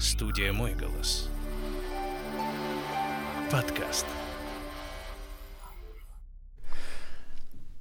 [0.00, 1.28] Студия «Мой голос».
[3.52, 4.06] Подкаст.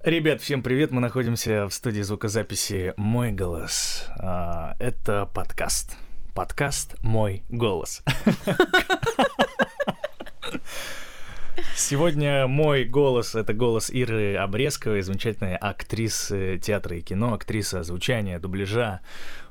[0.04, 0.92] Ребят, всем привет!
[0.92, 4.06] Мы находимся в студии звукозаписи «Мой голос».
[4.20, 5.96] А, это подкаст.
[6.36, 8.04] Подкаст «Мой голос».
[11.80, 19.00] Сегодня мой голос— это голос Иры Обрезковой, замечательной актрисы театра и кино, актриса звучания, дубляжа,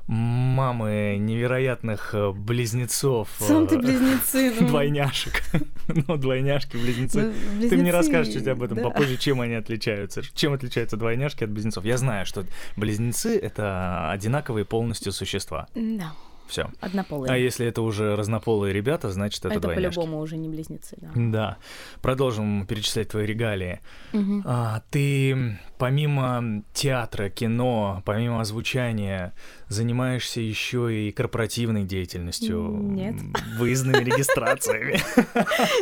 [0.05, 3.29] мамы невероятных э, близнецов.
[3.39, 4.53] Сам ты близнецы.
[4.59, 4.67] Ну.
[4.67, 5.41] Двойняшек.
[6.07, 7.33] Ну, двойняшки, близнецы.
[7.55, 8.83] Ну, ты мне расскажешь чуть об этом да.
[8.83, 10.21] попозже, чем они отличаются.
[10.35, 11.83] Чем отличаются двойняшки от близнецов?
[11.83, 12.45] Я знаю, что
[12.77, 15.67] близнецы— это одинаковые полностью существа.
[15.73, 16.13] Да.
[16.49, 16.69] Все.
[16.81, 17.31] Однополые.
[17.31, 19.95] А если это уже разнополые ребята, значит это, это двойняшки.
[19.95, 21.11] по-любому уже не близнецы, да.
[21.15, 21.57] Да.
[22.01, 23.79] Продолжим перечислять твои регалии.
[24.13, 24.41] Угу.
[24.45, 29.33] А, ты помимо театра, кино, помимо озвучания,
[29.69, 32.61] занимаешься еще и корпоративной деятельностью?
[32.61, 33.15] Нет.
[33.57, 34.99] Выездными регистрациями?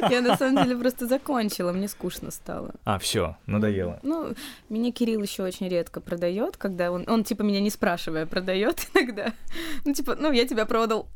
[0.10, 2.76] Я на самом деле просто закончила, мне скучно стало.
[2.86, 4.00] А, все, надоело.
[4.04, 4.34] Ну,
[4.70, 9.34] меня Кирилл еще очень редко продает, когда он, он типа меня не спрашивая продает иногда.
[9.84, 11.10] Ну, типа, ну, я тебя продал.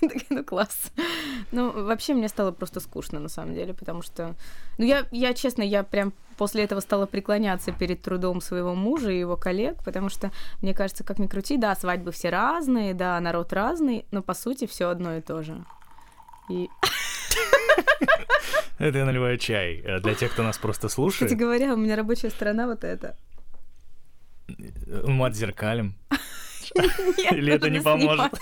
[0.30, 0.92] ну, класс.
[1.52, 4.34] Ну, вообще мне стало просто скучно, на самом деле, потому что...
[4.78, 9.18] Ну, я, я, честно, я прям после этого стала преклоняться перед трудом своего мужа и
[9.18, 10.30] его коллег, потому что,
[10.62, 14.66] мне кажется, как ни крути, да, свадьбы все разные, да, народ разный, но, по сути,
[14.66, 15.64] все одно и то же.
[16.48, 16.68] И...
[18.78, 19.82] Это я наливаю чай.
[19.84, 21.30] Э, для тех, кто нас просто слушает.
[21.30, 23.16] Кстати говоря, у меня рабочая сторона вот эта.
[24.46, 25.94] Мы отзеркалим.
[27.32, 28.32] Или это не поможет?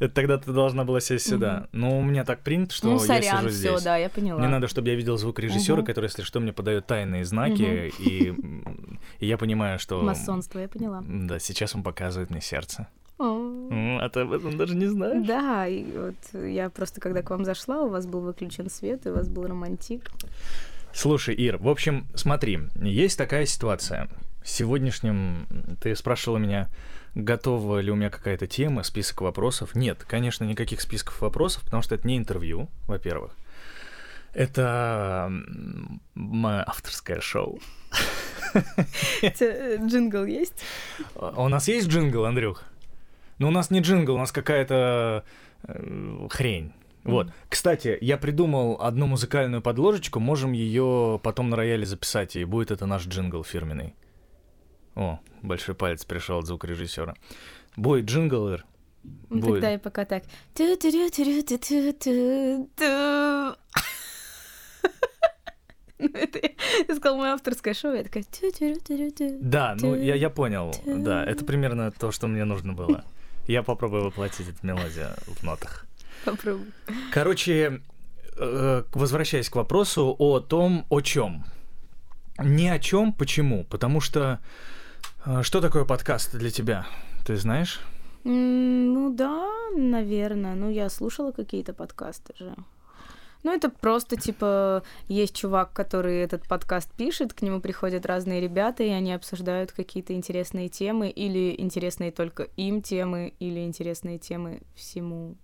[0.00, 1.68] Это тогда ты должна была сесть сюда.
[1.72, 3.74] Но ну, у меня так принято, что ну, я сижу здесь.
[3.74, 4.40] Все, да, я поняла.
[4.40, 5.86] Мне надо, чтобы я видел звук режиссера, угу.
[5.86, 8.02] который, если что, мне подает тайные знаки, угу.
[8.02, 8.34] и,
[9.20, 10.02] и я понимаю, что...
[10.02, 11.02] Масонство, я поняла.
[11.06, 12.88] Да, сейчас он показывает мне сердце.
[13.18, 13.98] О.
[14.00, 15.26] А ты об этом даже не знаешь?
[15.26, 19.10] Да, и вот я просто, когда к вам зашла, у вас был выключен свет, и
[19.10, 20.10] у вас был романтик.
[20.92, 24.08] Слушай, Ир, в общем, смотри, есть такая ситуация.
[24.44, 25.46] Сегодняшним
[25.80, 26.68] ты спрашивала меня,
[27.14, 29.74] готова ли у меня какая-то тема, список вопросов.
[29.74, 33.36] Нет, конечно, никаких списков вопросов, потому что это не интервью, во-первых.
[34.32, 35.30] Это
[36.14, 37.60] мое авторское шоу.
[39.22, 40.62] Э, джингл есть?
[41.16, 42.62] У нас есть джингл, Андрюх?
[43.38, 45.24] Ну, у нас не джингл, у нас какая-то
[45.64, 46.72] э, хрень.
[47.02, 47.28] Вот.
[47.48, 52.86] Кстати, я придумал одну музыкальную подложечку, можем ее потом на рояле записать, и будет это
[52.86, 53.94] наш джингл фирменный.
[54.94, 57.14] О, большой палец пришел от звукорежиссера.
[57.76, 58.64] Будет джингл, Ир?
[59.02, 59.54] Ну, Будет.
[59.54, 60.24] Тогда и пока так.
[65.98, 66.40] Ну, это
[66.88, 68.24] я сказал мое авторское шоу, я такая...
[69.40, 73.04] Да, ну я, я понял, да, это примерно то, что мне нужно было.
[73.46, 75.86] Я попробую воплотить эту мелодию в нотах.
[76.24, 76.66] Попробуй.
[77.12, 77.80] Короче,
[78.36, 81.44] возвращаясь к вопросу о том, о чем.
[82.38, 83.64] Ни о чем, почему?
[83.64, 84.40] Потому что
[85.42, 86.86] что такое подкаст для тебя?
[87.26, 87.80] Ты знаешь?
[88.24, 90.54] ну да, наверное.
[90.54, 92.54] Ну, я слушала какие-то подкасты же.
[93.42, 98.82] Ну, это просто, типа, есть чувак, который этот подкаст пишет, к нему приходят разные ребята,
[98.82, 105.36] и они обсуждают какие-то интересные темы, или интересные только им темы, или интересные темы всему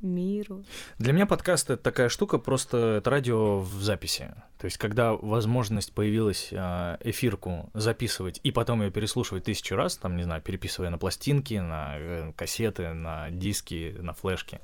[0.00, 0.64] миру.
[0.98, 4.34] Для меня подкаст— это такая штука, просто это радио в записи.
[4.58, 10.16] То есть, когда возможность появилась а, эфирку записывать и потом ее переслушивать тысячу раз, там,
[10.16, 14.60] не знаю, переписывая на пластинки, на э, кассеты, на диски, на флешки,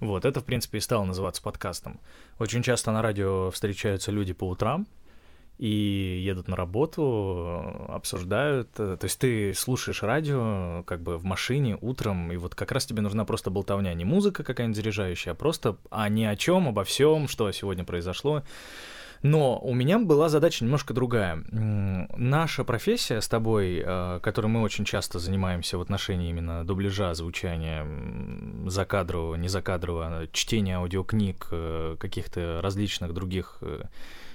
[0.00, 2.00] вот, это, в принципе, и стало называться подкастом.
[2.38, 4.86] Очень часто на радио встречаются люди по утрам,
[5.58, 8.72] и едут на работу, обсуждают.
[8.72, 13.02] То есть ты слушаешь радио как бы в машине утром, и вот как раз тебе
[13.02, 17.28] нужна просто болтовня, не музыка какая-нибудь заряжающая, а просто а ни о чем, обо всем,
[17.28, 18.42] что сегодня произошло.
[19.22, 21.44] Но у меня была задача немножко другая.
[21.50, 27.84] Наша профессия с тобой, э, которой мы очень часто занимаемся в отношении именно дубляжа, звучания,
[28.66, 33.82] закадрового, не закадрового, чтения аудиокниг, э, каких-то различных других э,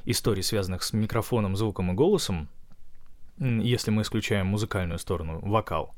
[0.06, 2.50] историй, связанных с микрофоном, звуком и голосом,
[3.40, 5.96] если мы исключаем музыкальную сторону, вокал,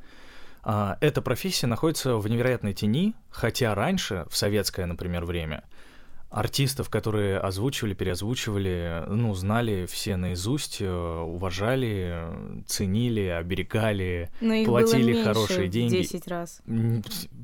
[0.63, 5.63] а, эта профессия находится в невероятной тени, хотя раньше, в советское, например, время,
[6.31, 12.27] артистов, которые озвучивали, переозвучивали, ну, знали все наизусть, э, уважали,
[12.67, 15.97] ценили, оберегали, Но платили было хорошие деньги.
[15.97, 16.61] В 10 раз.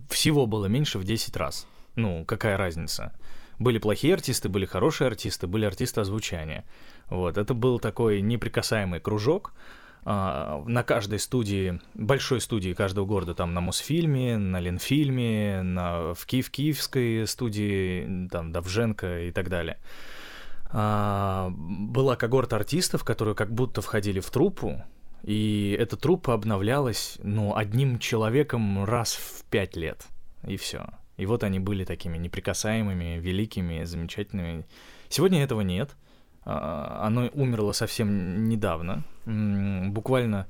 [0.09, 1.67] Всего было меньше в 10 раз.
[1.95, 3.13] Ну, какая разница?
[3.61, 6.65] Были плохие артисты, были хорошие артисты, были артисты озвучания.
[7.09, 9.53] Вот, это был такой неприкасаемый кружок.
[10.03, 16.25] а, на каждой студии, большой студии каждого города, там на Мосфильме, на Ленфильме, на, в
[16.25, 19.77] Киев Киевской студии, там Давженко и так далее,
[20.71, 24.81] а, была когорта артистов, которые как будто входили в труппу,
[25.21, 30.07] и эта труппа обновлялась, ну, одним человеком раз в пять лет,
[30.47, 30.87] и все.
[31.21, 34.65] И вот они были такими неприкасаемыми, великими, замечательными.
[35.07, 35.91] Сегодня этого нет.
[36.45, 39.03] А, оно умерло совсем недавно.
[39.27, 40.47] Буквально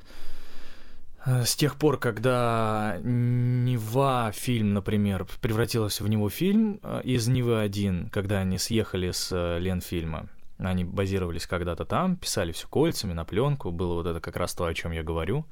[1.26, 7.60] э, с тех пор, когда Нева фильм, например, превратилась в него фильм э, из Невы
[7.60, 13.26] один, когда они съехали с э, Ленфильма, они базировались когда-то там, писали все кольцами на
[13.26, 15.46] пленку, было вот это как раз то, о чем я говорю.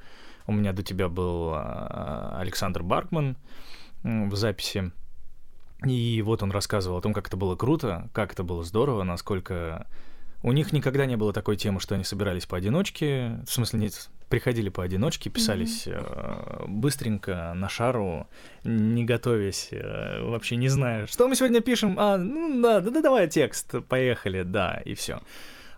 [0.48, 3.36] У меня до тебя был Александр Баркман
[4.02, 4.94] в записи,
[5.86, 9.88] и вот он рассказывал о том, как это было круто, как это было здорово, насколько
[10.42, 14.70] у них никогда не было такой темы, что они собирались поодиночке, в смысле, нет, приходили
[14.70, 16.64] поодиночке, писались mm-hmm.
[16.64, 18.28] э, быстренько на шару,
[18.64, 23.02] не готовясь, э, вообще не зная, что мы сегодня пишем, а, ну да, да, да,
[23.02, 25.22] давай текст, поехали, да, и все.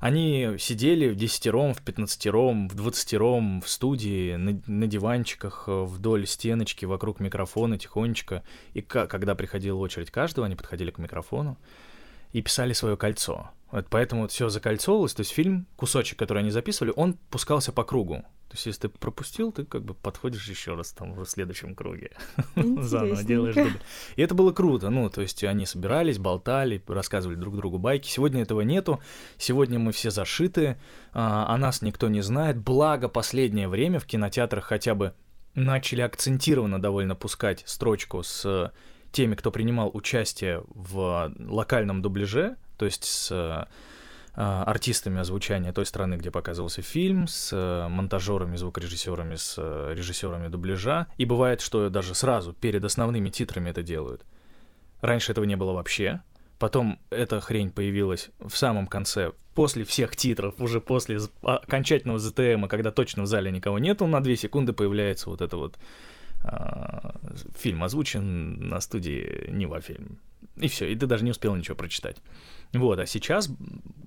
[0.02, 6.86] Они сидели в десятером, в пятнадцатером, в двадцатером в студии, на, на диванчиках, вдоль стеночки,
[6.86, 8.44] вокруг микрофона тихонечко.
[8.74, 11.56] И к- когда приходила очередь каждого, они подходили к микрофону
[12.34, 13.52] и писали свое кольцо.
[13.70, 18.26] Вот поэтому все закольцовывалось, то есть фильм, кусочек, который они записывали, он пускался по кругу.
[18.52, 22.12] То есть, если ты пропустил, ты как бы подходишь еще раз там в следующем круге.
[22.58, 23.80] Заново делаешь дубль.
[24.18, 24.90] И это было круто.
[24.90, 28.10] Ну, то есть они собирались, болтали, рассказывали друг другу байки.
[28.10, 29.00] Сегодня этого нету.
[29.38, 30.78] Сегодня мы все зашиты,
[31.14, 32.58] а, о нас никто не знает.
[32.58, 35.14] Благо, последнее время в кинотеатрах хотя бы
[35.56, 38.74] начали акцентированно довольно пускать строчку с
[39.14, 43.70] теми, кто принимал участие в локальном дубляже, то есть с
[44.34, 51.08] артистами озвучания той страны, где показывался фильм, с э, монтажерами, звукорежиссерами, с э, режиссерами дубляжа.
[51.18, 54.26] И бывает, что даже сразу перед основными титрами это делают.
[55.02, 56.22] Раньше этого не было вообще.
[56.60, 62.92] Потом эта хрень появилась в самом конце, после всех титров, уже после окончательного ЗТМа, когда
[62.92, 65.78] точно в зале никого нету, на две секунды появляется вот это вот
[66.44, 67.12] э,
[67.58, 70.20] фильм озвучен на студии Нева фильм.
[70.56, 72.18] И все, и ты даже не успел ничего прочитать.
[72.74, 73.50] Вот, а сейчас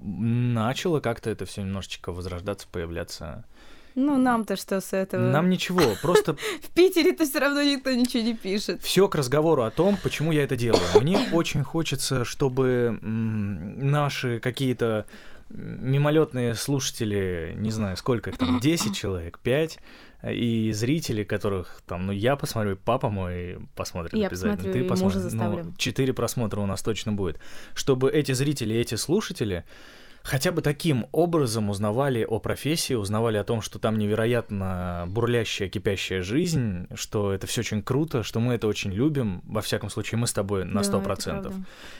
[0.03, 3.45] начало как-то это все немножечко возрождаться, появляться.
[3.95, 5.31] Ну, нам-то что с этого?
[5.31, 6.35] Нам ничего, просто...
[6.63, 8.83] В Питере-то все равно никто ничего не пишет.
[8.83, 10.83] Все к разговору о том, почему я это делаю.
[11.01, 15.07] Мне очень хочется, чтобы наши какие-то
[15.51, 19.79] мимолетные слушатели, не знаю, сколько их там, 10 человек, 5,
[20.31, 25.65] и зрители, которых там, ну, я посмотрю, папа мой посмотрит я обязательно, посмотрю, ты посмотришь.
[25.67, 27.39] Ну, 4 просмотра у нас точно будет.
[27.75, 29.65] Чтобы эти зрители, эти слушатели
[30.25, 36.23] хотя бы таким образом узнавали о профессии, узнавали о том, что там невероятно бурлящая, кипящая
[36.23, 39.43] жизнь, что это все очень круто, что мы это очень любим.
[39.45, 41.55] Во всяком случае, мы с тобой на сто процентов.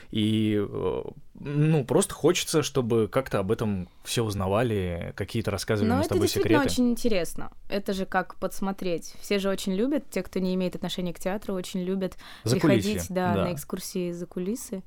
[0.09, 1.03] И э,
[1.39, 6.25] ну просто хочется, чтобы как-то об этом все узнавали, какие-то рассказывали Но мы с тобой
[6.25, 6.73] это действительно секреты.
[6.73, 7.51] очень интересно.
[7.69, 9.13] Это же как подсмотреть.
[9.21, 13.05] Все же очень любят, те, кто не имеет отношения к театру, очень любят За приходить
[13.09, 13.45] да, да.
[13.45, 14.81] на экскурсии за кулисы.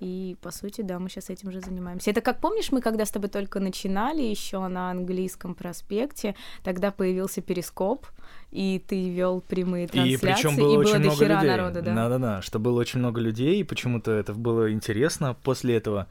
[0.00, 2.10] И, по сути, да, мы сейчас этим же занимаемся.
[2.10, 7.42] Это как помнишь, мы когда с тобой только начинали еще на английском проспекте, тогда появился
[7.42, 8.06] перископ,
[8.50, 11.48] и ты вел прямые трансляции, и причем было и очень было много людей.
[11.48, 11.94] народа, да.
[11.94, 15.36] Да-да-да, что было очень много людей, и почему-то это было интересно.
[15.42, 16.06] После этого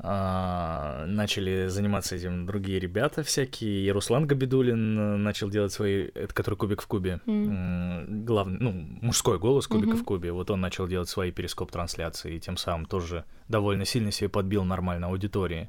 [0.00, 3.86] а, начали заниматься этим другие ребята всякие.
[3.86, 8.24] И Руслан Габидулин э, начал делать свои, это который кубик в кубе, Mm.
[8.24, 9.98] главный, ну, мужской голос кубика Мгм.
[9.98, 10.32] в кубе.
[10.32, 15.08] Вот он начал делать свои перископ-трансляции, и тем самым тоже довольно сильно себе подбил нормально
[15.08, 15.68] аудитории.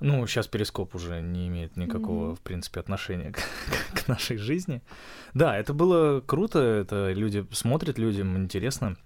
[0.00, 2.36] Ну, сейчас перископ уже не имеет никакого, Мгм.
[2.36, 3.32] в принципе, отношения
[3.92, 4.80] к, к нашей жизни.
[5.34, 8.96] Да, это было круто, это люди смотрят, людям интересно.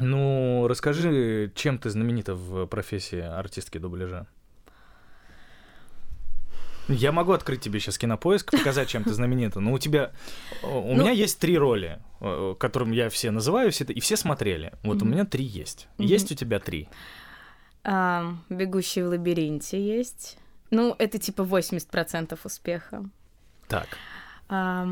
[0.00, 4.26] Ну, расскажи, чем ты знаменита в профессии артистки дубляжа?
[6.90, 9.60] Я могу открыть тебе сейчас кинопоиск, показать, чем ты знаменита.
[9.60, 10.10] Но у тебя...
[10.62, 12.00] У Ну- меня есть три роли,
[12.58, 14.72] которым я все называю, все и все смотрели.
[14.82, 15.10] Вот у Мгм.
[15.14, 15.86] меня три есть.
[15.98, 16.06] Мгм.
[16.08, 16.88] Есть у тебя три.
[17.84, 20.38] А, Бегущий в лабиринте есть.
[20.70, 23.04] Ну, это типа 80% успеха.
[23.68, 23.88] Так.
[24.48, 24.88] А,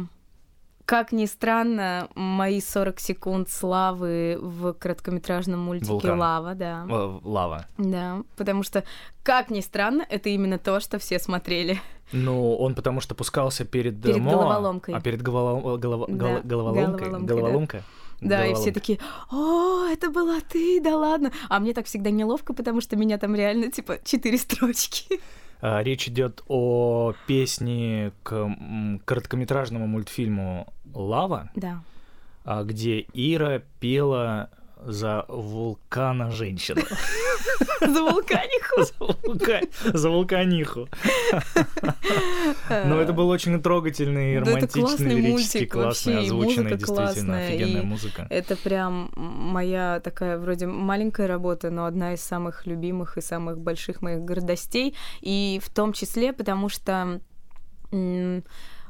[0.87, 6.19] как ни странно, мои 40 секунд славы в короткометражном мультике Вулкан.
[6.21, 6.87] «Лава», да.
[6.89, 7.67] Э, Лава.
[7.77, 8.85] Да, потому что,
[9.23, 11.81] как ни странно, это именно то, что все смотрели.
[12.13, 14.95] Ну, он потому что пускался перед, Перед МОА, головоломкой.
[14.95, 17.09] А перед голова- голова- Да, голо- головоломкой?
[17.09, 17.35] головоломкой, да.
[17.35, 17.83] Головоломка?
[18.21, 18.73] Да, и все Головоломка.
[18.81, 18.99] такие,
[19.31, 21.33] о, это была ты, да ладно.
[21.49, 25.21] А мне так всегда неловко, потому что меня там реально, типа, четыре строчки.
[25.61, 28.49] А, речь идет о песне к
[29.05, 31.83] короткометражному мультфильму «Лава», Да.
[32.45, 34.51] а, где Ира пела
[34.87, 36.83] за вулкана женщину.
[37.81, 38.83] За вулканиху.
[38.85, 40.89] За вулка- За вулканиху.
[42.71, 48.27] Но это был очень трогательный, романтичный, лирический, классный, озвученный, действительно, офигенная музыка.
[48.31, 54.03] Это прям моя такая вроде маленькая работа, но одна из самых любимых и самых больших
[54.03, 54.95] моих гордостей.
[55.21, 57.21] И в том числе, потому что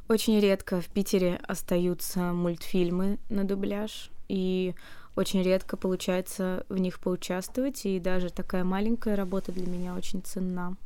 [0.08, 4.10] очень редко в Питере остаются мультфильмы на дубляж.
[4.28, 4.74] И
[5.16, 7.84] очень редко получается в них поучаствовать.
[7.86, 10.76] И даже такая маленькая работа для меня очень ценна.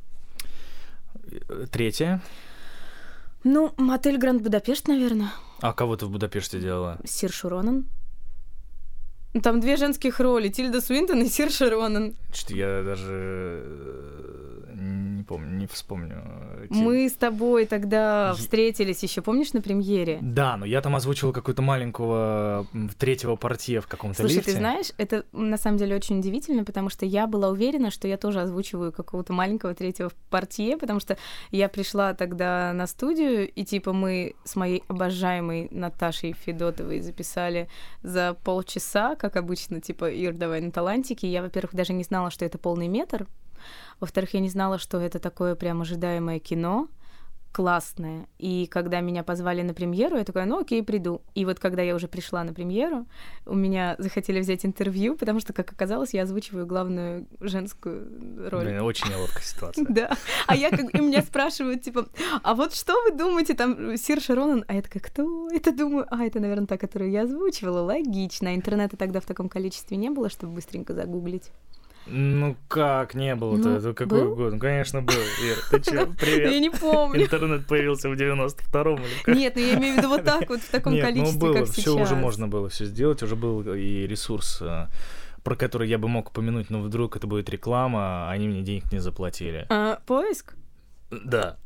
[1.71, 2.21] Третье.
[3.43, 5.31] Ну, мотель Гранд Будапешт, наверное.
[5.61, 6.99] А кого ты в Будапеште делала?
[7.05, 7.85] Сир Шуронан.
[9.41, 12.15] Там две женских роли, Тильда Свинтон и Сир Широнан.
[12.33, 16.21] Что-то я даже э, не помню, не вспомню.
[16.63, 20.17] эти- Мы с тобой тогда встретились еще, помнишь, на премьере?
[20.21, 22.65] Да, но я там озвучивал какую-то маленького
[22.97, 24.51] третьего портье в каком-то Слушай, лифте.
[24.51, 28.17] ты знаешь, это на самом деле очень удивительно, потому что я была уверена, что я
[28.17, 31.17] тоже озвучиваю какого-то маленького третьего портье, потому что
[31.51, 37.69] я пришла тогда на студию, и типа мы с моей обожаемой Наташей Федотовой записали
[38.03, 41.31] за полчаса, как обычно, типа, Ир, давай на талантике.
[41.31, 43.27] Я, во-первых, даже не знала, что это полный метр.
[43.99, 46.87] Во-вторых, я не знала, что это такое прям ожидаемое кино
[47.51, 48.27] классное.
[48.39, 51.21] И когда меня позвали на премьеру, я такая, ну окей, приду.
[51.35, 53.05] И вот когда я уже пришла на премьеру,
[53.45, 58.65] у меня захотели взять интервью, потому что, как оказалось, я озвучиваю главную женскую роль.
[58.65, 59.85] Блин, очень неловкая ситуация.
[59.91, 60.15] Да.
[60.47, 60.95] А я как...
[60.95, 62.07] И меня спрашивают, типа,
[62.43, 64.63] а вот что вы думаете, там, Сир Шаронан?
[64.67, 65.71] А я такая, кто это?
[65.71, 67.81] Думаю, а, это, наверное, та, которую я озвучивала.
[67.81, 68.55] Логично.
[68.55, 71.51] Интернета тогда в таком количестве не было, чтобы быстренько загуглить.
[72.07, 73.69] Ну как не было-то?
[73.69, 74.35] Ну, Это какой был?
[74.35, 74.53] год?
[74.53, 75.13] Ну, конечно, был.
[75.13, 76.61] Ир, ты Я привет.
[76.61, 77.23] не помню.
[77.23, 79.35] Интернет появился в 92-м или как?
[79.35, 81.53] Нет, ну я имею в виду вот так вот, в таком Нет, ну количестве, было,
[81.53, 81.95] как все сейчас.
[81.95, 84.87] уже можно было все сделать, уже был и ресурс, э,
[85.43, 88.91] про который я бы мог упомянуть, но вдруг это будет реклама, а они мне денег
[88.91, 89.65] не заплатили.
[89.69, 90.55] А, поиск?
[91.11, 91.57] Да.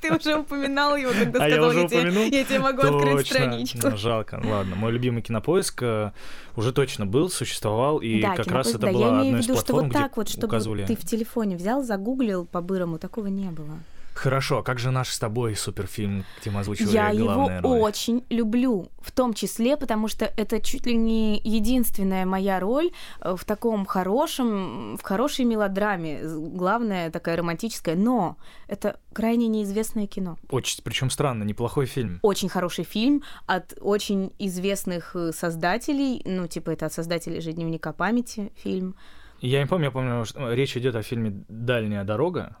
[0.00, 3.34] Ты уже упоминал его, когда А я сказал, я, тебе, я тебе могу открыть Точно.
[3.36, 3.90] страничку.
[3.90, 4.42] Ну, Жалко.
[4.44, 6.10] Ладно, мой любимый кинопоиск э,
[6.56, 9.44] уже точно был, существовал, и да, как раз это да, была я имею одна из
[9.44, 10.86] виду, что платформ, вот так вот, чтобы указывали...
[10.86, 13.78] ты в телефоне взял, загуглил по-бырому, такого не было.
[14.20, 17.80] Хорошо, а как же наш с тобой суперфильм, где мы озвучивали Я его роли?
[17.80, 22.90] очень люблю, в том числе, потому что это чуть ли не единственная моя роль
[23.22, 28.36] э, в таком хорошем, в хорошей мелодраме, главная такая романтическая, но
[28.68, 30.36] это крайне неизвестное кино.
[30.50, 32.18] Очень, причем странно, неплохой фильм.
[32.20, 37.94] Очень хороший фильм от очень известных э, создателей, ну, типа это от создателей же «Дневника
[37.94, 38.96] памяти» фильм.
[39.40, 42.58] Я не помню, я помню, что речь идет о фильме «Дальняя дорога»,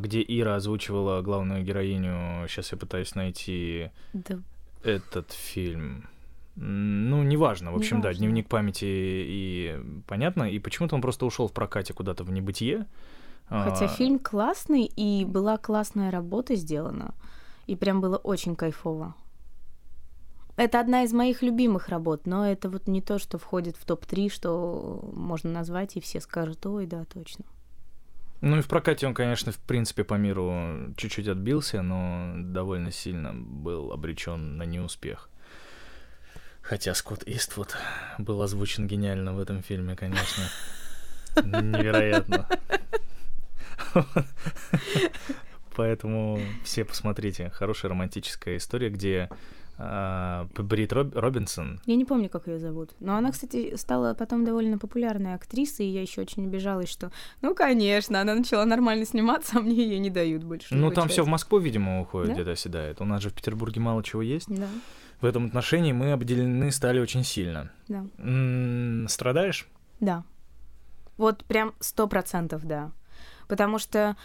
[0.00, 2.48] где Ира озвучивала главную героиню.
[2.48, 4.38] Сейчас я пытаюсь найти Да,
[4.82, 6.08] этот фильм.
[6.56, 7.72] Ну, неважно.
[7.72, 8.18] В общем, да, Неважно.
[8.18, 10.44] дневник памяти и понятно.
[10.44, 12.86] И почему-то он просто ушел в прокате куда-то в небытие.
[13.48, 17.14] Хотя А, фильм классный, и была классная работа сделана.
[17.66, 19.14] И прям было очень кайфово.
[20.56, 24.30] Это одна из моих любимых работ, но это вот не то, что входит в топ-3,
[24.30, 27.44] что можно назвать, и все скажут, ой, да, точно.
[28.40, 33.32] Ну и в прокате он, конечно, в принципе по миру чуть-чуть отбился, но довольно сильно
[33.34, 35.30] был обречен на неуспех.
[36.60, 37.76] Хотя Скотт Иствуд
[38.18, 40.44] был озвучен гениально в этом фильме, конечно.
[41.36, 42.48] Невероятно.
[45.76, 47.50] Поэтому все посмотрите.
[47.50, 49.28] Хорошая романтическая история, где
[49.78, 52.90] Брит Роб- Робинсон Я не помню, как ее зовут.
[53.00, 57.10] Но она, кстати, стала потом довольно популярной актрисой, и я еще очень обижалась, что,
[57.42, 60.74] ну, конечно, она начала нормально сниматься, а мне ее не дают больше.
[60.74, 61.28] Ну, там все в.
[61.28, 62.34] Москву, видимо, уходит, Да?
[62.34, 63.00] где-то оседает.
[63.00, 64.46] У нас же в Петербурге мало чего есть.
[64.48, 64.66] Да,
[65.20, 67.70] В этом отношении мы обделены стали очень сильно.
[67.88, 68.06] да.
[68.18, 69.68] М, Страдаешь?
[70.00, 70.24] Да.
[71.18, 72.92] Вот прям сто процентов, да.
[73.48, 74.16] Потому что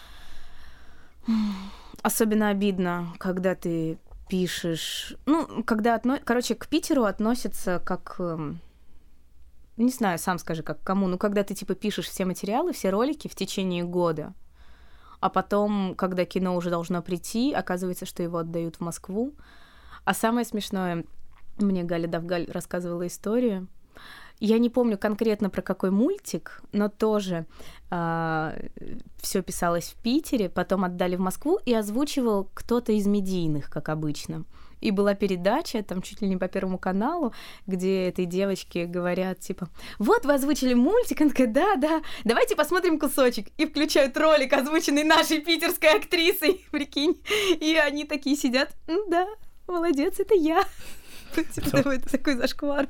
[2.01, 3.97] особенно обидно, когда ты
[4.31, 5.13] пишешь...
[5.25, 5.95] Ну, когда...
[5.95, 6.17] Отно...
[6.23, 8.15] Короче, к Питеру относятся как...
[8.19, 8.61] эм,
[9.75, 11.07] Не знаю, сам скажи, как кому.
[11.07, 14.33] Ну, когда ты, типа, пишешь все материалы, все ролики в течение года,
[15.19, 19.33] а потом, когда кино уже должно прийти, оказывается, что его отдают в Москву.
[20.05, 21.03] А самое смешное,
[21.57, 23.67] мне Галя Давгаль рассказывала историю,
[24.47, 27.45] я не помню конкретно про какой мультик, но тоже
[27.89, 34.45] все писалось в Питере, потом отдали в Москву и озвучивал кто-то из медийных, как обычно.
[34.79, 37.33] И была передача, там чуть ли не по Первому каналу,
[37.67, 39.69] где этой девочке говорят, типа,
[39.99, 43.49] вот вы озвучили мультик, она такая, да, да, давайте посмотрим кусочек.
[43.57, 47.21] И включают ролик, озвученный нашей питерской актрисой, прикинь.
[47.59, 48.73] И они такие сидят,
[49.07, 49.27] да,
[49.67, 50.63] молодец, это я.
[51.53, 52.87] Типа, это такой зашквар.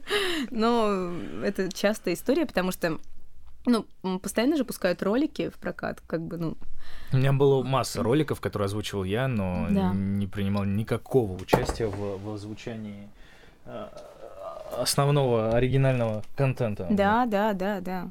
[0.49, 1.11] Но
[1.43, 2.99] это частая история, потому что
[3.65, 3.85] ну,
[4.19, 6.57] постоянно же пускают ролики в прокат, как бы, ну...
[7.13, 9.93] У меня было масса роликов, которые озвучивал я, но да.
[9.93, 13.07] не принимал никакого участия в, в озвучании
[13.65, 13.87] э,
[14.77, 16.87] основного оригинального контента.
[16.89, 18.09] Да, да, да, да.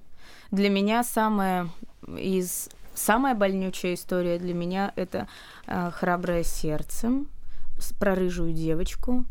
[0.52, 1.68] Для меня самая
[2.16, 5.26] из самая больнючая история для меня это
[5.66, 7.24] э, храброе сердце
[7.98, 9.24] про рыжую девочку.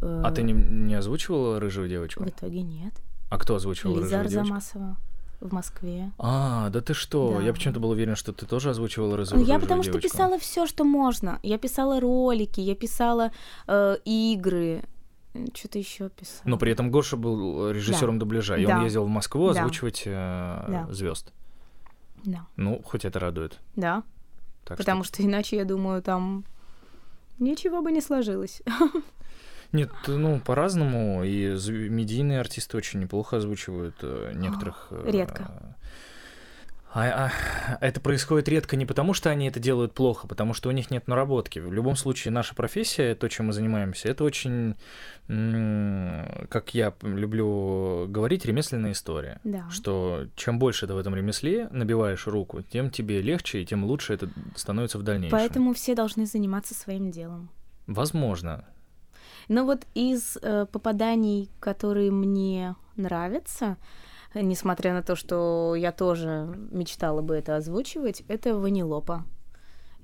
[0.00, 2.24] Э, а ты не, не озвучивала рыжую девочку?
[2.24, 2.94] В итоге нет.
[3.30, 4.84] А кто озвучивал Лиза рыжую Арзамасова.
[4.84, 5.02] девочку?
[5.40, 6.10] в Москве.
[6.18, 7.36] А, да ты что?
[7.38, 7.44] Да.
[7.44, 9.46] Я почему-то был уверен, что ты тоже озвучивала разговор.
[9.46, 10.00] Ну, я потому девочку.
[10.00, 11.38] что писала все, что можно.
[11.42, 13.30] Я писала ролики, я писала
[13.66, 14.82] э, игры.
[15.54, 16.42] Что-то еще писала.
[16.44, 18.20] Но при этом Гоша был режиссером да.
[18.20, 18.78] дубляжа, и да.
[18.78, 20.88] он ездил в Москву озвучивать э, да.
[20.90, 21.32] звезд.
[22.24, 22.46] Да.
[22.56, 23.60] Ну, хоть это радует.
[23.76, 24.02] Да.
[24.64, 25.14] Так Потому что...
[25.14, 26.44] что иначе, я думаю, там
[27.38, 28.62] ничего бы не сложилось.
[29.72, 31.24] Нет, ну, по-разному.
[31.24, 31.46] И
[31.88, 34.88] медийные артисты очень неплохо озвучивают э, некоторых...
[34.90, 35.76] Э, редко.
[36.90, 37.30] А,
[37.70, 40.90] а это происходит редко не потому, что они это делают плохо, потому что у них
[40.90, 41.58] нет наработки.
[41.58, 44.74] В любом случае, наша профессия, то, чем мы занимаемся, это очень,
[45.26, 49.38] как я люблю говорить, ремесленная история.
[49.44, 49.68] Да.
[49.70, 54.14] Что чем больше ты в этом ремесле набиваешь руку, тем тебе легче и тем лучше
[54.14, 55.38] это становится в дальнейшем.
[55.38, 57.50] Поэтому все должны заниматься своим делом.
[57.86, 58.64] Возможно.
[59.48, 63.76] Но вот из э, попаданий, которые мне нравятся,
[64.34, 69.24] несмотря на то, что я тоже мечтала бы это озвучивать, это Ванилопа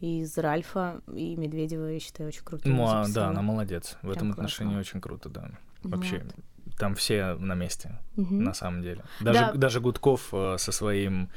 [0.00, 2.68] из Ральфа и Медведева, я считаю, очень круто.
[2.68, 3.96] Ну, а, да, она молодец.
[3.96, 4.42] В Прям этом классно.
[4.44, 5.50] отношении очень круто, да.
[5.82, 6.76] Вообще, вот.
[6.78, 8.34] там все на месте, угу.
[8.34, 9.02] на самом деле.
[9.20, 9.52] Даже, да.
[9.52, 11.30] даже Гудков э, со своим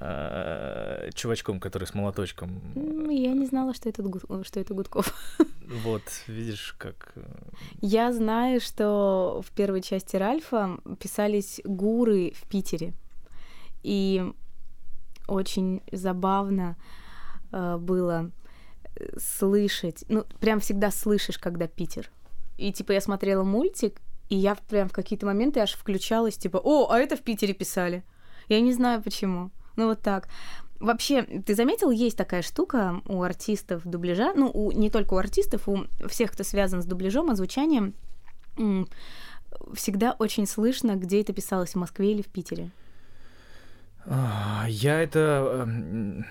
[0.00, 2.60] э, чувачком, который с молоточком.
[3.10, 4.02] Я не знала, что это,
[4.44, 5.14] что это Гудков.
[5.84, 7.12] Вот, видишь, как...
[7.14, 7.22] Э,
[7.80, 12.92] Я знаю, что в первой части Ральфа писались гуры в Питере.
[13.84, 14.32] И
[15.28, 16.76] очень забавно
[17.52, 18.32] э, было
[19.16, 22.10] слышать, ну, прям всегда слышишь, когда Питер.
[22.58, 26.90] И, типа, я смотрела мультик, и я прям в какие-то моменты аж включалась, типа, о,
[26.90, 28.04] а это в Питере писали.
[28.48, 29.50] Я не знаю почему.
[29.76, 30.28] Ну вот так.
[30.78, 35.68] Вообще, ты заметил, есть такая штука у артистов дубляжа, ну, у, не только у артистов,
[35.68, 37.94] у всех, кто связан с дубляжом, озвучанием,
[39.74, 42.70] всегда очень слышно, где это писалось, в Москве или в Питере.
[44.06, 45.62] А, я это...
[45.62, 46.24] Эм,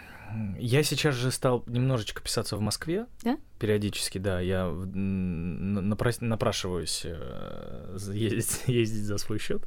[0.58, 3.08] я сейчас же стал немножечко писаться в Москве.
[3.24, 3.38] Да?
[3.60, 4.40] Периодически, да.
[4.40, 9.64] Я напрашиваюсь э, ездить, ездить за свой счет.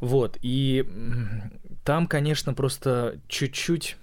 [0.00, 0.86] Вот, и
[1.84, 3.96] там, конечно, просто чуть-чуть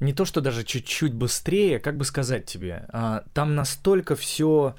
[0.00, 4.76] не то, что даже чуть-чуть быстрее, как бы сказать тебе, а, там настолько все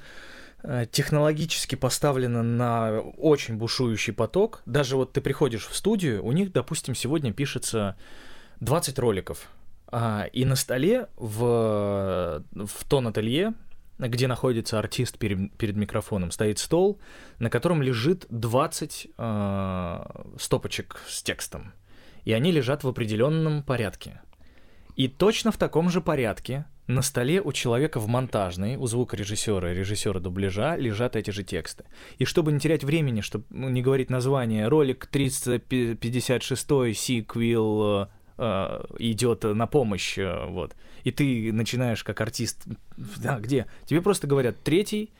[0.62, 4.62] э, технологически поставлено на очень бушующий поток.
[4.66, 7.96] Даже вот ты приходишь в студию, у них, допустим, сегодня пишется
[8.60, 9.48] 20 роликов,
[9.88, 13.54] а, и на столе в, в тон ателье
[14.08, 17.00] где находится артист перед, перед микрофоном, стоит стол,
[17.38, 20.00] на котором лежит 20 э,
[20.38, 21.72] стопочек с текстом.
[22.24, 24.20] И они лежат в определенном порядке.
[24.96, 29.74] И точно в таком же порядке на столе у человека в монтажной, у звукорежиссера и
[29.74, 31.84] режиссера дубляжа лежат эти же тексты.
[32.18, 38.08] И чтобы не терять времени, чтобы не говорить название, ролик 356 сиквел
[38.40, 40.74] э, идет на помощь, э, вот.
[41.04, 42.64] И ты начинаешь как артист,
[42.96, 43.66] да, где?
[43.84, 45.10] Тебе просто говорят третий,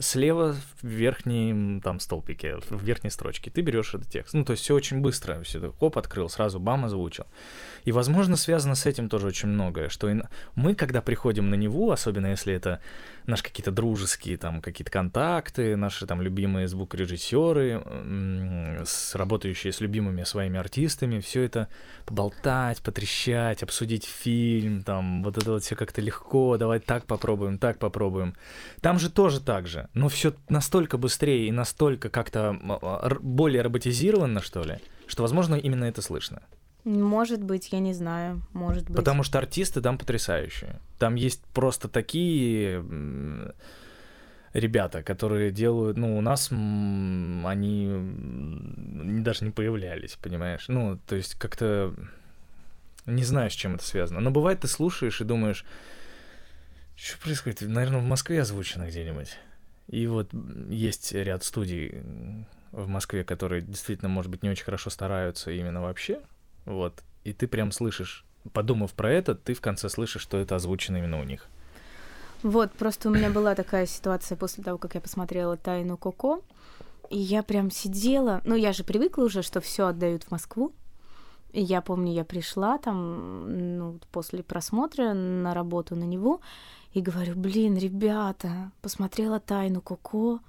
[0.00, 3.50] слева в верхнем там столбике, в верхней строчке.
[3.50, 4.34] Ты берешь этот текст.
[4.34, 5.42] Ну, то есть все очень быстро.
[5.42, 7.26] Все это хоп, открыл, сразу бам, озвучил.
[7.84, 10.08] И, возможно, связано с этим тоже очень многое, что
[10.54, 12.80] мы, когда приходим на него, особенно если это
[13.26, 17.82] наши какие-то дружеские там какие-то контакты, наши там любимые звукорежиссеры,
[19.12, 21.68] работающие с любимыми своими артистами, все это
[22.06, 27.78] поболтать, потрещать, обсудить фильм, там вот это вот все как-то легко, давай так попробуем, так
[27.78, 28.34] попробуем.
[28.80, 32.56] Там же тоже так же, но все настолько быстрее и настолько как-то
[33.20, 36.42] более роботизировано, что ли, что, возможно, именно это слышно.
[36.84, 38.96] Может быть, я не знаю, может быть.
[38.96, 40.80] Потому что артисты там потрясающие.
[40.98, 42.84] Там есть просто такие
[44.54, 47.90] ребята, которые делают, ну, у нас они
[49.22, 50.68] даже не появлялись, понимаешь?
[50.68, 51.92] Ну, то есть как-то
[53.04, 54.20] не знаю, с чем это связано.
[54.20, 55.64] Но бывает, ты слушаешь и думаешь,
[56.98, 57.60] Что происходит?
[57.62, 59.36] Наверное, в Москве озвучено где-нибудь.
[59.88, 60.30] И вот
[60.68, 62.02] есть ряд студий
[62.72, 66.20] в Москве, которые действительно, может быть, не очень хорошо стараются именно вообще.
[66.64, 67.02] Вот.
[67.24, 71.20] И ты прям слышишь, подумав про это, ты в конце слышишь, что это озвучено именно
[71.20, 71.46] у них.
[72.42, 76.44] Вот, просто у меня была такая ситуация после того, как я посмотрела «Тайну Коко»,
[77.10, 80.72] и я прям сидела, ну, я же привыкла уже, что все отдают в Москву,
[81.52, 86.40] и я помню, я пришла там, ну, после просмотра на работу на него,
[86.98, 90.40] и говорю, блин, ребята, посмотрела «Тайну Коко»,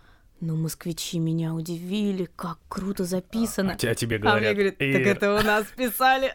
[0.42, 3.74] ну, москвичи меня удивили, как круто записано.
[3.74, 4.38] А, а тебе говорят.
[4.38, 6.34] А мне говорят, так это у нас писали.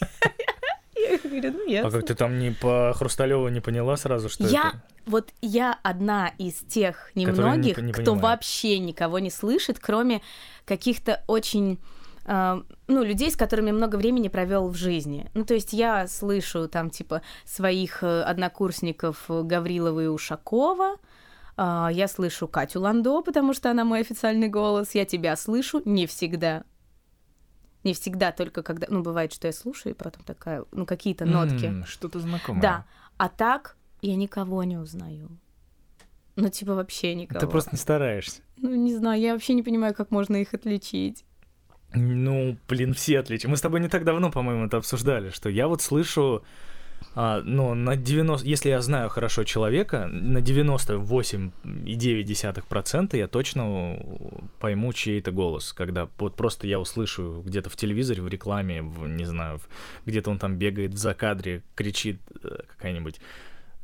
[0.96, 1.88] Я говорю, ну ясно.
[1.88, 4.82] А как ты там не по Хрусталеву не поняла сразу, что я, это?
[5.06, 10.22] Вот я одна из тех немногих, не, не кто вообще никого не слышит, кроме
[10.64, 11.80] каких-то очень
[12.24, 12.64] ну,
[13.02, 15.30] людей, с которыми много времени провел в жизни.
[15.34, 20.98] Ну, то есть я слышу там, типа, своих э, однокурсников Гаврилова и Ушакова,
[21.56, 26.06] uh, я слышу Катю Ландо, потому что она мой официальный голос, я тебя слышу не
[26.06, 26.64] всегда.
[27.84, 28.86] Не всегда, только когда...
[28.88, 31.64] Ну, бывает, что я слушаю, и потом такая, ну, какие-то нотки.
[31.64, 32.62] Mm, что-то знакомое.
[32.62, 32.86] Да.
[33.16, 35.30] А так я никого не узнаю.
[36.36, 37.40] Ну, типа, вообще никого.
[37.40, 38.40] Ты просто не стараешься.
[38.56, 41.24] Ну, не знаю, я вообще не понимаю, как можно их отличить.
[41.94, 43.50] Ну, блин, все отличия.
[43.50, 46.42] Мы с тобой не так давно, по-моему, это обсуждали, что я вот слышу
[47.14, 53.98] а, ну, на 90, если я знаю хорошо человека, на 98,9% я точно
[54.58, 59.24] пойму чей-то голос, когда вот просто я услышу где-то в телевизоре, в рекламе, в, не
[59.24, 59.60] знаю,
[60.06, 63.20] где-то он там бегает в закадре, кричит э, какая-нибудь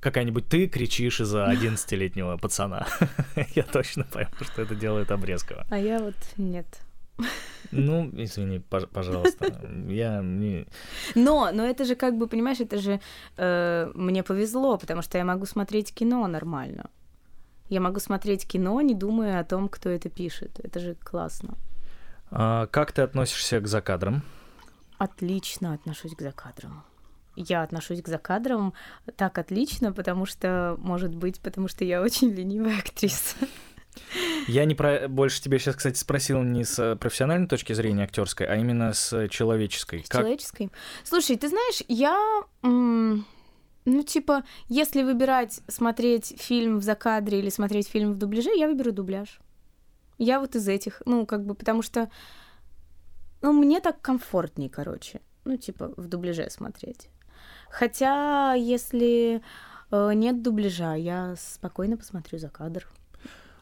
[0.00, 2.86] какая-нибудь ты кричишь из-за 11-летнего пацана.
[3.54, 5.66] я точно пойму, что это делает Обрезкова.
[5.68, 6.66] А я вот нет.
[7.70, 8.60] Ну, извини,
[8.92, 9.46] пожалуйста.
[9.88, 10.66] Я не...
[11.14, 13.00] Но, но это же как бы, понимаешь, это же
[13.36, 16.90] э, мне повезло, потому что я могу смотреть кино нормально.
[17.68, 20.60] Я могу смотреть кино, не думая о том, кто это пишет.
[20.64, 21.54] Это же классно.
[22.30, 24.22] А как ты относишься к закадрам?
[24.98, 26.82] Отлично отношусь к закадрам.
[27.36, 28.72] Я отношусь к закадрам
[29.16, 33.36] так отлично, потому что, может быть, потому что я очень ленивая актриса.
[34.46, 38.56] Я не про больше тебе сейчас, кстати, спросил не с профессиональной точки зрения актерской, а
[38.56, 40.04] именно с человеческой.
[40.04, 40.22] С как...
[40.22, 40.70] человеческой.
[41.04, 42.16] Слушай, ты знаешь, я
[43.90, 48.92] ну, типа, если выбирать смотреть фильм в закадре или смотреть фильм в дубляже, я выберу
[48.92, 49.40] дубляж.
[50.18, 52.10] Я вот из этих, ну, как бы, потому что,
[53.40, 55.22] ну, мне так комфортнее, короче.
[55.44, 57.08] Ну, типа, в дубляже смотреть.
[57.70, 59.40] Хотя, если
[59.90, 62.86] э, нет дубляжа, я спокойно посмотрю за кадр.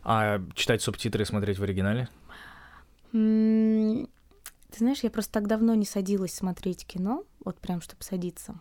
[0.09, 2.09] А читать субтитры и смотреть в оригинале?
[3.11, 4.07] Ты
[4.79, 8.55] знаешь, я просто так давно не садилась смотреть кино, вот прям чтобы садиться.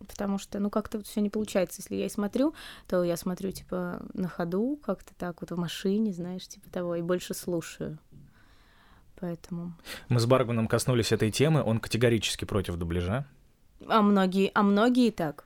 [0.00, 1.82] Потому что, ну, как-то все не получается.
[1.82, 2.52] Если я и смотрю,
[2.88, 7.02] то я смотрю, типа, на ходу, как-то так вот в машине, знаешь, типа того, и
[7.02, 7.98] больше слушаю.
[9.20, 9.74] Поэтому...
[10.08, 13.24] Мы с Баргуном коснулись этой темы, он категорически против дубляжа.
[13.86, 15.44] А многие, а многие так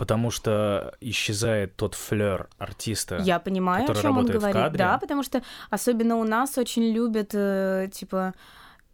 [0.00, 3.18] потому что исчезает тот флер артиста.
[3.22, 4.56] Я понимаю, который о чем он говорит.
[4.56, 4.78] кадре.
[4.78, 8.32] Да, потому что особенно у нас очень любят, э, типа,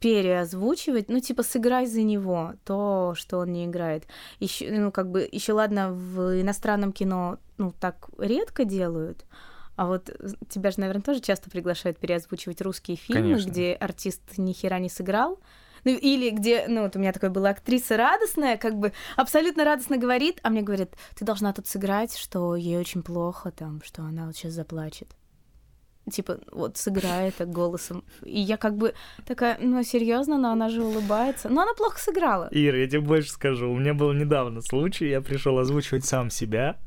[0.00, 4.08] переозвучивать, ну, типа, сыграй за него то, что он не играет.
[4.40, 9.24] Еще, ну, как бы, еще ладно, в иностранном кино, ну, так редко делают,
[9.76, 10.10] а вот
[10.48, 13.48] тебя же, наверное, тоже часто приглашают переозвучивать русские фильмы, Конечно.
[13.48, 15.38] где артист ни хера не сыграл,
[15.86, 19.96] ну, или где, ну, вот у меня такой была актриса радостная, как бы абсолютно радостно
[19.96, 24.26] говорит, а мне говорят, ты должна тут сыграть, что ей очень плохо там, что она
[24.26, 25.14] вот сейчас заплачет.
[26.10, 28.04] Типа, вот сыграй это голосом.
[28.24, 28.94] И я как бы
[29.26, 31.48] такая, ну, серьезно, но она же улыбается.
[31.48, 32.48] Но она плохо сыграла.
[32.50, 33.70] Ира, я тебе больше скажу.
[33.70, 36.78] У меня был недавно случай, я пришел озвучивать сам себя.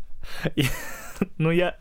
[0.58, 0.66] И,
[1.38, 1.80] ну, я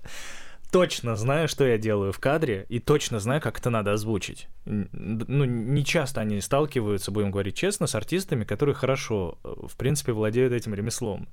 [0.71, 4.49] точно знаю, что я делаю в кадре, и точно знаю, как это надо озвучить.
[4.65, 10.13] Ну, не часто они сталкиваются, будем говорить честно, с артистами, которые хорошо, э, в принципе,
[10.13, 11.29] владеют этим ремеслом.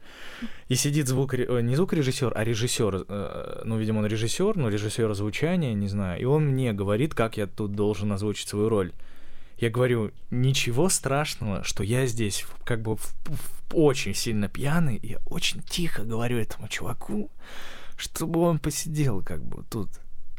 [0.69, 5.13] И сидит звук, э, не звукорежиссер, а режиссер, э, ну, видимо, он режиссер, но режиссер
[5.13, 8.91] звучания, не знаю, и он мне говорит, как я тут должен озвучить свою роль.
[9.57, 15.11] Я говорю, ничего страшного, что я здесь как бы в, в, очень сильно пьяный, и
[15.11, 17.31] я очень тихо говорю этому чуваку,
[17.97, 19.89] чтобы он посидел как бы тут.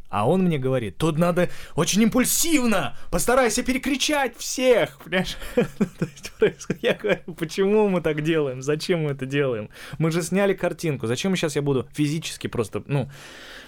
[0.09, 5.37] А он мне говорит, тут надо очень импульсивно, постарайся перекричать всех, понимаешь?
[6.81, 9.69] Я говорю, почему мы так делаем, зачем мы это делаем?
[9.99, 13.11] Мы же сняли картинку, зачем сейчас я буду физически просто, ну,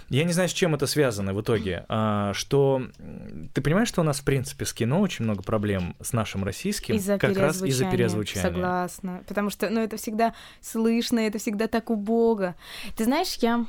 [0.09, 1.85] я не знаю, с чем это связано в итоге.
[1.89, 2.83] А, что
[3.53, 6.95] ты понимаешь, что у нас в принципе с кино очень много проблем с нашим российским,
[6.97, 8.43] из-за как раз из-за переозвучания.
[8.43, 12.55] Согласна, потому что, ну, это всегда слышно, это всегда так убого.
[12.97, 13.67] Ты знаешь, я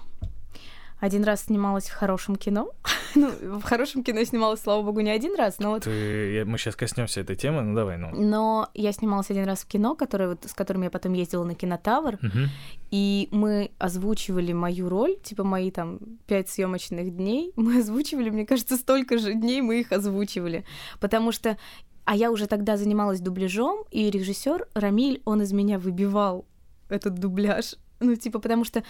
[0.99, 2.71] один раз снималась в хорошем кино.
[3.15, 5.83] ну, в хорошем кино снималась, слава богу, не один раз, но вот...
[5.83, 8.09] Ты, мы сейчас коснемся этой темы, ну давай, ну.
[8.13, 11.55] Но я снималась один раз в кино, которое, вот, с которым я потом ездила на
[11.55, 12.49] кинотавр, Мгм.
[12.91, 18.75] и мы озвучивали мою роль, типа мои там пять съемочных дней, мы озвучивали, мне кажется,
[18.75, 20.65] столько же дней мы их озвучивали,
[20.99, 21.57] потому что
[22.05, 26.45] а я уже тогда занималась дубляжом, и режиссер Рамиль, он из меня выбивал
[26.89, 27.75] этот дубляж.
[27.99, 28.83] Ну, типа, потому что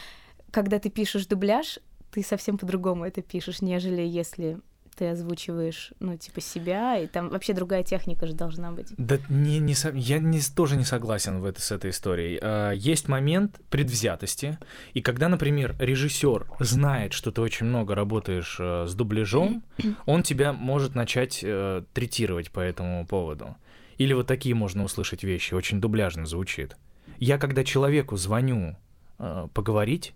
[0.51, 1.79] когда ты пишешь дубляж,
[2.11, 4.59] ты совсем по-другому это пишешь, нежели если
[4.99, 8.87] ты озвучиваешь, ну, типа, себя, и там вообще другая техника же должна быть.
[8.97, 12.37] Да не, не, я не, тоже не согласен в это, с этой историей.
[12.41, 14.57] А, Есть момент предвзятости,
[14.93, 19.63] и когда, например, режиссер знает, что ты очень много работаешь э, с дубляжом,
[20.05, 23.55] он тебя может начать э, третировать по этому поводу.
[23.97, 26.75] Или вот такие можно услышать вещи, очень дубляжно звучит.
[27.19, 28.75] Я когда человеку звоню
[29.17, 30.13] э, поговорить,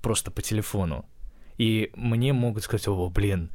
[0.00, 1.04] просто по телефону,
[1.58, 3.50] и мне могут сказать, о, блин,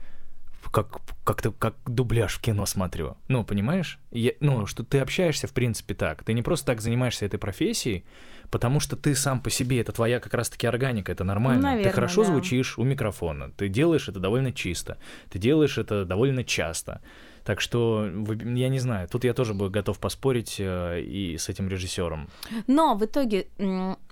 [0.72, 3.18] как, как-то как дубляж в кино смотрю.
[3.28, 4.00] Ну, понимаешь?
[4.12, 6.24] Я- ну, что ты общаешься, в принципе, так.
[6.24, 8.06] Ты не просто так занимаешься этой профессией,
[8.50, 11.64] потому что ты сам по себе, это твоя как раз-таки органика, это нормально.
[11.64, 12.30] наверное, ты хорошо да.
[12.30, 14.98] звучишь у микрофона, ты делаешь это довольно чисто,
[15.30, 17.02] ты делаешь это довольно часто.
[17.44, 21.70] Так что, я не знаю, тут я тоже бы готов поспорить э, и с этим
[21.70, 22.30] режиссером.
[22.68, 23.48] Но в итоге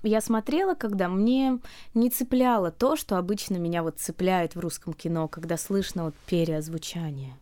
[0.02, 1.58] я смотрела, когда мне
[1.94, 7.36] не цепляло то, что обычно меня вот цепляет в русском кино, когда слышно вот переозвучание.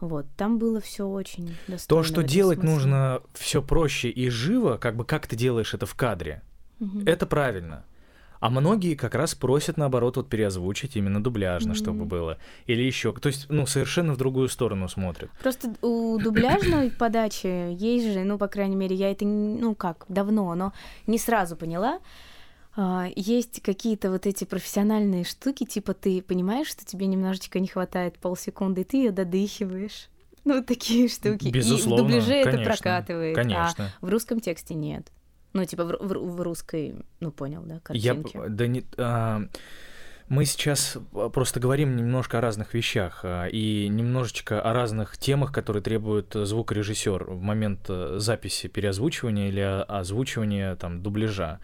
[0.00, 2.02] Вот, там было все очень достойно.
[2.02, 2.74] То, что делать смысле.
[2.74, 6.42] нужно все проще и живо, как бы как ты делаешь это в кадре,
[6.80, 7.04] Мгм.
[7.06, 7.84] это правильно.
[8.42, 12.08] А многие как раз просят, наоборот, вот переозвучить именно дубляжно, чтобы Мгм.
[12.08, 12.38] было.
[12.66, 13.12] Или еще.
[13.12, 15.30] То есть, ну, совершенно в другую сторону смотрят.
[15.40, 20.52] Просто у дубляжной подачи есть же, ну, по крайней мере, я это, ну, как, давно,
[20.56, 20.72] но
[21.06, 22.00] не сразу поняла.
[22.74, 28.18] А, Есть какие-то вот эти профессиональные штуки, типа ты понимаешь, что тебе немножечко не хватает
[28.18, 30.08] полсекунды, и ты ее додыхиваешь.
[30.44, 31.48] Ну, такие штуки.
[31.48, 33.36] Безусловно, и в дубляже это конечно, прокатывает.
[33.36, 33.92] Конечно.
[34.00, 35.12] А в русском тексте нет.
[35.52, 38.38] Ну, типа в, в в русской, ну, понял, да, Я, картинке.
[38.38, 39.42] п- да не, а,
[40.28, 45.52] мы сейчас а, просто говорим немножко о разных вещах а, и немножечко о разных темах,
[45.52, 51.60] которые требует э, звукорежиссер в момент э, записи переозвучивания или озвучивания там дубляжа.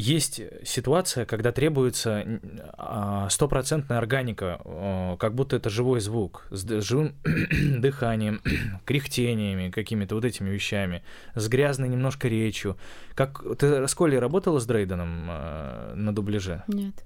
[0.00, 2.40] Есть ситуация, когда требуется
[2.72, 7.16] а, стопроцентная органика, э, как будто это живой звук, с живым
[7.82, 8.40] дыханием,
[8.86, 11.02] кряхтениями, какими-то вот этими вещами,
[11.34, 12.78] с грязной немножко речью.
[13.14, 16.64] Как ты с Колей работала с Дрейденом э, на дубляже?
[16.66, 17.04] Нет.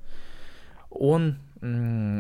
[0.89, 1.39] Он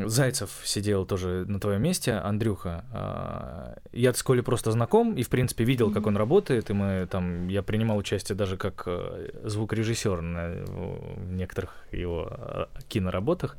[0.07, 2.85] Зайцев сидел тоже на твоем месте, Андрюха.
[2.92, 7.07] А, Я с Колей просто знаком и, в принципе, видел, как он работает, и мы
[7.11, 10.54] там, я принимал участие даже как э, звукорежиссер на
[11.30, 13.57] некоторых его э, киноработах.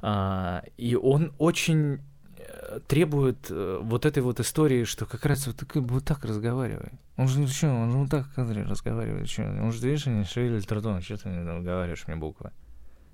[0.00, 1.98] А, И он очень
[2.38, 6.92] э, требует э, вот этой вот истории, что как раз вот, так- вот так разговаривай.
[7.18, 9.28] Он же что, он же вот так в кадре разговаривает.
[9.28, 9.42] Что?
[9.42, 12.50] Он же, видишь, не шевелит ртом, что ты мне там говоришь мне буквы.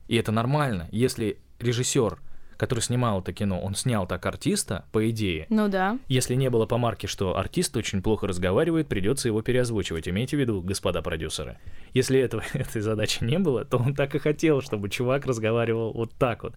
[0.09, 0.89] И это нормально.
[0.93, 2.19] Если режиссер,
[2.57, 5.99] который снимал это кино, он снял так артиста, по идее, Ну да.
[6.09, 10.09] если не было помарки, что артист очень плохо разговаривает, придется его переозвучивать.
[10.09, 11.59] Имейте в виду, господа продюсеры.
[11.93, 16.13] Если этого, этой задачи не было, то он так и хотел, чтобы чувак разговаривал вот
[16.15, 16.55] так вот.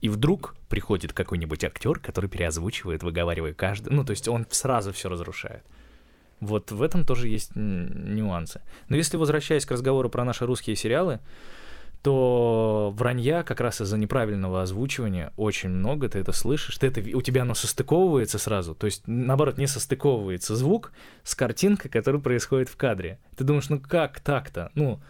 [0.00, 3.92] И вдруг приходит какой-нибудь актер, который переозвучивает, выговаривая каждый.
[3.92, 5.64] Ну, то есть он сразу все разрушает.
[6.40, 8.60] Вот в этом тоже есть нюансы.
[8.88, 11.18] Но если возвращаясь к разговору про наши русские сериалы,
[12.02, 17.22] то вранья как раз из-за неправильного озвучивания очень много, ты это слышишь, ты это, у
[17.22, 20.92] тебя оно состыковывается сразу, то есть наоборот не состыковывается звук
[21.24, 23.18] с картинкой, которая происходит в кадре.
[23.36, 24.70] Ты думаешь, ну как так-то?
[24.74, 25.00] Ну,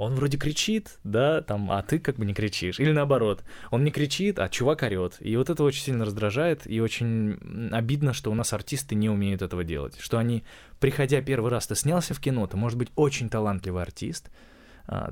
[0.00, 2.80] он вроде кричит, да, там, а ты как бы не кричишь.
[2.80, 5.16] Или наоборот, он не кричит, а чувак орет.
[5.20, 9.42] И вот это очень сильно раздражает, и очень обидно, что у нас артисты не умеют
[9.42, 9.98] этого делать.
[10.00, 10.42] Что они,
[10.78, 14.30] приходя первый раз, ты снялся в кино, ты, может быть, очень талантливый артист,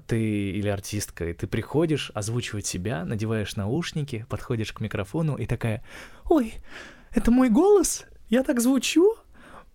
[0.07, 5.85] ты или артистка, и ты приходишь озвучивать себя, надеваешь наушники, подходишь к микрофону и такая,
[6.29, 6.55] ой,
[7.15, 8.05] это мой голос?
[8.29, 9.15] Я так звучу?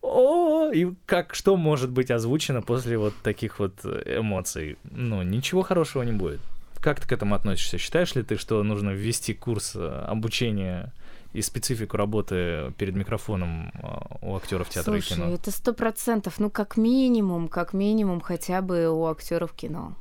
[0.01, 4.77] О, и как что может быть озвучено после вот таких вот эмоций?
[4.83, 6.41] Ну, ничего хорошего не будет.
[6.81, 7.77] как ты к этому относишься?
[7.77, 10.91] Считаешь ли ты, что нужно ввести курс э, обучения
[11.33, 15.33] и специфику работы перед микрофоном а, у актеров театра Слушай, и кино?
[15.33, 19.95] это сто процентов, ну как минимум, как минимум хотя бы у актеров кино.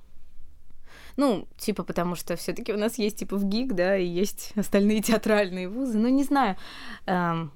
[1.16, 5.02] Ну, типа, потому что все-таки у нас есть типа в ГИК, да, и есть остальные
[5.02, 5.98] театральные вузы.
[5.98, 6.56] Ну, не знаю.
[7.06, 7.52] Эм,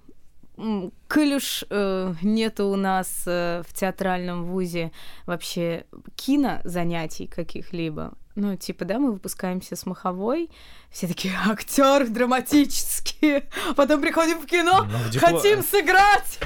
[0.56, 4.92] уж э, нету у нас э, в театральном вузе
[5.26, 5.84] вообще
[6.16, 10.50] кино занятий каких-либо, ну, типа, да, мы выпускаемся с Маховой,
[10.90, 15.28] все такие актеры драматические, потом приходим в кино, ну, в дипло...
[15.28, 16.38] хотим сыграть!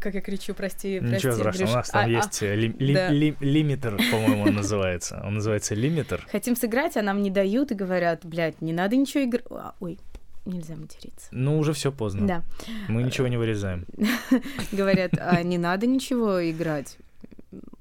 [0.00, 1.16] Как я кричу, прости, прости.
[1.16, 3.08] Ничего страшного, у нас там а, есть а, ли, ли, да.
[3.08, 5.22] ли, лимитер, по-моему, он называется.
[5.24, 6.26] Он называется лимитер.
[6.30, 9.46] Хотим сыграть, а нам не дают и говорят, блядь, не надо ничего играть.
[9.80, 9.98] Ой,
[10.44, 11.28] нельзя материться.
[11.30, 12.26] Ну, уже все поздно.
[12.26, 12.42] Да.
[12.88, 13.86] Мы ничего не вырезаем.
[14.72, 16.98] Говорят, а не надо ничего играть.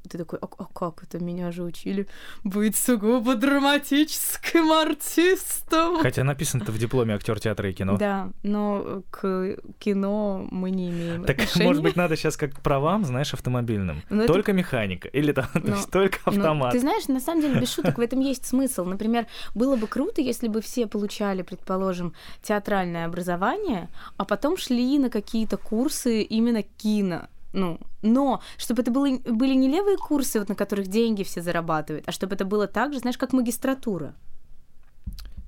[0.07, 2.07] Ты такой, а, а как это меня же учили
[2.43, 5.99] быть сугубо драматическим артистом?
[6.01, 7.97] Хотя написано-то в дипломе актер театра и кино.
[7.97, 11.65] Да, но к кино мы не имеем Так, отношения.
[11.65, 14.01] может быть, надо сейчас как к правам, знаешь, автомобильным.
[14.09, 14.57] Но ну, только это...
[14.57, 16.73] механика или там но, есть, только автомат.
[16.73, 18.85] Но, ты знаешь, на самом деле, без шуток, в этом есть смысл.
[18.85, 25.09] Например, было бы круто, если бы все получали, предположим, театральное образование, а потом шли на
[25.09, 30.55] какие-то курсы именно кино ну, но чтобы это было, были не левые курсы, вот на
[30.55, 34.13] которых деньги все зарабатывают, а чтобы это было так же, знаешь, как магистратура.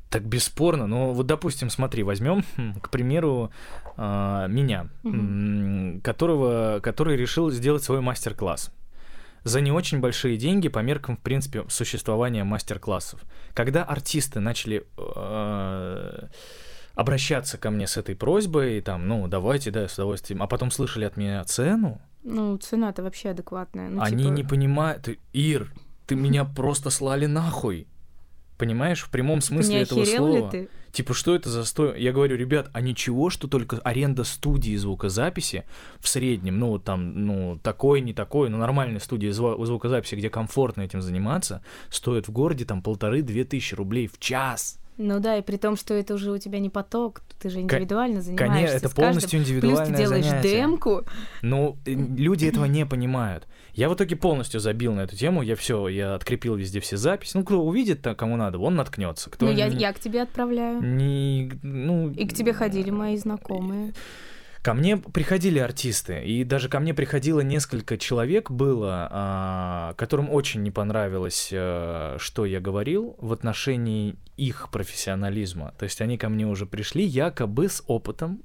[0.09, 2.43] Так бесспорно, но вот, допустим, смотри, возьмем,
[2.81, 3.51] к примеру,
[3.95, 6.01] а, меня, угу.
[6.01, 8.71] которого, который решил сделать свой мастер-класс
[9.43, 13.21] за не очень большие деньги по меркам, в принципе, существования мастер-классов.
[13.53, 16.27] Когда артисты начали э,
[16.99, 20.69] обращаться ко мне с этой просьбой, и там, ну, давайте, да, с удовольствием, а потом
[20.69, 22.01] слышали от меня цену.
[22.23, 23.89] Ну, цена-то вообще адекватная.
[23.89, 24.33] Ну, Они типа...
[24.33, 25.71] не понимают, Ир,
[26.07, 27.87] ты меня просто слали нахуй.
[28.57, 30.51] Понимаешь, в прямом смысле не этого слова.
[30.51, 30.67] Ты?
[30.91, 32.01] Типа, что это за стой?
[32.01, 35.63] Я говорю, ребят, а ничего, что только аренда студии звукозаписи
[36.01, 40.81] в среднем, ну, там, ну, такой, не такой, но нормальной студии зву- звукозаписи, где комфортно
[40.81, 44.77] этим заниматься, стоит в городе там полторы-две тысячи рублей в час.
[45.01, 48.21] Ну да, и при том, что это уже у тебя не поток, ты же индивидуально
[48.21, 48.53] занимаешься.
[48.53, 50.49] Конечно, это полностью индивидуальное Плюс ты делаешь занятие.
[50.49, 51.05] демку.
[51.41, 53.47] Ну, э, люди этого не понимают.
[53.73, 57.31] Я в итоге полностью забил на эту тему, я все, я открепил везде все записи.
[57.37, 59.29] Ну, кто увидит, -то, кому надо, он наткнется.
[59.29, 60.81] Кто ну, я, я к тебе отправляю.
[60.81, 62.11] Не, ну...
[62.11, 63.93] И к тебе ходили мои знакомые.
[64.61, 70.63] Ко мне приходили артисты, и даже ко мне приходило несколько человек было, а, которым очень
[70.63, 75.73] не понравилось, а, что я говорил в отношении их профессионализма.
[75.77, 78.41] То есть они ко мне уже пришли якобы с опытом,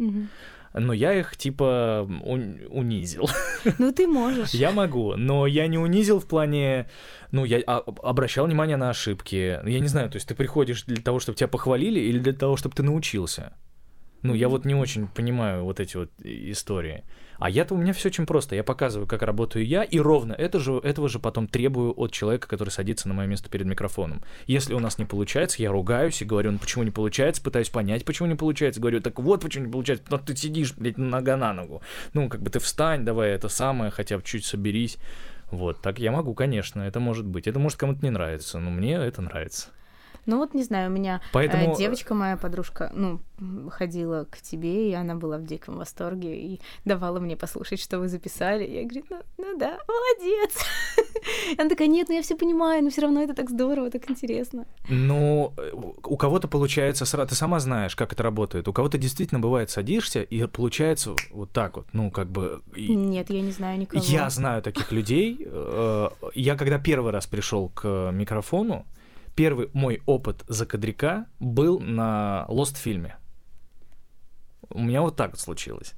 [0.73, 3.29] но я их типа унизил.
[3.79, 4.51] Ну ты можешь.
[4.51, 6.89] Я могу, но я не унизил в плане,
[7.33, 9.59] ну я обращал внимание на ошибки.
[9.65, 12.57] Я не знаю, то есть ты приходишь для того, чтобы тебя похвалили, или для того,
[12.57, 13.55] чтобы ты научился.
[14.25, 17.05] Ну, я вот не очень понимаю вот эти вот истории.
[17.39, 18.57] А я-то у меня все очень просто.
[18.57, 22.49] Я показываю, как работаю я, и ровно это же, этого же потом требую от человека,
[22.49, 24.23] который садится на мое место перед микрофоном.
[24.47, 28.07] Если у нас не получается, я ругаюсь и говорю, ну почему не получается, пытаюсь понять,
[28.07, 28.81] почему не получается.
[28.81, 31.83] Говорю, так вот почему не получается, но ты сидишь, блядь, нога на ногу.
[32.15, 34.97] Ну, как бы ты встань, давай это самое, хотя бы чуть соберись.
[35.51, 37.47] Вот, так я могу, конечно, это может быть.
[37.47, 39.69] Это может кому-то не нравится, но мне это нравится.
[40.27, 41.75] Ну вот, не знаю, у меня Поэтому...
[41.75, 43.21] Э, девочка, моя подружка, ну,
[43.71, 48.09] ходила к тебе, и она была в диком восторге и давала мне послушать, что вы
[48.09, 48.65] записали.
[48.65, 50.59] Я говорю, ну, ну да, молодец.
[51.59, 54.67] Она такая, нет, ну я все понимаю, но все равно это так здорово, так интересно.
[54.89, 55.53] Ну,
[56.05, 58.69] у кого-то получается, ты сама знаешь, как это работает.
[58.69, 62.63] У кого-то действительно бывает, садишься, и получается вот так вот, ну, как бы...
[62.77, 64.03] Нет, я не знаю никого.
[64.05, 65.47] Я знаю таких людей.
[65.47, 68.87] Э, я когда первый раз пришел к микрофону,
[69.35, 73.17] первый мой опыт закадрика был на Lost фильме.
[74.71, 75.95] У меня вот так вот случилось.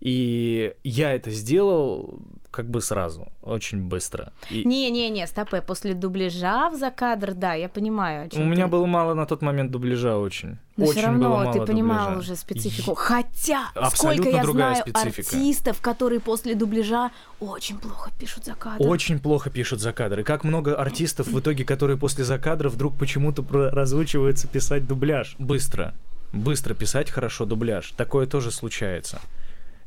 [0.00, 2.20] И я это сделал
[2.50, 4.32] как бы сразу, очень быстро.
[4.50, 8.28] Не-не-не, стопэ, после дубляжа в закадр, да, я понимаю.
[8.34, 10.58] У меня было мало на тот момент дубляжа очень.
[10.76, 12.20] Но очень все равно было мало ты понимал дубляжа.
[12.20, 12.94] уже специфику.
[12.94, 15.36] Хотя, Абсолютно сколько я знаю специфика.
[15.36, 18.88] артистов, которые после дубляжа очень плохо пишут закадры.
[18.88, 20.24] Очень плохо пишут закадры.
[20.24, 25.36] Как много артистов в итоге, которые после закадра вдруг почему-то разучиваются писать дубляж.
[25.38, 25.94] Быстро.
[26.32, 27.92] Быстро писать хорошо дубляж.
[27.96, 29.20] Такое тоже случается.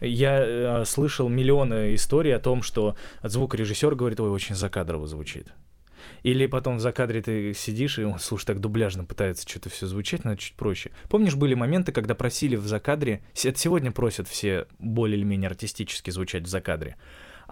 [0.03, 5.53] Я э, слышал миллионы историй о том, что звукорежиссер говорит, ой, очень закадрово звучит.
[6.23, 10.37] Или потом в закадре ты сидишь, и, слушай, так дубляжно пытается что-то все звучать, надо
[10.37, 10.91] чуть проще.
[11.09, 16.11] Помнишь, были моменты, когда просили в закадре, это сегодня просят все более или менее артистически
[16.11, 16.95] звучать в закадре,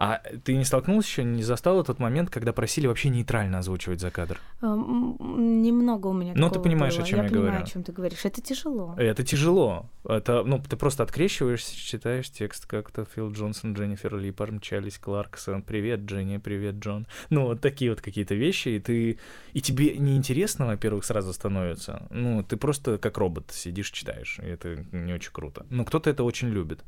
[0.04, 4.10] А ты не столкнулся еще, не застал тот момент, когда просили вообще нейтрально озвучивать за
[4.10, 4.40] кадр?
[4.60, 7.04] Немного у меня Ну, ты понимаешь, было.
[7.04, 7.44] о чем я, я говорю.
[7.46, 8.24] понимаю, о чем ты говоришь.
[8.24, 8.96] Это тяжело.
[8.98, 9.88] Это тяжело.
[10.04, 16.00] Это, ну, ты просто открещиваешься, читаешь текст, как-то Фил Джонсон, Дженнифер Ли помчались, Кларксон, привет,
[16.00, 17.06] Дженни, привет, Джон.
[17.30, 19.18] Ну, вот такие вот какие-то вещи, и ты...
[19.52, 22.08] И тебе неинтересно, во-первых, сразу становится.
[22.10, 25.64] Ну, ты просто как робот сидишь, читаешь, и это не очень круто.
[25.70, 26.80] Но кто-то это очень любит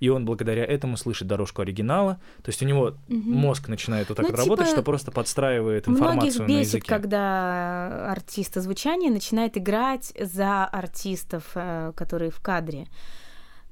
[0.00, 2.14] и он благодаря этому слышит дорожку оригинала.
[2.42, 3.16] То есть у него угу.
[3.16, 6.88] мозг начинает вот так ну, работать, типа, что просто подстраивает информацию многих бесит, на языке.
[6.88, 12.86] когда артист озвучания начинает играть за артистов, э, которые в кадре.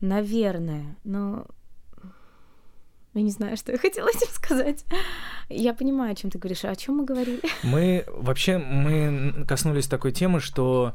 [0.00, 1.46] Наверное, но
[3.14, 4.84] я не знаю, что я хотела этим сказать.
[5.48, 6.64] Я понимаю, о чем ты говоришь.
[6.64, 7.40] А о чем мы говорили?
[7.62, 10.94] Мы вообще мы коснулись такой темы, что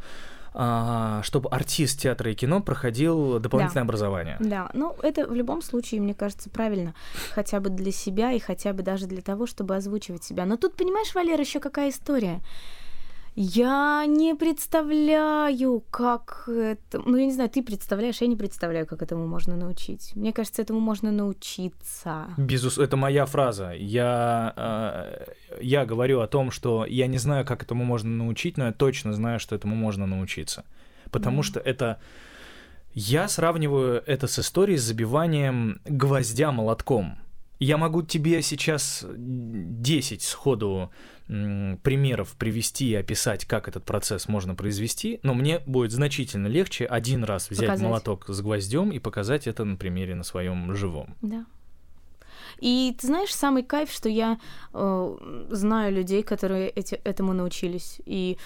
[0.54, 3.88] чтобы артист театра и кино проходил дополнительное да.
[3.88, 4.38] образование.
[4.40, 6.94] Да, ну это в любом случае, мне кажется, правильно,
[7.32, 10.46] хотя бы для себя и хотя бы даже для того, чтобы озвучивать себя.
[10.46, 12.42] Но тут, понимаешь, Валера, еще какая история?
[13.36, 17.02] Я не представляю, как это...
[17.04, 20.12] Ну, я не знаю, ты представляешь, я не представляю, как этому можно научить.
[20.16, 22.28] Мне кажется, этому можно научиться.
[22.38, 23.72] Безусловно, это моя фраза.
[23.72, 25.26] Я, э,
[25.62, 29.14] я говорю о том, что я не знаю, как этому можно научить, но я точно
[29.14, 30.66] знаю, что этому можно научиться.
[31.12, 31.44] Потому mm.
[31.44, 32.00] что это...
[32.94, 37.18] Я сравниваю это с историей с забиванием гвоздя молотком.
[37.60, 40.92] Я могу тебе сейчас 10 сходу
[41.28, 47.24] примеров привести и описать, как этот процесс можно произвести, но мне будет значительно легче один
[47.24, 47.88] раз взять показать.
[47.88, 51.16] молоток с гвоздем и показать это на примере на своем живом.
[51.22, 51.46] Да.
[52.64, 54.40] И ты знаешь, самый кайф, что я
[54.74, 55.18] э,
[55.50, 58.00] знаю людей, которые эти, этому научились.
[58.06, 58.38] И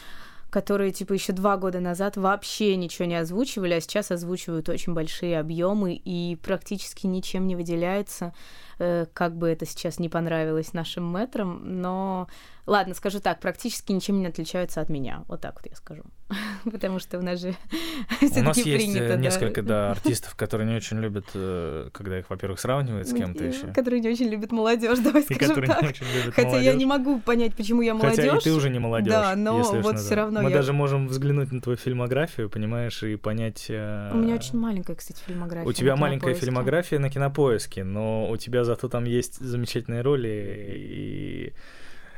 [0.50, 5.40] которые, типа, еще два года назад вообще ничего не озвучивали, а сейчас озвучивают очень большие
[5.40, 8.34] объемы и практически ничем не выделяются,
[8.78, 12.28] как бы это сейчас не понравилось нашим мэтрам, но
[12.68, 15.24] Ладно, скажу так, практически ничем не отличаются от меня.
[15.30, 16.04] Вот так вот я скажу.
[16.70, 17.56] Потому что у нас же
[18.22, 22.60] У нас есть принято, несколько да, артистов, которые не очень любят, э, когда их, во-первых,
[22.60, 23.68] сравнивают с кем-то еще.
[23.68, 25.96] Которые не очень любят молодежь, давай скажем так.
[26.34, 28.18] Хотя я не могу понять, почему я молодежь.
[28.18, 29.14] Хотя и ты уже не молодежь.
[29.14, 30.42] Да, но вот все равно.
[30.42, 33.68] Мы даже можем взглянуть на твою фильмографию, понимаешь, и понять.
[33.70, 35.70] Э, у меня очень маленькая, кстати, фильмография.
[35.70, 41.54] У тебя маленькая фильмография на кинопоиске, но у тебя зато там есть замечательные роли и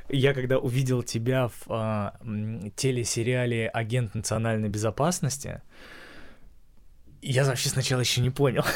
[0.09, 2.15] я когда увидел тебя в а,
[2.75, 5.61] телесериале «Агент национальной безопасности»,
[7.21, 8.63] я вообще сначала еще не понял.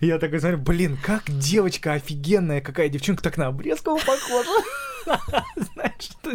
[0.00, 4.50] Я такой смотрю, блин, как девочка офигенная, какая девчонка так на Обрезкову похожа.
[5.56, 6.32] Знаешь, что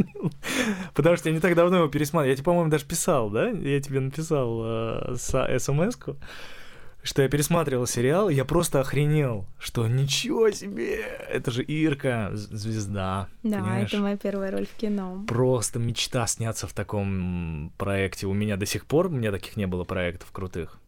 [0.94, 2.30] Потому что я не так давно его пересматривал.
[2.30, 3.50] Я тебе, по-моему, даже писал, да?
[3.50, 6.18] Я тебе написал э, смс-ку
[7.06, 10.98] что я пересматривал сериал, я просто охренел, что ничего себе,
[11.30, 13.30] это же Ирка, звезда.
[13.44, 13.94] Да, понимаешь?
[13.94, 15.24] это моя первая роль в кино.
[15.28, 18.26] Просто мечта сняться в таком проекте.
[18.26, 20.80] У меня до сих пор, у меня таких не было проектов крутых.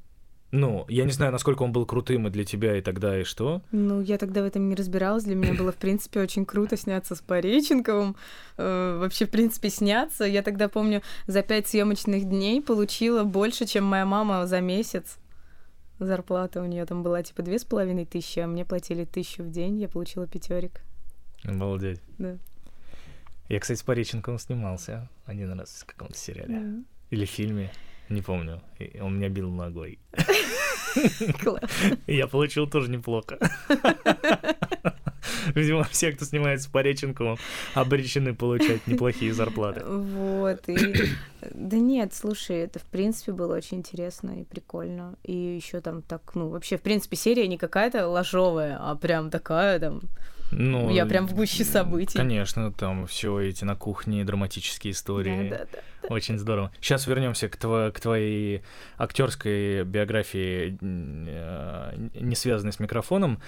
[0.51, 3.61] Ну, я не знаю, насколько он был крутым и для тебя, и тогда, и что.
[3.71, 5.25] Ну, я тогда в этом не разбиралась.
[5.25, 8.15] Для меня было, в принципе, очень круто сняться с Пореченковым.
[8.57, 10.23] Э, вообще, в принципе, сняться.
[10.23, 15.17] Я тогда, помню, за пять съемочных дней получила больше, чем моя мама за месяц.
[15.99, 19.49] Зарплата у нее там была типа две с половиной тысячи, а мне платили тысячу в
[19.49, 20.81] день, я получила пятерик.
[21.43, 22.01] Обалдеть.
[22.17, 22.37] Да.
[23.49, 26.55] Я, кстати, с Пореченковым снимался один раз в каком-то сериале.
[26.55, 26.85] Mm.
[27.11, 27.71] Или фильме,
[28.09, 28.61] не помню.
[28.79, 29.99] И он меня бил ногой.
[31.41, 31.71] Класс.
[32.05, 33.39] Я получил тоже неплохо.
[35.55, 37.37] Видимо, все, кто снимается по Реченкову,
[37.73, 39.83] обречены получать неплохие зарплаты.
[39.85, 40.95] Вот, и...
[41.53, 45.15] Да нет, слушай, это, в принципе, было очень интересно и прикольно.
[45.23, 49.79] И еще там так, ну, вообще, в принципе, серия не какая-то ложовая, а прям такая
[49.79, 50.01] там...
[50.51, 52.17] Ну, я прям в гуще событий.
[52.17, 55.49] Конечно, там все эти на кухне драматические истории.
[55.49, 56.07] Да, да, да, да.
[56.07, 56.71] Очень здорово.
[56.79, 58.61] Сейчас вернемся к, тво- к твоей
[58.97, 63.41] актерской биографии, э, не связанной с микрофоном.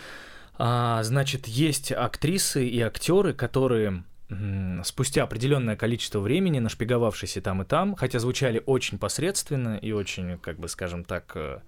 [0.62, 4.04] А, значит, есть актрисы и актеры, которые
[4.84, 10.38] спустя определенное количество времени, нашпиговавшись и там, и там, хотя звучали очень посредственно и очень,
[10.38, 11.62] как бы, скажем так, э,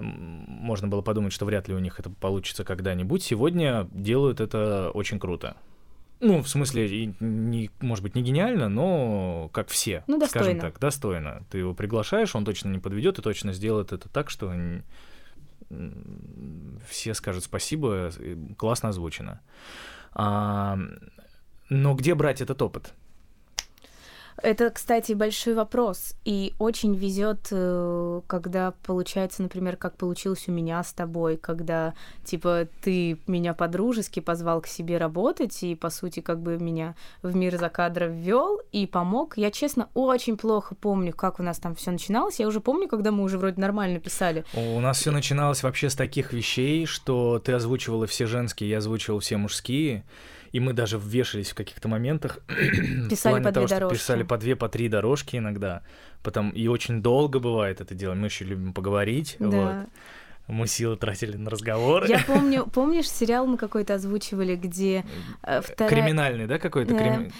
[0.00, 5.18] можно было подумать, что вряд ли у них это получится когда-нибудь, сегодня делают это очень
[5.18, 5.56] круто.
[6.20, 10.46] Ну, в смысле, не, может быть, не гениально, но как все, ну, достойно.
[10.46, 11.42] скажем так, достойно.
[11.50, 14.52] Ты его приглашаешь, он точно не подведет и точно сделает это так, что
[16.88, 18.10] все скажут спасибо,
[18.56, 19.40] классно озвучено.
[20.12, 20.78] А,
[21.68, 22.94] но где брать этот опыт?
[24.42, 26.14] Это, кстати, большой вопрос.
[26.24, 32.68] И очень везет, э, когда получается, например, как получилось у меня с тобой, когда, типа,
[32.82, 37.58] ты меня по-дружески позвал к себе работать и, по сути, как бы меня в мир
[37.58, 39.36] за кадром ввел и помог.
[39.36, 42.38] Я, честно, очень плохо помню, как у нас там все начиналось.
[42.38, 44.44] Я уже помню, когда мы уже вроде нормально писали.
[44.54, 49.18] У нас все начиналось вообще с таких вещей, что ты озвучивала все женские, я озвучивал
[49.18, 50.04] все мужские
[50.52, 52.40] и мы даже вешались в каких-то моментах.
[53.10, 53.98] Писали по того, две дорожки.
[53.98, 55.82] Писали по две, по три дорожки иногда.
[56.22, 58.14] Потом и очень долго бывает это дело.
[58.14, 59.36] Мы еще любим поговорить.
[59.38, 59.46] Да.
[59.46, 59.88] Вот.
[60.48, 62.08] Мы силы тратили на разговоры.
[62.08, 65.04] Я помню, помнишь, сериал мы какой-то озвучивали, где
[65.42, 65.90] э, вторая...
[65.90, 66.96] Криминальный, да, какой-то?
[66.96, 67.30] Крим...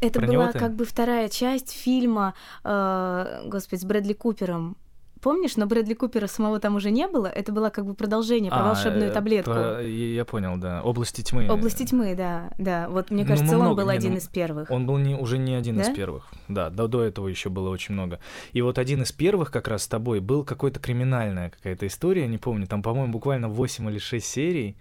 [0.00, 4.76] Это Про была как бы вторая часть фильма, э, господи, с Брэдли Купером.
[5.22, 7.28] Помнишь, но Брэдли Купера самого там уже не было.
[7.28, 9.52] Это было как бы продолжение про а, волшебную э, таблетку.
[9.52, 9.80] Про...
[9.80, 10.82] Я понял, да.
[10.82, 11.48] Области тьмы.
[11.48, 12.88] Области тьмы, да, да.
[12.88, 14.68] Вот мне ну, кажется, ну, он был один из первых.
[14.68, 15.82] Он был не, уже не один да?
[15.82, 16.26] из первых.
[16.48, 18.18] Да, до, до этого еще было очень много.
[18.52, 22.38] И вот один из первых как раз с тобой был какой-то криминальная какая-то история, не
[22.38, 24.76] помню, там, по-моему, буквально 8 или 6 серий.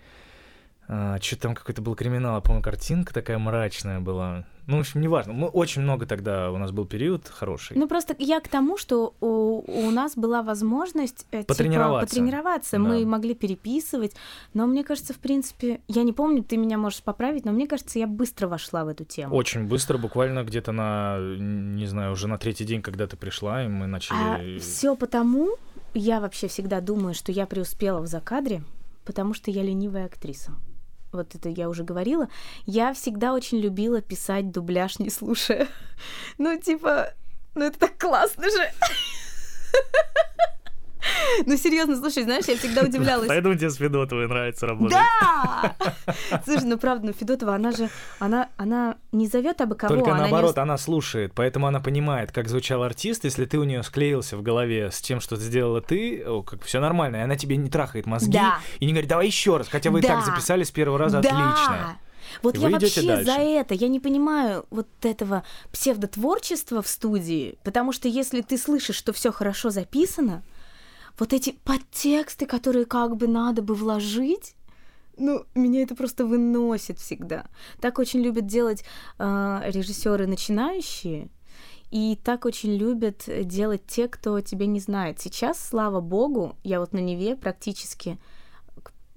[0.93, 4.43] А, что-то там какой-то был криминал, а, по-моему, картинка такая мрачная была.
[4.67, 5.31] Ну, в общем, неважно.
[5.31, 7.77] Мы очень много тогда у нас был период хороший.
[7.77, 12.13] Ну, просто я к тому, что у, у нас была возможность э, потренироваться.
[12.13, 12.71] Типа, потренироваться.
[12.77, 12.83] Да.
[12.83, 14.17] Мы могли переписывать.
[14.53, 17.97] Но мне кажется, в принципе, я не помню, ты меня можешь поправить, но мне кажется,
[17.97, 19.33] я быстро вошла в эту тему.
[19.33, 23.69] Очень быстро, буквально где-то на, не знаю, уже на третий день, когда ты пришла, и
[23.69, 24.57] мы начали.
[24.57, 25.55] А все потому,
[25.93, 28.61] я вообще всегда думаю, что я преуспела в закадре,
[29.05, 30.51] потому что я ленивая актриса
[31.11, 32.27] вот это я уже говорила,
[32.65, 35.67] я всегда очень любила писать дубляж, не слушая.
[36.39, 37.13] Ну, типа,
[37.53, 38.71] ну это так классно же.
[41.45, 43.27] Ну, серьезно, слушай, знаешь, я всегда удивлялась.
[43.27, 44.97] Поэтому тебе с Федотовой нравится работать.
[44.97, 45.75] Да!
[46.45, 49.95] Слушай, ну правда, ну Федотова, она же, она, она не зовет абы кого.
[49.95, 50.61] Только она наоборот, не...
[50.61, 54.91] она слушает, поэтому она понимает, как звучал артист, если ты у нее склеился в голове
[54.91, 58.33] с тем, что сделала ты, о, как все нормально, и она тебе не трахает мозги
[58.33, 58.59] да.
[58.79, 60.07] и не говорит, давай еще раз, хотя вы да.
[60.07, 61.29] и так записали с первого раза да.
[61.29, 61.97] отлично.
[62.41, 63.25] Вот и я вообще дальше.
[63.25, 68.95] за это, я не понимаю вот этого псевдотворчества в студии, потому что если ты слышишь,
[68.95, 70.43] что все хорошо записано,
[71.17, 74.55] вот эти подтексты, которые как бы надо бы вложить,
[75.17, 77.45] ну, меня это просто выносит всегда.
[77.79, 78.83] Так очень любят делать
[79.19, 81.29] э, режиссеры начинающие,
[81.91, 85.19] и так очень любят делать те, кто тебя не знает.
[85.19, 88.17] Сейчас, слава богу, я вот на Неве практически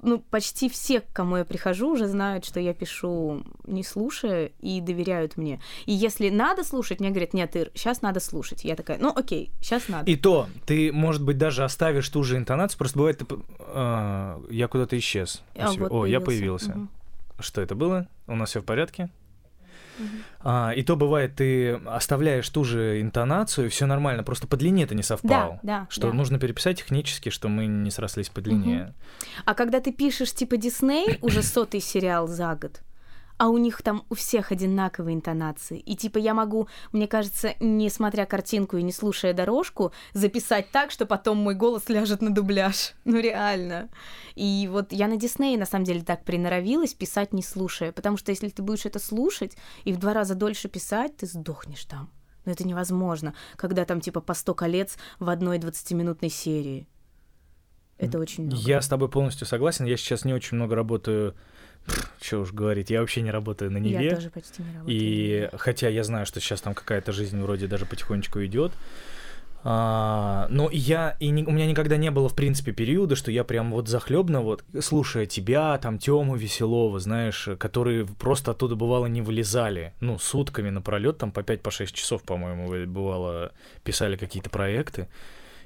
[0.05, 4.80] ну, почти все, к кому я прихожу, уже знают, что я пишу не слушая и
[4.80, 5.61] доверяют мне.
[5.86, 8.64] И если надо слушать, мне говорят, нет, Ир, сейчас надо слушать.
[8.64, 10.11] Я такая, ну окей, сейчас надо.
[10.11, 13.26] И то, ты, может быть, даже оставишь ту же интонацию, просто бывает, ты,
[13.59, 15.42] э, я куда-то исчез.
[15.57, 16.12] А, вот О, появился.
[16.12, 16.70] я появился.
[16.70, 16.88] Угу.
[17.40, 18.07] Что это было?
[18.26, 19.11] У нас все в порядке?
[20.40, 24.95] А, и то бывает, ты оставляешь ту же интонацию, все нормально, просто по длине это
[24.95, 25.61] не совпало.
[25.62, 25.86] Да, да.
[25.90, 26.14] Что да.
[26.14, 28.82] нужно переписать технически, что мы не срослись по длине.
[28.82, 28.92] Угу.
[29.47, 32.82] А когда ты пишешь типа Дисней, уже сотый сериал за год,
[33.37, 35.78] а у них там у всех одинаковые интонации.
[35.78, 40.91] И типа я могу, мне кажется, не смотря картинку и не слушая дорожку, записать так,
[40.91, 42.93] что потом мой голос ляжет на дубляж.
[43.05, 43.91] Ну реально.
[44.35, 48.32] И вот я на Диснее на самом деле так приноровилась писать не слушая, потому что
[48.32, 52.11] если ты будешь это слушать и в два раза дольше писать, ты сдохнешь там.
[52.45, 56.89] Но это невозможно, когда там типа по сто колец в одной 20-минутной серии.
[57.99, 58.62] Это очень много.
[58.62, 59.85] Я с тобой полностью согласен.
[59.85, 61.35] Я сейчас не очень много работаю
[62.20, 64.05] что уж говорить, я вообще не работаю на Неве.
[64.05, 64.97] Я тоже почти не работаю.
[64.97, 68.72] И хотя я знаю, что сейчас там какая-то жизнь вроде даже потихонечку идет.
[69.66, 73.45] А, но я и не, у меня никогда не было в принципе периода, что я
[73.45, 79.22] прям вот захлебно вот слушая тебя, там Тему Веселова, знаешь, которые просто оттуда бывало не
[79.22, 83.53] вылезали, ну сутками напролет, там по 5 по 6 часов, по-моему, бывало
[83.85, 85.09] писали какие-то проекты.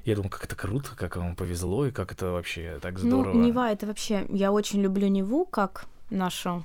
[0.04, 3.34] Я думаю, как это круто, как вам повезло и как это вообще так ну, здорово.
[3.34, 6.64] Ну, Нева это вообще, я очень люблю Неву как нашу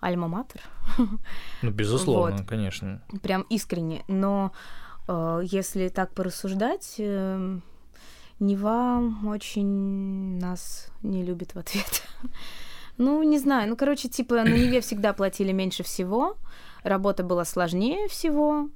[0.00, 0.60] альма-матер.
[1.62, 2.46] Ну, безусловно, вот.
[2.46, 3.02] конечно.
[3.22, 4.04] Прям искренне.
[4.08, 4.52] Но
[5.08, 7.58] э, если так порассуждать, э,
[8.40, 12.02] Нева очень нас не любит в ответ.
[12.98, 13.68] ну, не знаю.
[13.68, 16.36] Ну, короче, типа, на Неве всегда платили меньше всего,
[16.82, 18.68] работа была сложнее всего,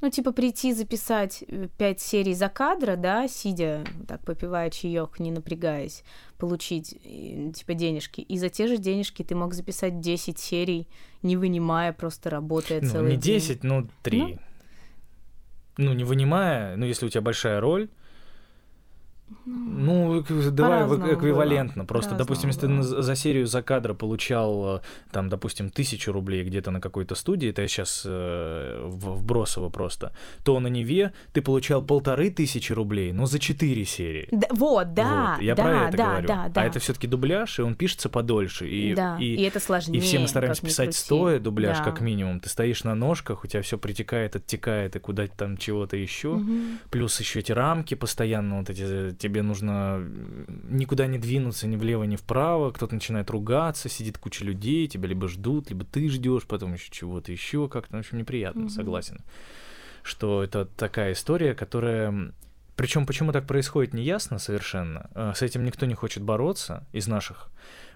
[0.00, 5.30] ну, типа, прийти записать э, пять серий за кадра, да, сидя, так, попивая чаек, не
[5.30, 6.04] напрягаясь,
[6.38, 6.96] получить,
[7.54, 8.20] типа, денежки.
[8.20, 10.88] И за те же денежки ты мог записать 10 серий,
[11.22, 13.70] не вынимая, просто работая ну, целый не 10, день.
[13.70, 14.20] ну, 3.
[14.20, 14.38] Ну?
[15.78, 17.88] ну, не вынимая, ну, если у тебя большая роль,
[19.44, 21.82] Ну, давай эквивалентно.
[21.82, 21.86] было.
[21.88, 26.70] Просто, допустим, если ты за серию за кадра получал, э, там, допустим, тысячу рублей где-то
[26.70, 28.06] на какой-то студии, это я сейчас
[28.88, 30.12] вбросово просто,
[30.44, 34.28] то на Неве ты получал полторы тысячи рублей, но за четыре серии.
[34.30, 36.28] Да, вот, да, Вот, я да, про это да, говорю.
[36.28, 36.60] да, да.
[36.60, 38.68] А это все-таки дубляж, и он пишется подольше.
[38.68, 39.98] И, да, и, и, это сложнее.
[39.98, 40.98] и все мы стараемся писать крути.
[40.98, 41.84] стоя дубляж, Да.
[41.84, 42.40] как минимум.
[42.40, 46.40] Ты стоишь на ножках, у тебя все притекает, оттекает, и куда-то там чего-то еще.
[46.90, 50.02] Плюс еще эти рамки постоянно, вот эти, тебе нужно
[50.68, 55.28] никуда не двинуться ни влево, ни вправо, кто-то начинает ругаться, сидит куча людей, тебя либо
[55.28, 58.70] ждут, либо ты ждешь, потом еще чего-то еще, как-то, в общем, неприятно, Мгм.
[58.70, 59.20] согласен.
[60.02, 62.32] Что это такая история, которая...
[62.76, 65.10] Причем почему так происходит, не ясно совершенно.
[65.14, 67.48] Э, С этим никто не хочет бороться из наших.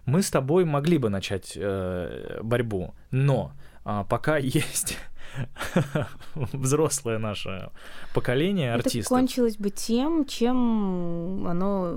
[0.07, 3.53] Мы с тобой могли бы начать э, борьбу, но
[3.85, 4.99] а, пока есть
[6.35, 7.70] взрослое наше
[8.14, 9.09] поколение Это артистов.
[9.09, 11.97] кончилось бы тем, чем оно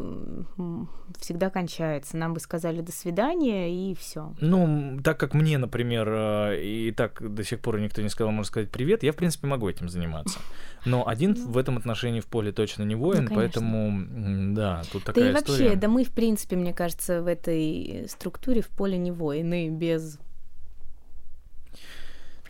[1.19, 2.17] всегда кончается.
[2.17, 4.33] Нам бы сказали до свидания и все.
[4.41, 8.47] Ну, так как мне, например, э, и так до сих пор никто не сказал, можно
[8.47, 10.39] сказать, привет, я, в принципе, могу этим заниматься.
[10.85, 11.51] Но один Ну.
[11.51, 13.35] в этом отношении в поле точно не воин, конечно.
[13.35, 15.75] поэтому, да, тут Да такая и вообще, история.
[15.75, 20.19] да мы, в принципе, мне кажется, в этой структуре в поле не воины, без...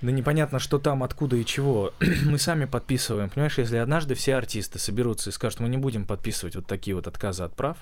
[0.02, 1.94] Да непонятно, что там, откуда и чего.
[2.26, 3.30] мы сами подписываем.
[3.30, 7.08] Понимаешь, если однажды все артисты соберутся и скажут, мы не будем подписывать вот такие вот
[7.08, 7.78] отказы от прав,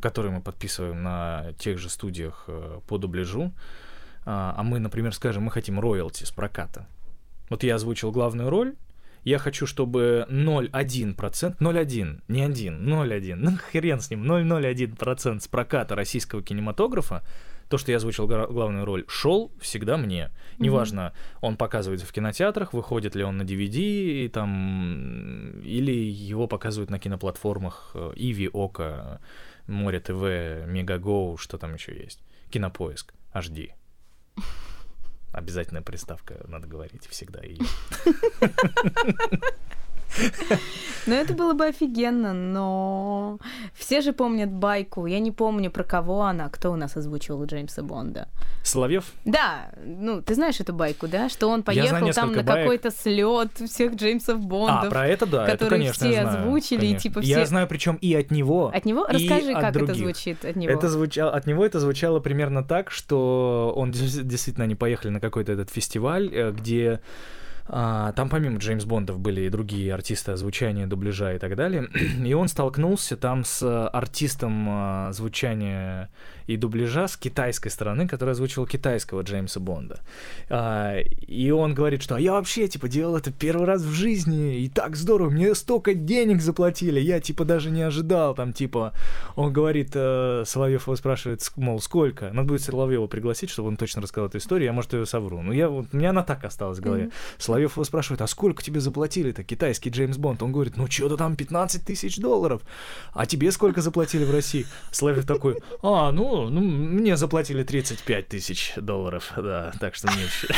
[0.00, 3.52] которые мы подписываем на тех же студиях э, по дубляжу,
[4.24, 6.86] а а мы, например, скажем, мы хотим роялти с проката.
[7.48, 8.74] Вот я озвучил главную роль,
[9.24, 15.94] я хочу, чтобы 0,1%, 0,1, не 1, 0,1, ну хрен с ним, 0,01% с проката
[15.94, 17.22] российского кинематографа,
[17.68, 20.30] то, что я озвучил главную роль, шел всегда мне.
[20.58, 26.90] Неважно, он показывается в кинотеатрах, выходит ли он на DVD, и там, или его показывают
[26.90, 29.20] на киноплатформах э, Иви, Ока,
[29.66, 33.72] Море ТВ, Мегаго, что там еще есть, Кинопоиск, HD.
[35.32, 37.40] Обязательная приставка, надо говорить всегда.
[37.40, 37.58] И...
[41.06, 43.38] Ну, это было бы офигенно, но
[43.74, 45.06] все же помнят байку.
[45.06, 48.28] Я не помню, про кого она, кто у нас озвучивал Джеймса Бонда.
[48.62, 49.12] Соловьев?
[49.24, 51.28] Да, ну, ты знаешь эту байку, да?
[51.28, 54.84] Что он Я поехал там на какой-то слет всех Джеймсов Бондов.
[54.84, 57.96] А, про это да, это, конечно, все я озвучили, и типа Я все- знаю, причем
[57.96, 58.70] и от него.
[58.72, 59.06] От него?
[59.08, 60.72] Расскажи, как это звучит от него.
[60.72, 65.52] Это звучало, от него это звучало примерно так, что он действительно они поехали на какой-то
[65.52, 67.00] этот фестиваль, э, где
[67.66, 71.88] а, там помимо Джеймс Бондов были и другие артисты озвучания, дубляжа и так далее.
[72.24, 76.10] И он столкнулся там с э, артистом а, звучания
[76.46, 80.00] и дубляжа с китайской стороны, который озвучивал китайского Джеймса Бонда.
[80.48, 84.58] А, И он говорит, что «А я вообще, типа, делал это первый раз в жизни,
[84.58, 88.92] и так здорово, мне столько денег заплатили, я, типа, даже не ожидал, там, типа,
[89.36, 92.30] он говорит, э, Соловьев его спрашивает, мол, сколько?
[92.32, 95.42] Надо будет Соловьева пригласить, чтобы он точно рассказал эту историю, я, может, ее совру.
[95.42, 97.04] Ну, я, вот, у меня она так осталась в голове.
[97.04, 97.12] Мгм.
[97.52, 100.42] Соловьев его спрашивает, а сколько тебе заплатили-то, китайский Джеймс Бонд?
[100.42, 102.62] Он говорит, ну, что-то там 15 тысяч долларов.
[103.12, 104.64] А тебе сколько заплатили в России?
[104.90, 110.48] Соловьев такой, а, ну, ну, мне заплатили 35 тысяч долларов, да, так что мне вообще...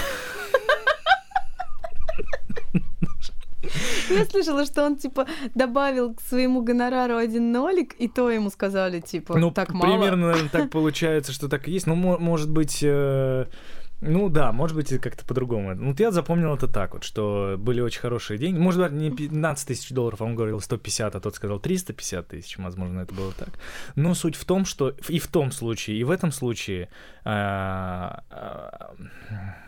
[4.10, 5.26] Я слышала, что он, типа,
[5.56, 9.90] добавил к своему гонорару один нолик, и то ему сказали, типа, Ну, так мало.
[9.98, 11.86] примерно, так получается, что так и есть.
[11.88, 13.46] Ну, мо- может быть, э,
[14.06, 15.74] ну да, может быть, как-то по-другому.
[15.74, 18.58] Ну, вот я запомнил это так вот, что были очень хорошие деньги.
[18.58, 22.58] Может быть, не 15 тысяч долларов, а он говорил 150, а тот сказал 350 тысяч,
[22.58, 23.48] возможно, это было так.
[23.96, 26.90] Но суть в том, что и в том случае, и в этом случае
[27.24, 28.22] а,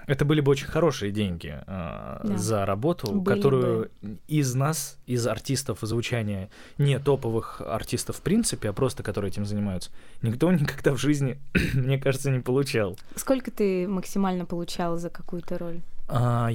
[0.06, 2.36] это были бы очень хорошие деньги а, Да.
[2.38, 3.90] за работу, Были которую
[4.28, 6.48] из нас, из артистов звучания,
[6.78, 9.90] не топовых артистов в принципе, а просто которые этим занимаются,
[10.22, 11.38] никто никогда в жизни,
[11.74, 12.96] мне кажется, не получал.
[13.16, 15.80] Сколько ты максимально получал за какую-то роль?
[16.08, 16.50] А,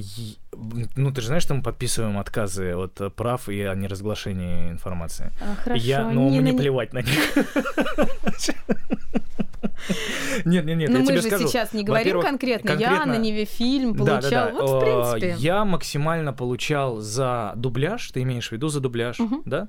[0.96, 5.30] ну, ты же знаешь, что мы подписываем отказы от э, прав и о неразглашении информации.
[5.42, 7.08] А, хорошо, Я, ну, не мне на- плевать на них.
[10.44, 11.48] Нет, нет, нет, Но я мы тебе же скажу.
[11.48, 12.70] сейчас не говорим конкретно.
[12.72, 14.20] Я на Неве фильм получал.
[14.30, 14.52] да, да.
[14.52, 14.80] Вот, в Э,
[15.16, 15.34] принципе.
[15.42, 19.68] Я максимально получал за дубляж, ты имеешь в виду за дубляж, да?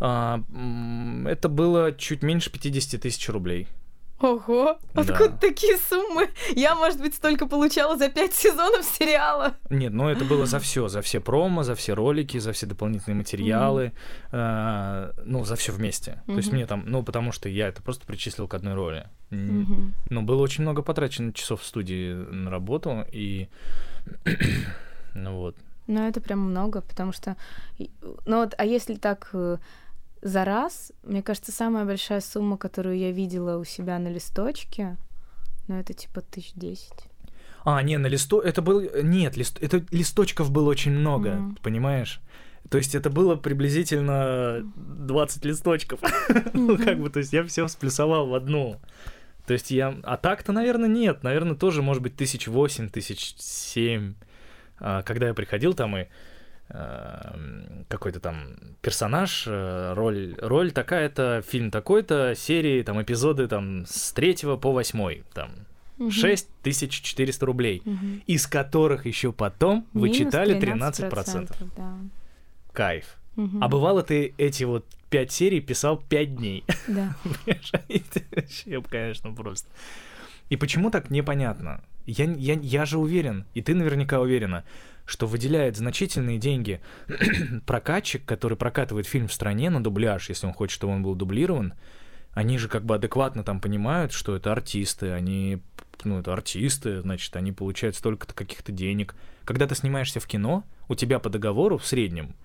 [0.00, 0.40] А,
[1.26, 3.68] Это было чуть меньше 50 тысяч рублей.
[4.20, 5.02] Ого, Да.
[5.02, 6.28] откуда такие суммы?
[6.56, 9.54] Я, может быть, столько получала за пять сезонов сериала.
[9.70, 13.16] Нет, ну это было за все, за все промо, за все ролики, за все дополнительные
[13.16, 13.92] материалы,
[14.32, 16.22] э, ну за все вместе.
[16.26, 19.06] То есть мне там, ну потому что я это просто причислил к одной роли.
[19.30, 19.94] Мгм.
[20.10, 23.48] Но было очень много потрачено часов в студии на работу и,
[25.14, 25.56] ну вот.
[25.86, 27.36] Ну, это прям много, потому что...
[27.78, 29.30] Ну вот, а если так...
[30.22, 34.96] за раз, мне кажется, самая большая сумма, которую я видела у себя на листочке,
[35.68, 37.04] ну, это типа тысяч десять.
[37.64, 38.40] А, не, на листо...
[38.40, 38.82] Это был...
[39.02, 39.58] Нет, лист...
[39.60, 41.58] это листочков было очень много, Мгм.
[41.62, 42.20] понимаешь?
[42.70, 46.00] То есть это было приблизительно 20 листочков.
[46.54, 48.80] Ну, как бы, то есть я все сплюсовал в одну.
[49.46, 49.98] То есть я...
[50.02, 51.22] А так-то, наверное, нет.
[51.22, 54.14] Наверное, тоже, может быть, тысяч восемь, тысяч семь.
[54.78, 56.06] А, Когда я приходил там и
[57.88, 64.56] какой-то там персонаж, э, роль, роль такая-то, фильм такой-то, серии, там, эпизоды там с третьего
[64.56, 65.50] по восьмой, там,
[65.96, 66.10] Мгм.
[66.12, 67.82] 6400 рублей,
[68.26, 71.50] из которых еще потом вы Минус читали 13%.
[71.76, 71.98] да.
[72.72, 73.16] Кайф.
[73.60, 76.64] А бывало ты эти вот пять серий писал пять дней.
[76.88, 77.16] Да.
[78.90, 79.68] Конечно, просто.
[80.50, 81.80] И почему так непонятно?
[82.08, 84.64] Я, я, я же уверен, и ты наверняка уверена,
[85.04, 86.80] что выделяет значительные деньги
[87.66, 91.74] прокатчик, который прокатывает фильм в стране на дубляж, если он хочет, чтобы он был дублирован.
[92.32, 95.60] Они же как бы адекватно там понимают, что это артисты, они,
[96.02, 99.14] ну, это артисты, значит, они получают столько-то каких-то денег.
[99.44, 102.36] Когда ты снимаешься в кино, у тебя по договору в среднем,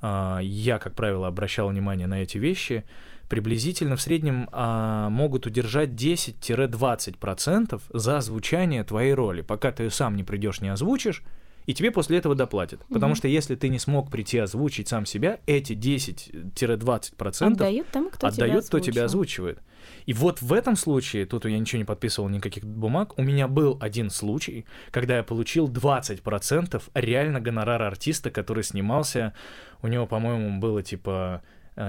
[0.00, 2.84] а, я, как правило, обращал внимание на эти вещи,
[3.30, 10.16] приблизительно в среднем а, могут удержать 10-20% за озвучание твоей роли, пока ты ее сам
[10.16, 11.22] не придешь, не озвучишь,
[11.66, 12.80] и тебе после этого доплатят.
[12.88, 13.16] Потому Мгм.
[13.16, 18.44] что если ты не смог прийти озвучить сам себя, эти 10-20% Отдают тому, кто тебя
[18.46, 19.60] отдают, кто тебя озвучивает.
[20.06, 23.78] И вот в этом случае, тут я ничего не подписывал, никаких бумаг, у меня был
[23.80, 29.34] один случай, когда я получил 20% реально гонорара артиста, который снимался.
[29.82, 31.42] У него, по-моему, было типа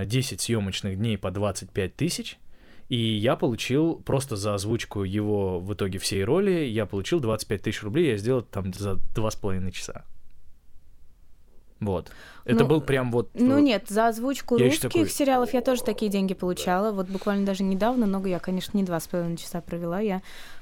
[0.05, 2.37] 10 съемочных дней по 25 тысяч.
[2.89, 7.83] И я получил просто за озвучку его в итоге всей роли, я получил 25 тысяч
[7.83, 10.03] рублей, я сделал там за два с половиной часа.
[11.79, 12.11] Вот.
[12.45, 13.29] Это Ну, был прям вот...
[13.33, 16.91] Ну э, нет, за озвучку Я русских такой- сериалов я тоже такие деньги получала.
[16.91, 20.21] Вот буквально даже недавно, но я, конечно, не два с половиной часа провела, я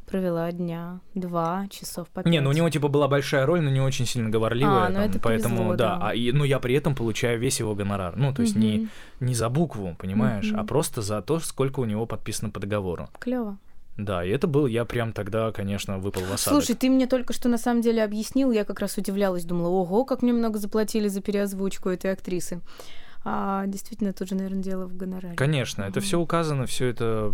[0.09, 3.81] провела дня два часов по Не, ну у него типа была большая роль, но не
[3.81, 5.97] очень сильно говорливая, А, ну там, это поэтому повезло, да.
[5.97, 6.07] да.
[6.09, 8.15] А, и, ну я при этом получаю весь его гонорар.
[8.15, 8.89] Ну, то есть не, Мгм.
[9.21, 10.67] не за букву, понимаешь, а Мгм.
[10.67, 13.09] просто за то, сколько у него подписано по договору.
[13.19, 13.57] Клево.
[13.97, 16.63] Да, и это был, я прям тогда, конечно, выпал в осадок.
[16.63, 20.05] Слушай, ты мне только что на самом деле объяснил, я как раз удивлялась, думала, ого,
[20.05, 22.61] как мне много заплатили за переозвучку этой актрисы.
[23.23, 25.35] А действительно, тут же, наверное, дело в гонораре.
[25.35, 27.33] Конечно, это все указано, все это.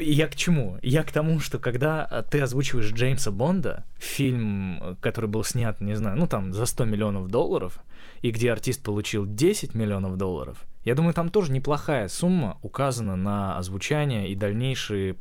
[0.00, 0.78] Я к чему?
[0.82, 5.94] Я к тому, что когда а, ты озвучиваешь Джеймса Бонда, фильм, который был снят, не
[5.94, 7.78] знаю, ну там за 100 миллионов долларов,
[8.20, 13.56] и где артист получил 10 миллионов долларов, я думаю, там тоже неплохая сумма указана на
[13.56, 15.16] озвучание и дальнейшие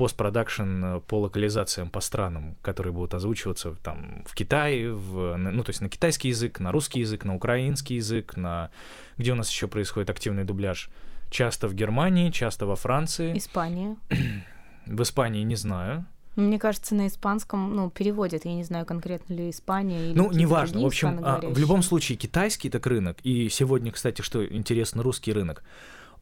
[0.00, 5.68] постпродакшн э, по локализациям по странам, которые будут озвучиваться там в Китае, в, ну то
[5.68, 8.70] есть на китайский язык, на русский язык, на украинский язык, на
[9.18, 10.88] где у нас еще происходит активный дубляж.
[11.28, 13.98] Часто в Германии, часто во Франции, Испания.
[14.86, 16.06] в Испании не знаю.
[16.34, 20.80] Мне кажется, на испанском, ну, переводят, я не знаю, конкретно ли Испания или Ну, неважно.
[20.80, 25.34] В общем, а, в любом случае, китайский так рынок, и сегодня, кстати, что интересно, русский
[25.34, 25.62] рынок,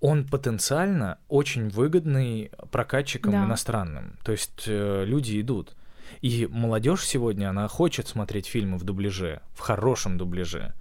[0.00, 3.44] он потенциально очень выгодный прокатчикам Да.
[3.44, 4.18] иностранным.
[4.22, 5.74] То есть э, люди идут.
[6.22, 10.72] И молодежь сегодня, она хочет смотреть фильмы в дубляже, в хорошем дубляже.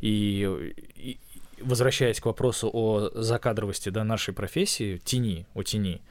[0.00, 1.18] И, и-
[1.60, 6.02] возвращаясь к вопросу о закадровости да, нашей профессии, тени, о тени,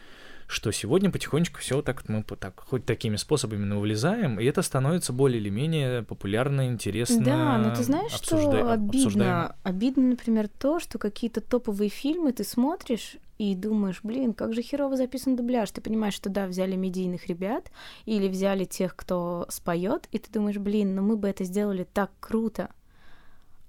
[0.47, 5.13] что сегодня потихонечку все так мы так, хоть такими способами но вылезаем, и это становится
[5.13, 7.23] более или менее популярно, интересно.
[7.23, 9.55] Да, но ты знаешь, обсужда- что обидно?
[9.63, 14.95] Обидно, например, то, что какие-то топовые фильмы ты смотришь и думаешь, блин, как же херово
[14.95, 15.71] записан дубляж.
[15.71, 17.71] Ты понимаешь, что да, взяли медийных ребят
[18.05, 22.11] или взяли тех, кто споет, и ты думаешь, блин, ну мы бы это сделали так
[22.19, 22.69] круто.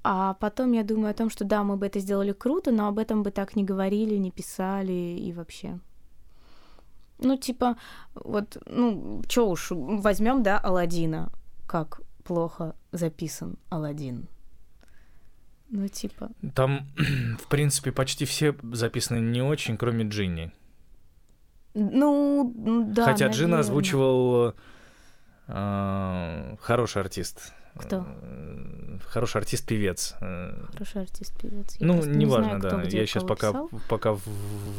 [0.04, 2.98] А потом я думаю о том, что да, мы бы это сделали круто, но об
[3.00, 5.80] этом бы так не говорили, не писали и вообще.
[7.18, 7.76] Ну, типа,
[8.14, 11.30] вот, ну, чё уж, возьмем, да, Алладина.
[11.66, 14.28] Как плохо записан Алладин.
[15.70, 16.86] Ну, типа, Там,
[17.38, 20.52] в принципе, почти все записаны не очень, кроме Джинни.
[21.74, 22.52] ну,
[22.88, 23.58] да, Хотя Джина наверно.
[23.60, 24.54] озвучивал
[25.48, 27.52] э, хороший артист.
[27.78, 28.06] Кто?
[28.22, 30.14] Э, Хороший артист-певец.
[30.20, 31.76] Э, Хороший артист-певец.
[31.78, 32.82] Я Ну, не неважно, знаю, кто да.
[32.84, 33.70] где Я сейчас пока, писал.
[33.88, 34.16] пока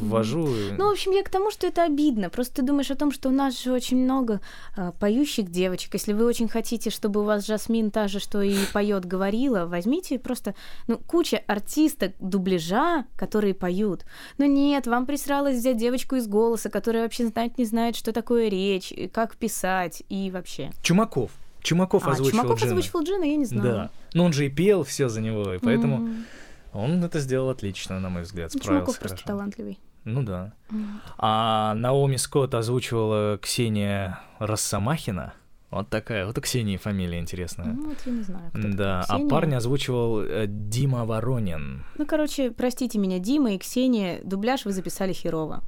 [0.01, 0.47] ввожу.
[0.55, 2.29] и- Ну, в общем, я к тому, что это обидно.
[2.29, 4.41] Просто ты думаешь о том, что у нас же очень много
[4.75, 5.93] а, поющих девочек.
[5.93, 10.19] Если вы очень хотите, чтобы у вас Жасмин та же, что и поет, говорила, возьмите
[10.19, 10.53] просто,
[10.87, 14.05] ну, куча артисток дубляжа, которые поют.
[14.37, 18.49] Но нет, вам присралось взять девочку из голоса, которая вообще знать не знает, что такое
[18.49, 20.71] речь, как писать и вообще.
[20.81, 21.31] Чумаков.
[21.62, 22.72] Чумаков а, озвучивал Чумаков Джина.
[22.72, 23.64] озвучивал Джина, я не знаю.
[23.64, 23.89] Да.
[24.14, 26.26] Но он же и пел все за него, и поэтому М.
[26.74, 29.28] Он это сделал отлично, на мой взгляд, Ну, справился Чумаков просто хорошо.
[29.28, 29.80] талантливый.
[30.03, 30.53] Ну да.
[30.72, 31.01] М.
[31.18, 35.34] А Наоми Скотт озвучивала Ксения Росомахина.
[35.70, 37.68] Вот такая, вот у Ксении фамилия интересная.
[37.74, 41.84] Ну, вот я не знаю, кто Да, такой а парня озвучивал э, Дима Воронин.
[41.97, 45.64] Ну, короче, простите меня, Дима и Ксения, дубляж вы записали херово.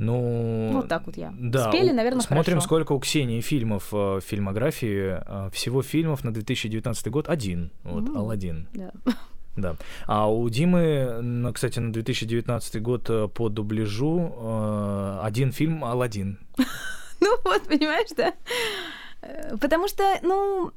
[0.00, 1.34] Ну, Вот так вот я.
[1.36, 2.64] Да, Спели, наверное, Смотрим, хорошо.
[2.66, 5.18] сколько у Ксении фильмов э, в фильмографии.
[5.26, 7.72] Э, Всего фильмов на 2019 год один.
[7.82, 8.16] Вот, М.
[8.16, 8.68] Алладин.
[8.72, 8.92] Да.
[9.56, 9.74] Да.
[10.06, 16.38] А у Димы, кстати, на 2019 год э, по дубляжу один фильм Алладин.
[17.20, 18.32] Ну вот, понимаешь, да?
[19.60, 20.70] Потому что, ну,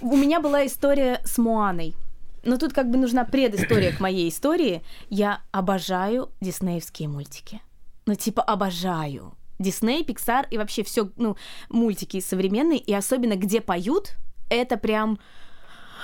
[0.00, 1.96] у меня была история с Моаной.
[2.44, 4.82] Но тут как бы нужна предыстория к моей истории.
[5.10, 7.60] Я обожаю диснеевские мультики.
[8.08, 9.34] Ну, типа, обожаю.
[9.58, 11.36] Дисней, Пиксар и вообще все, ну,
[11.68, 14.16] мультики современные, и особенно где поют,
[14.48, 15.18] это прям,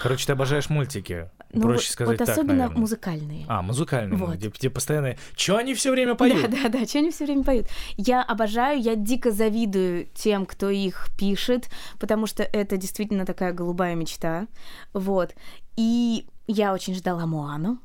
[0.02, 1.30] Короче, ты обожаешь мультики.
[1.54, 2.78] ну, Проще вот, сказать вот так, особенно наверное.
[2.80, 3.46] музыкальные.
[3.48, 4.34] А, музыкальные, ну, Вот.
[4.34, 5.16] где, где постоянно...
[5.34, 6.42] Чё они все время поют?
[6.50, 7.68] Да, да, да, что они все время поют.
[7.96, 13.94] Я обожаю, я дико завидую тем, кто их пишет, потому что это действительно такая голубая
[13.94, 14.46] мечта.
[14.92, 15.34] Вот.
[15.76, 17.78] И я очень ждала Моану.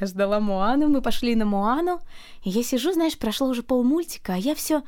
[0.00, 2.00] Я ждала Моану, мы пошли на Моану,
[2.42, 4.82] и я сижу, знаешь, прошло уже полмультика, а я все,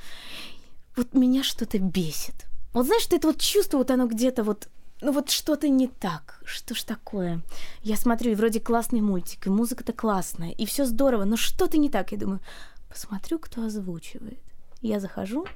[0.96, 2.46] вот меня что-то бесит.
[2.72, 4.68] Вот знаешь, это вот чувство, вот оно где-то вот,
[5.00, 7.40] ну вот что-то не так, что ж такое.
[7.82, 11.88] Я смотрю, и вроде классный мультик, и музыка-то классная, и все здорово, но что-то не
[11.88, 12.12] так.
[12.12, 12.40] Я думаю,
[12.88, 14.40] посмотрю, кто озвучивает.
[14.82, 15.46] Я захожу,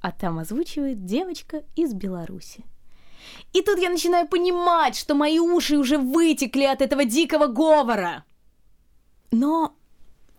[0.00, 2.64] а там озвучивает девочка из Беларуси.
[3.52, 8.24] И тут я начинаю понимать, что мои уши уже вытекли от этого дикого говора.
[9.30, 9.74] Но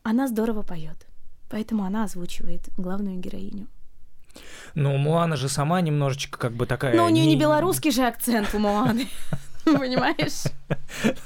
[0.03, 1.07] она здорово поет,
[1.49, 3.67] поэтому она озвучивает главную героиню.
[4.75, 6.95] Ну, Муана же сама немножечко как бы такая...
[6.95, 9.07] Но у нее не белорусский же акцент у Моаны.
[9.65, 10.43] Понимаешь?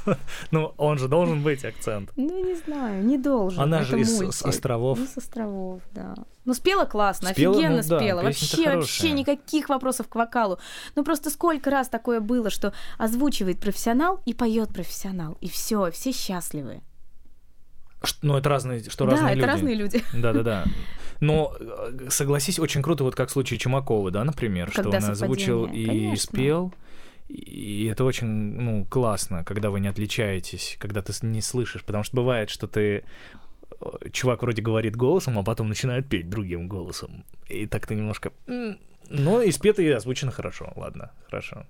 [0.52, 2.12] Ну, он же должен быть акцент.
[2.16, 3.62] Ну, не знаю, не должен.
[3.62, 5.00] Она же из- островов.
[5.00, 6.16] Ну, с островов, да.
[6.46, 8.22] Ну, спела классно, офигенно ну да, спела.
[8.22, 10.60] Вообще, вообще никаких вопросов к вокалу.
[10.96, 15.38] Ну, просто сколько раз такое было, что озвучивает профессионал и поет профессионал.
[15.42, 16.82] И все, все счастливы.
[18.22, 19.50] Ну, это разные, что да, разные это люди.
[19.50, 20.04] разные люди.
[20.14, 20.66] Да-да-да.
[21.20, 25.06] Но, э, согласись, очень круто, вот как в случае Чумакова, да, например, что Когда он
[25.06, 26.18] озвучил и конечно.
[26.18, 26.74] спел,
[27.30, 32.18] и это очень, ну, классно, когда вы не отличаетесь, когда ты не слышишь, потому что
[32.18, 33.04] бывает, что ты
[33.80, 37.24] э, чувак вроде говорит голосом, а потом начинает петь другим голосом.
[37.48, 38.32] И так ты немножко...
[39.10, 40.72] Но и спето, и озвучено хорошо.
[40.76, 41.66] Ладно, хорошо.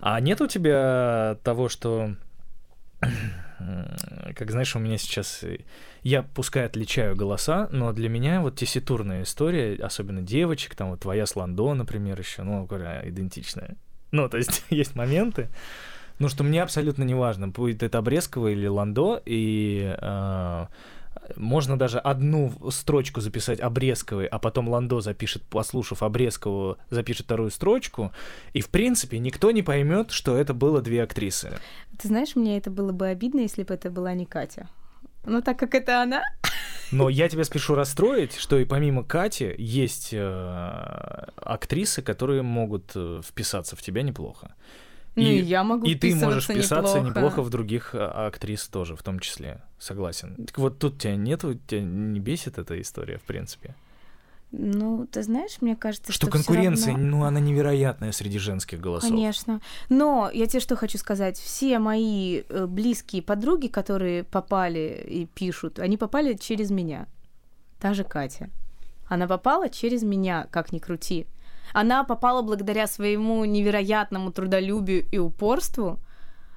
[0.00, 2.14] А нет у тебя того, что...
[3.60, 3.86] м,
[4.34, 5.42] Как знаешь, у меня сейчас...
[5.42, 5.58] э,
[6.02, 11.26] Я пускай отличаю голоса, но для меня вот тесситурная история, особенно девочек, там вот твоя
[11.26, 13.76] с Ландо, например, еще, ну, говоря, идентичная.
[14.10, 15.48] Ну, то есть есть моменты,
[16.18, 20.66] ну, что мне абсолютно не важно, будет это Обрезково или Ландо, и э,
[21.36, 28.12] можно даже одну строчку записать Обрезковой, а потом Ландо запишет, послушав Обрезкову, запишет вторую строчку,
[28.52, 31.58] и, в принципе, никто не поймет, что это было две актрисы.
[31.98, 34.68] Ты знаешь, мне это было бы обидно, если бы это была не Катя.
[35.26, 36.22] Но так как это она,
[36.92, 43.20] Но я тебя спешу расстроить, что и помимо Кати есть э, актрисы, которые могут э,
[43.24, 44.54] вписаться в тебя неплохо.
[45.16, 47.42] ну и я могу И ты можешь вписаться неплохо.
[47.42, 49.62] в других а, актрис тоже, в том числе.
[49.78, 50.36] Согласен.
[50.46, 53.74] Так вот тут тебя нету, тебя не бесит эта история, в принципе.
[54.56, 59.10] Ну, ты знаешь, мне кажется, Что, что, конкуренция, равно- ну, она невероятная среди женских голосов.
[59.10, 59.60] Конечно.
[59.88, 61.38] Но я тебе что хочу сказать.
[61.38, 67.06] Все мои э, близкие подруги, которые попали и пишут, они попали через меня.
[67.80, 68.48] Та же Катя.
[69.08, 71.26] Она попала через меня, как ни крути.
[71.72, 75.98] Она попала благодаря своему невероятному трудолюбию и упорству,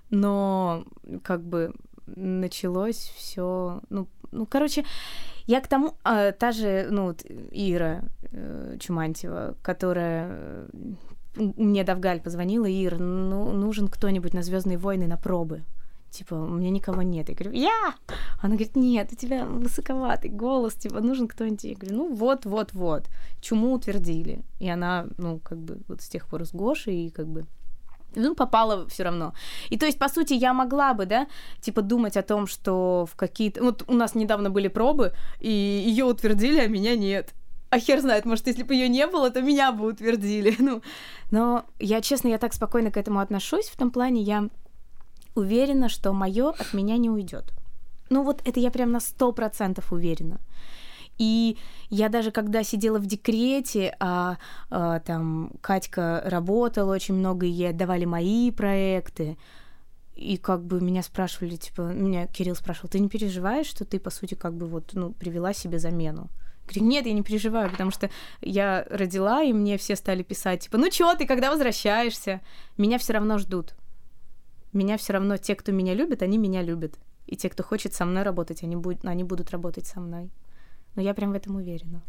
[0.10, 0.86] но
[1.24, 1.74] как бы
[2.06, 4.86] началось все, ну, ну, короче,
[5.48, 10.68] я к тому, а, та же, ну, вот Ира э, Чумантьева, которая э,
[11.36, 15.64] мне Давгаль позвонила, Ир, ну, нужен кто-нибудь на Звездные войны на пробы.
[16.10, 17.30] Типа, у меня никого нет.
[17.30, 17.96] Я говорю, я!
[18.42, 21.64] Она говорит, нет, у тебя высоковатый голос, типа, нужен кто-нибудь.
[21.64, 23.10] Я говорю, ну вот, вот, вот.
[23.42, 24.42] Чуму утвердили.
[24.60, 27.46] И она, ну, как бы, вот с тех пор с Гошей, и как бы
[28.18, 29.34] ну, попала все равно.
[29.70, 31.28] И то есть, по сути, я могла бы, да,
[31.62, 33.64] типа думать о том, что в какие-то...
[33.64, 37.34] Вот у нас недавно были пробы, и ее утвердили, а меня нет.
[37.70, 40.56] А хер знает, может, если бы ее не было, то меня бы утвердили.
[40.60, 40.82] Ну,
[41.32, 43.68] но я, честно, я так спокойно к этому отношусь.
[43.68, 44.50] В том плане я
[45.36, 47.54] уверена, что мое от меня не уйдет.
[48.10, 50.40] Ну вот это я прям на сто процентов уверена.
[51.18, 51.58] И
[51.90, 54.38] я даже когда сидела в декрете, а,
[54.70, 59.38] а там Катька работала очень много, и ей отдавали мои проекты,
[60.16, 64.10] И как бы меня спрашивали, типа, меня Кирилл спрашивал, ты не переживаешь, что ты, по
[64.10, 66.30] сути, как бы вот, ну, привела себе замену?
[66.68, 68.10] Говорю, нет, я не переживаю, потому что
[68.42, 72.42] я родила, и мне все стали писать, типа, ну чё, ты когда возвращаешься?
[72.78, 73.76] Меня все равно ждут.
[74.74, 77.00] Меня все равно те, кто меня любит, они меня любят.
[77.26, 80.30] И те, кто хочет со мной работать, они, будут, они будут работать со мной.
[80.98, 82.02] Но я прям в этом уверена.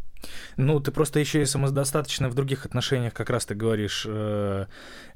[0.57, 4.67] Ну, ты просто еще и самодостаточно в других отношениях, как раз ты говоришь, э,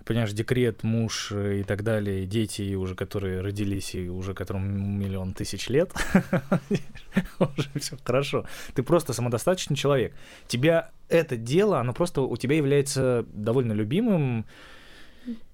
[0.04, 5.32] понимаешь, декрет, муж э, и так далее, дети уже, которые родились и уже которым миллион
[5.32, 5.90] тысяч лет,
[7.40, 8.44] уже все хорошо.
[8.74, 10.14] Ты просто самодостаточный человек.
[10.46, 14.44] Тебя это дело, оно просто у тебя является довольно любимым,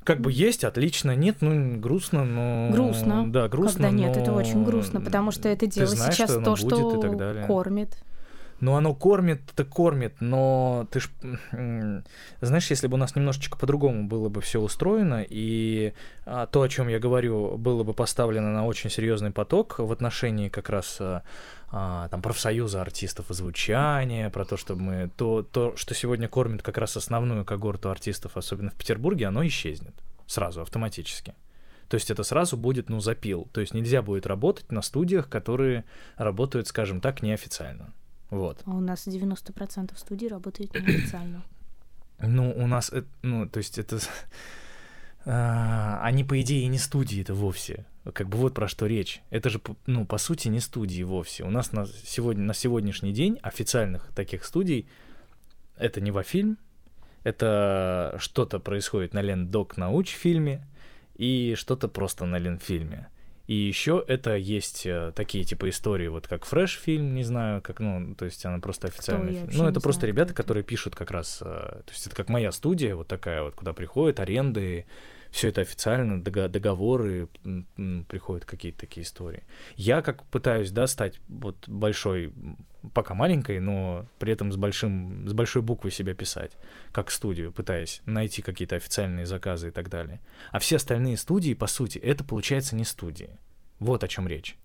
[0.05, 2.71] как бы есть, отлично, нет, ну грустно, но...
[2.73, 3.31] Грустно.
[3.31, 4.23] Да, грустно, Когда нет, но...
[4.23, 7.47] это очень грустно, потому что это дело знаешь, сейчас что то, что и так далее.
[7.47, 7.99] кормит.
[8.61, 11.11] Ну, оно кормит, это кормит, но ты ж,
[12.41, 15.93] знаешь, если бы у нас немножечко по-другому было бы все устроено, и
[16.27, 20.49] а, то, о чем я говорю, было бы поставлено на очень серьезный поток в отношении
[20.49, 20.99] как раз
[21.71, 26.63] а, там профсоюза артистов и звучания, про то, что мы то, то, что сегодня кормит
[26.63, 29.95] как раз основную когорту артистов, особенно в Петербурге, оно исчезнет
[30.27, 31.35] сразу автоматически.
[31.89, 33.49] То есть это сразу будет, ну, запил.
[33.53, 35.85] То есть нельзя будет работать на студиях, которые
[36.17, 37.93] работают, скажем так, неофициально.
[38.31, 38.61] Вот.
[38.67, 41.43] А у нас 90% студий работает неофициально.
[42.21, 44.01] Ну, у нас, э- ну, то есть это...
[45.25, 47.87] а, Они, по идее, не студии это вовсе.
[48.13, 49.23] Как бы вот про что речь.
[49.31, 51.45] Это же, ну, по сути, не студии вовсе.
[51.45, 54.89] У нас на, сегодня, на сегодняшний день официальных таких студий
[55.77, 56.59] это не во фильм,
[57.25, 60.67] это что-то происходит на Лендок науч фильме
[61.17, 63.09] и что-то просто на Ленфильме.
[63.47, 67.81] И еще это есть э, такие типа истории, вот как Фреш фильм, не знаю, как,
[67.81, 69.33] ну, то есть она просто официальная.
[69.33, 69.63] я фильм.
[69.63, 70.43] Ну, это просто знаю, ребята, это.
[70.43, 73.73] которые пишут как раз, э, то есть это как моя студия, вот такая вот, куда
[73.73, 74.85] приходят аренды,
[75.31, 77.29] все это официально, дого- договоры,
[78.09, 79.45] приходят какие-то такие истории.
[79.77, 82.33] Я как пытаюсь, да, стать вот большой,
[82.95, 86.53] пока маленькой, но при этом с большим, с большой буквы себя писать,
[86.93, 90.21] как студию, пытаясь найти какие-то официальные заказы и так далее.
[90.51, 93.31] А все остальные студии, по сути, это получается не студии.
[93.79, 94.57] Вот о чем речь.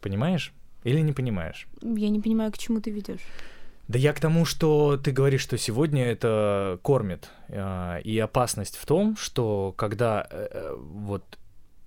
[0.00, 0.52] Понимаешь?
[0.84, 1.66] Или не понимаешь?
[1.82, 3.20] Я не понимаю, к чему ты ведешь.
[3.88, 7.30] Да я к тому, что ты говоришь, что сегодня это кормит.
[7.48, 11.38] а, И опасность в том, что когда э, э, вот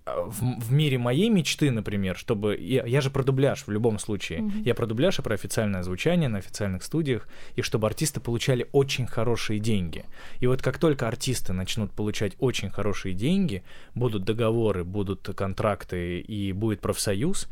[0.06, 2.58] в, в мире моей мечты, например, чтобы...
[2.58, 4.41] Я, я же про дубляж в любом случае.
[4.41, 4.64] Мгм.
[4.64, 9.08] Я про дубляж и про официальное звучание на официальных студиях, и чтобы артисты получали очень
[9.08, 10.06] хорошие деньги.
[10.39, 13.64] И вот как только артисты начнут получать очень хорошие деньги,
[13.95, 17.47] будут договоры, будут контракты и будет профсоюз,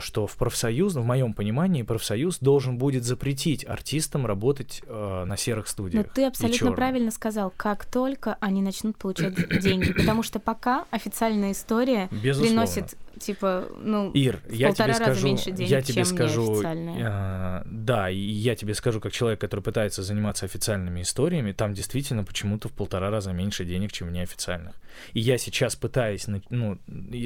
[0.00, 5.66] что в профсоюз, в моем понимании, профсоюз должен будет запретить артистам работать э, на серых
[5.66, 6.12] Но студиях.
[6.12, 9.92] ты абсолютно правильно сказал, как только они начнут получать деньги.
[9.92, 12.62] Потому что пока официальная история Безусловно.
[12.66, 17.62] приносит, типа, ну, Ир, в я тебе скажу, меньше денег, я тебе чем скажу, э,
[17.64, 22.68] да, и я тебе скажу, как человек, который пытается заниматься официальными историями, там действительно почему-то
[22.68, 24.74] в полтора раза меньше денег, чем в неофициальных.
[25.14, 26.78] И я сейчас пытаясь, на- ну,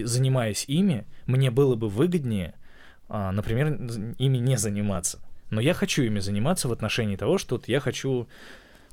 [0.04, 2.54] занимаясь ими, мне было бы выгоднее,
[3.08, 3.68] а, например,
[4.18, 5.18] ими не заниматься.
[5.50, 8.26] Но я хочу ими заниматься в отношении того, что вот я хочу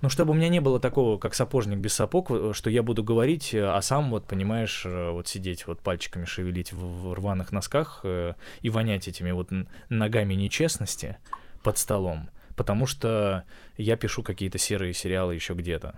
[0.03, 3.05] ну, чтобы у меня не было такого, как сапожник без сапог, э, что я буду
[3.05, 8.03] говорить, э, а сам, вот, понимаешь, э, вот сидеть, вот пальчиками шевелить в, рваных носках
[8.03, 9.51] и вонять этими вот
[9.87, 11.15] ногами нечестности
[11.63, 13.45] под столом, потому что
[13.77, 15.97] я пишу какие-то серые сериалы еще где-то.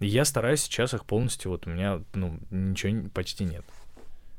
[0.00, 3.64] Я стараюсь сейчас их полностью, вот у меня, ну, ничего почти нет.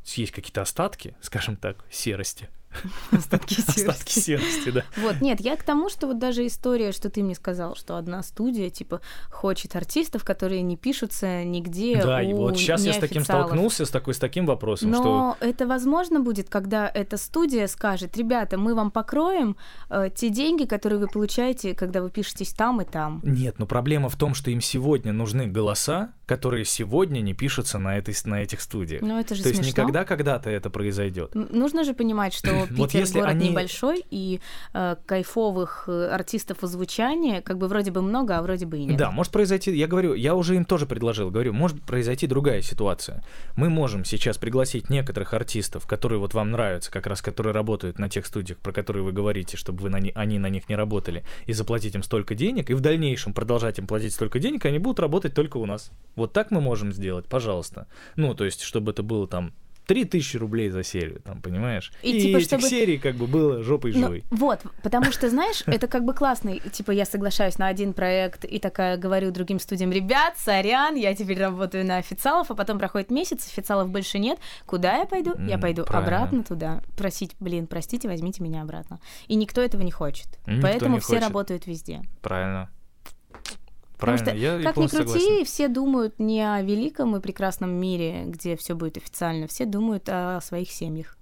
[0.04, 2.50] Есть какие-то остатки, скажем так, серости.
[3.12, 4.20] остатки Остатки серости.
[4.20, 4.84] серости, да.
[4.98, 8.24] Вот, нет, я к тому, что вот даже история, что ты мне сказал, что одна
[8.24, 13.24] студия, типа, хочет артистов, которые не пишутся нигде Да, и вот сейчас я с таким
[13.24, 15.04] столкнулся, с, такой, с таким вопросом, что...
[15.04, 19.58] Но это возможно будет, когда эта студия скажет, ребята, мы вам покроем
[19.90, 23.22] э, те деньги, которые вы получаете, когда вы пишетесь там и там.
[23.24, 27.98] Нет, но проблема в том, что им сегодня нужны голоса, которые сегодня не пишутся на,
[27.98, 29.02] этой, на этих студиях.
[29.02, 29.82] Но это же То есть смешно.
[29.82, 31.34] никогда когда-то это произойдет.
[31.34, 34.40] Нужно же понимать, что Питер Вот если город они- небольшой, и
[34.76, 38.98] э, кайфовых э, артистов звучания как бы вроде бы много, а вроде бы и нет.
[38.98, 43.24] Да, может произойти, я говорю, я уже им тоже предложил, говорю, может произойти другая ситуация.
[43.56, 48.08] Мы можем сейчас пригласить некоторых артистов, которые вот вам нравятся, как раз которые работают на
[48.08, 51.24] тех студиях, про которые вы говорите, чтобы вы на ни- они на них не работали,
[51.48, 54.78] и заплатить им столько денег, и в дальнейшем продолжать им платить столько денег, и они
[54.78, 55.92] будут работать только у нас.
[56.20, 57.88] Вот так мы можем сделать, пожалуйста.
[58.16, 59.54] Ну, то есть, чтобы это было там
[59.88, 61.92] 3000 рублей за серию, там, понимаешь?
[62.04, 64.24] И, И, типа, этих чтобы- серий как бы было жопой Ну, живой.
[64.30, 66.50] вот, потому что, знаешь, это как бы классно.
[66.50, 71.16] И, Типа, я соглашаюсь на один проект и такая говорю другим студиям, ребят, сорян, я
[71.16, 74.38] теперь работаю на официалов, а потом проходит месяц, официалов больше нет.
[74.68, 75.34] Куда я пойду?
[75.40, 76.18] Я пойду правильно.
[76.18, 76.84] обратно туда.
[76.96, 79.00] Просить, блин, простите, возьмите меня обратно.
[79.28, 80.28] И никто этого не хочет.
[80.46, 81.24] Никто Поэтому не все хочет.
[81.24, 82.02] работают везде.
[82.22, 82.70] Правильно.
[84.00, 85.45] Потому Правильно, что, я как ни крути, согласен.
[85.45, 90.39] все думают не о великом и прекрасном мире, где все будет официально, все думают о
[90.41, 91.18] своих семьях.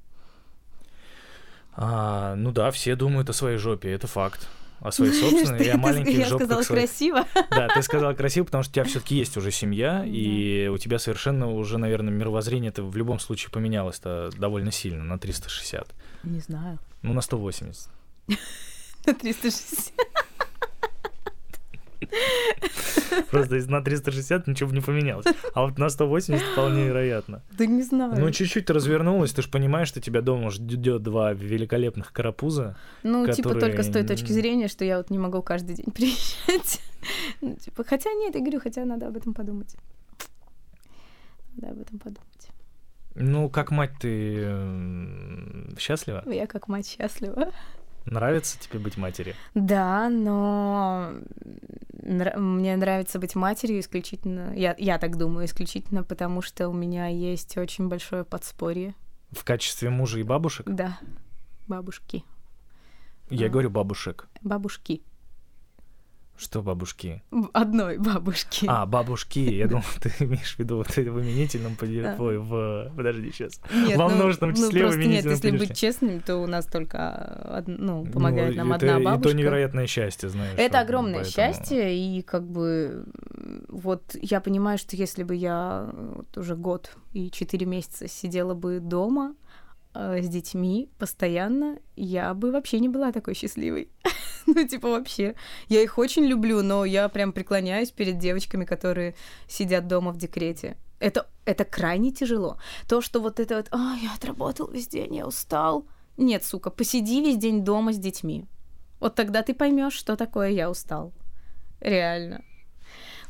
[1.73, 4.47] А, ну да, все думают о своей жопе, это факт.
[4.79, 6.81] О своей собственной и я- о маленьких Я жопках сказала своих.
[6.89, 7.25] красиво.
[7.49, 10.99] Да, ты сказала красиво, потому что у тебя все-таки есть уже семья, и у тебя
[10.99, 15.93] совершенно уже, наверное, мировоззрение это в любом случае поменялось-то довольно сильно на 360.
[16.23, 16.77] Не знаю.
[17.01, 17.89] Ну, на 180.
[19.07, 19.93] На 360.
[23.31, 25.25] Просто если на 360 ничего бы не поменялось.
[25.53, 27.41] А вот на 180 вполне вероятно.
[27.51, 28.13] Да не знаю.
[28.17, 32.77] Ну, чуть-чуть ты развернулась, ты же понимаешь, что тебя дома ждет два великолепных карапуза.
[33.03, 35.91] Ну, типа которые только с той точки зрения, что я вот не могу каждый день
[35.93, 36.81] приезжать.
[37.41, 39.75] Ну, типа, хотя нет, я говорю, хотя надо об этом подумать.
[41.55, 42.49] Надо об этом подумать.
[43.15, 46.23] Ну, как мать ты м, счастлива?
[46.25, 47.51] Я как мать счастлива.
[48.09, 49.35] Нравится тебе быть матерью?
[49.53, 51.11] Да, но
[52.01, 57.57] мне нравится быть матерью исключительно, я, я так думаю, исключительно потому, что у меня есть
[57.57, 58.95] очень большое подспорье.
[59.31, 60.65] В качестве мужа и бабушек?
[60.69, 60.97] Да,
[61.67, 62.23] бабушки.
[63.29, 63.49] Я А.
[63.49, 64.27] говорю бабушек.
[64.41, 65.01] Бабушки.
[66.37, 67.23] Что бабушки?
[67.51, 68.65] Одной бабушки.
[68.69, 69.39] А, бабушки.
[69.39, 71.75] Я думал, ты имеешь в виду вот это в именительном.
[72.19, 72.91] Ой, в...
[72.95, 73.59] Подожди, сейчас.
[73.73, 77.57] Нет, во ну- множественном ну, числе в нет, если быть честным, то у нас только
[77.57, 79.29] од- ну, помогает Ну, нам это, одна бабушка.
[79.29, 80.53] то невероятное счастье, знаешь.
[80.57, 83.05] Это огромное счастье, и как бы
[83.67, 85.89] вот я понимаю, что если бы я
[86.35, 89.35] уже год и четыре месяца сидела бы дома
[89.97, 93.89] э, с детьми постоянно, я бы вообще не была такой счастливой.
[94.49, 95.35] Ну, типа, вообще.
[95.67, 99.13] Я их очень люблю, но я прям преклоняюсь перед девочками, которые
[99.45, 100.77] сидят дома в декрете.
[100.99, 102.57] Это, это крайне тяжело.
[102.87, 105.85] То, что вот это вот, а, я отработал весь день, я устал.
[106.15, 108.45] Нет, сука, посиди весь день дома с детьми.
[109.01, 111.11] Вот тогда ты поймешь, что такое я устал.
[111.81, 112.41] Реально.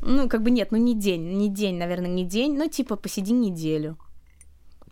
[0.02, 3.34] Ну, как бы нет, ну не день, не день, наверное, не день, но типа посиди
[3.34, 3.98] неделю.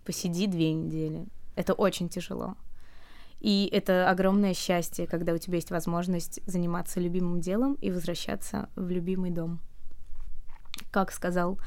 [0.03, 1.25] Посиди две недели.
[1.55, 2.55] Это очень тяжело.
[3.39, 8.89] И это огромное счастье, когда у тебя есть возможность заниматься любимым делом и возвращаться в
[8.89, 9.59] любимый дом.
[10.91, 11.59] Как сказал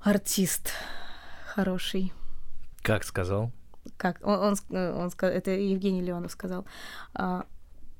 [0.00, 0.72] артист
[1.46, 2.12] хороший.
[2.82, 3.52] Как сказал?
[3.96, 6.66] Как он, он, ск- он сказал, это Евгений Леонов сказал.
[7.14, 7.46] А,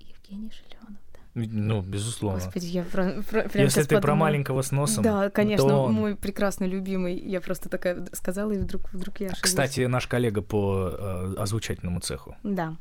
[0.01, 1.01] Евгений Леонов.
[1.47, 2.41] Ну, безусловно.
[2.45, 4.19] Господи, я про, про- прям Если ты про подумала.
[4.19, 7.19] маленького с носом, Да, конечно, то мой прекрасный любимый.
[7.19, 9.43] Я просто такая сказала, и вдруг, вдруг я ошиблась.
[9.43, 12.37] Кстати, наш коллега по э, озвучательному цеху.
[12.43, 12.77] Да.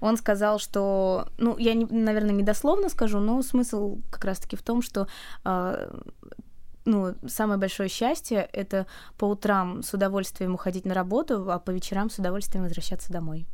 [0.00, 4.62] Он сказал, что, ну, я, не, наверное, не дословно скажу, но смысл как раз-таки в
[4.62, 5.06] том, что
[5.44, 5.90] а,
[6.84, 8.86] ну, самое большое счастье— это
[9.18, 13.46] по утрам с удовольствием уходить на работу, а по вечерам с удовольствием возвращаться домой.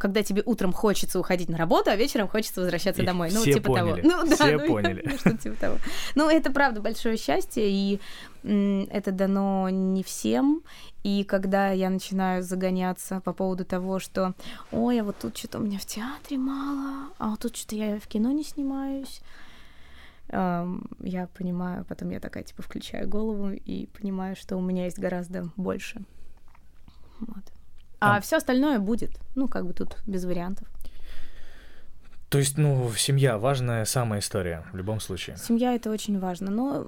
[0.00, 3.28] Когда тебе утром хочется уходить на работу, а вечером хочется возвращаться И домой.
[3.34, 4.16] Ну, все типа поняли, того.
[4.24, 5.02] Ну, да, все ну, поняли.
[5.10, 5.76] ну, что типа того.
[6.14, 8.00] Ну, это правда большое счастье, и
[8.42, 10.62] это дано не всем.
[11.02, 14.32] И когда я начинаю загоняться по поводу того, что
[14.72, 18.00] ой, а вот тут что-то у меня в театре мало, а вот тут что-то я
[18.00, 19.20] в кино не снимаюсь,
[20.30, 25.50] я понимаю, потом я такая, типа, включаю голову и понимаю, что у меня есть гораздо
[25.56, 26.02] больше.
[27.20, 27.44] Вот.
[28.00, 29.10] А А- все остальное будет.
[29.34, 30.66] Ну, как бы тут без вариантов.
[32.30, 35.36] То есть, ну, семья важная самая история в любом случае.
[35.36, 36.50] Семья это очень важно.
[36.50, 36.84] Но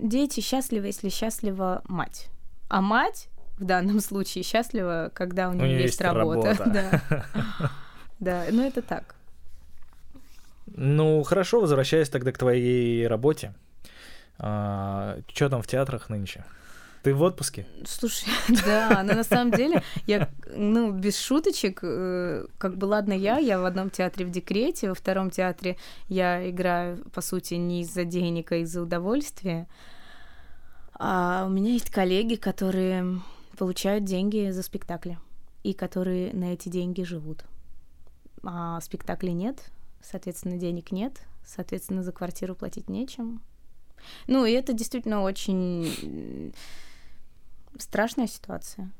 [0.00, 2.28] дети счастливы, если счастлива мать.
[2.68, 3.28] А мать
[3.58, 6.54] в данном случае счастлива, когда у нее есть, есть работа.
[6.54, 7.00] работа.
[7.10, 7.70] Да.
[8.18, 9.14] Да, ну это так.
[10.66, 13.52] Ну, хорошо, возвращаясь тогда к твоей работе.
[14.38, 16.44] что там в театрах нынче?
[17.06, 17.68] Ты в отпуске?
[17.84, 18.30] Слушай,
[18.66, 23.60] да, но на самом деле я, ну, без шуточек, э, как бы, ладно, я, я
[23.60, 25.76] в одном театре в декрете, во втором театре
[26.08, 29.68] я играю, по сути, не из-за денег, а из-за удовольствия.
[30.94, 33.20] А у меня есть коллеги, которые
[33.56, 35.16] получают деньги за спектакли
[35.62, 37.44] и которые на эти деньги живут.
[38.42, 39.70] А спектаклей нет,
[40.02, 43.42] соответственно, денег нет, соответственно, за квартиру платить нечем.
[44.26, 46.52] Ну, и это действительно очень
[47.78, 48.90] страшная ситуация.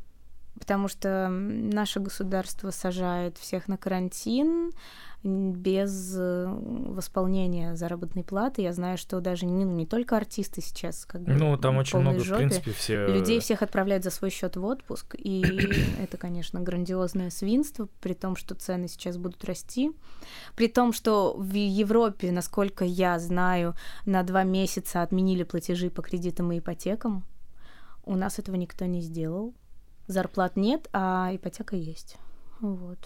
[0.58, 4.72] потому что наше государство сажает всех на карантин
[5.26, 8.62] без э, восполнения заработной платы.
[8.62, 11.98] Я знаю, что даже не, ну, не только артисты сейчас как бы Ну, там очень
[11.98, 12.34] много, жопе.
[12.34, 13.06] в принципе, все...
[13.06, 15.42] Людей всех отправляют за свой счет в отпуск, и
[16.00, 19.90] это, конечно, грандиозное свинство, при том, что цены сейчас будут расти,
[20.54, 23.74] при том, что в Европе, насколько я знаю,
[24.04, 27.24] на два месяца отменили платежи по кредитам и ипотекам.
[28.06, 29.52] У нас этого никто не сделал.
[30.06, 32.16] Зарплат нет, а ипотека есть.
[32.60, 32.98] Вот.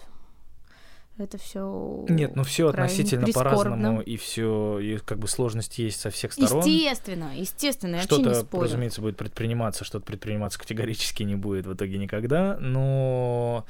[1.17, 2.05] Это все.
[2.07, 6.65] Нет, ну все относительно по-разному, и все, и как бы сложность есть со всех сторон.
[6.65, 8.63] Естественно, естественно, я вообще не Что-то, спорю.
[8.63, 13.65] разумеется, будет предприниматься, что-то предприниматься категорически не будет в итоге никогда, но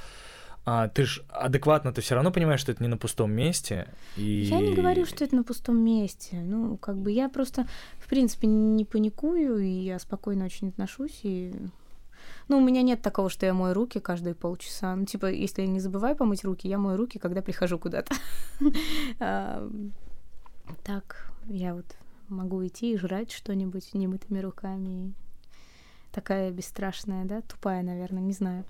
[0.64, 3.88] а, ты ж адекватно, ты все равно понимаешь, что это не на пустом месте.
[4.16, 4.22] И...
[4.24, 6.38] Я не говорю, что это на пустом месте.
[6.38, 7.68] Ну, как бы я просто,
[8.12, 11.56] принципе, не паникую, и я спокойно очень отношусь, и
[12.50, 14.94] ну, у меня нет такого, что я мою руки каждые полчаса.
[14.94, 18.14] Ну, типа, если я не забываю помыть руки, я мою руки, когда прихожу куда-то.
[19.20, 19.66] А,
[20.84, 21.86] Так, я вот
[22.28, 25.14] могу идти и жрать что-нибудь немытыми руками.
[26.12, 27.42] Такая бесстрашная, да?
[27.42, 28.66] Тупая, наверное, не знаю.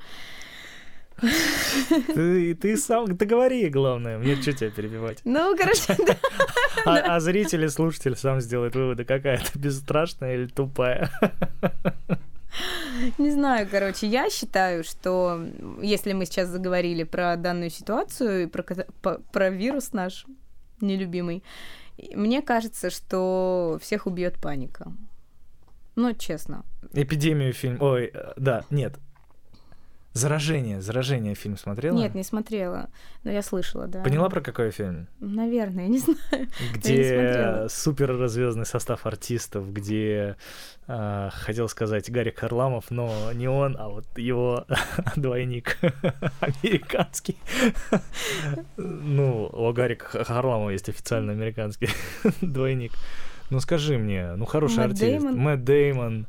[2.07, 5.22] Ты, ты сам, ты говори, главное, мне что тебя перебивать.
[5.26, 6.15] Ну, короче, да.
[6.85, 11.09] А, а зритель и слушатель сам сделает выводы, какая ты бесстрашная или тупая.
[13.17, 15.41] Не знаю, короче, я считаю, что
[15.81, 18.63] если мы сейчас заговорили про данную ситуацию и про,
[19.31, 20.25] про вирус наш
[20.81, 21.43] нелюбимый,
[22.13, 24.91] мне кажется, что всех убьет паника.
[25.95, 26.63] Ну, честно.
[26.93, 27.77] Эпидемию фильм...
[27.81, 28.97] Ой, э, да, нет.
[30.13, 31.95] Заражение, заражение фильм смотрела?
[31.95, 32.89] Нет, не смотрела,
[33.23, 34.01] но я слышала, да.
[34.01, 35.07] Поняла про какой фильм?
[35.21, 36.49] Наверное, не знаю.
[36.73, 40.35] Где супер развездный состав артистов, где
[40.88, 44.65] э, хотел сказать Гарик Харламов, но не он, а вот его
[45.15, 45.77] двойник
[46.41, 47.38] американский.
[48.75, 51.88] Ну, у Гарика Харламова есть официально американский
[52.41, 52.91] двойник.
[53.49, 55.01] Ну скажи мне, ну хороший Мэтт артист.
[55.01, 55.38] Дэймон?
[55.38, 56.27] Мэтт Деймон.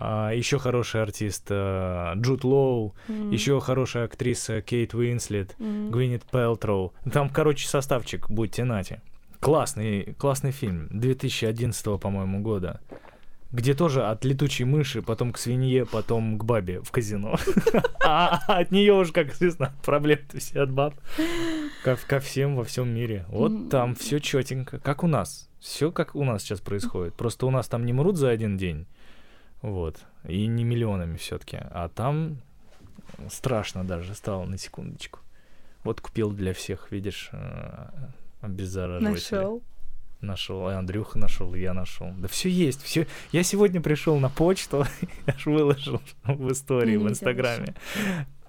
[0.00, 5.90] Еще хороший артист э, Джуд Лоу, М, еще хорошая актриса Кейт Уинслет, м.
[5.90, 6.92] Гвинет Пелтроу.
[7.12, 9.00] Там, короче, составчик, будьте нати.
[9.40, 12.80] Классный, классный фильм, 2011, по-моему, года.
[13.52, 17.36] Где тоже от летучей мыши, потом к свинье, потом к бабе в казино.
[18.04, 20.94] А от нее уж, как известно, проблемы все от баб.
[21.84, 23.24] Ко всем во всем мире.
[23.28, 24.78] Вот там все четенько.
[24.78, 25.48] Как у нас.
[25.58, 27.14] Все как у нас сейчас происходит.
[27.14, 28.86] Просто у нас там не мрут за один день.
[29.62, 30.00] Вот.
[30.26, 31.58] И не миллионами все-таки.
[31.60, 32.38] А там
[33.28, 35.20] страшно даже стало на секундочку.
[35.84, 37.88] Вот купил для всех, видишь, э,
[38.40, 39.34] обеззараживатели.
[39.34, 39.62] Нашел.
[40.20, 42.12] Нашел, и Андрюха нашел, и я нашел.
[42.18, 43.06] Да все есть, все.
[43.32, 44.84] Я сегодня пришел на почту,
[45.26, 47.74] я ж выложил в истории в Инстаграме.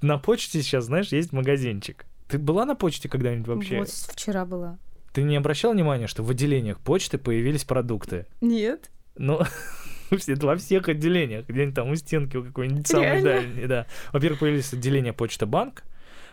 [0.01, 2.05] На почте сейчас, знаешь, есть магазинчик.
[2.27, 3.79] Ты была на почте когда-нибудь вообще?
[3.79, 4.77] Вот вчера была.
[5.13, 8.25] Ты не обращал внимания, что в отделениях почты появились продукты?
[8.41, 8.89] Нет.
[9.15, 9.41] Ну,
[10.41, 13.85] во всех отделениях, где-нибудь там у стенки, у какой-нибудь самой дальней, да.
[14.11, 15.83] Во-первых, появились отделения Почта Банк,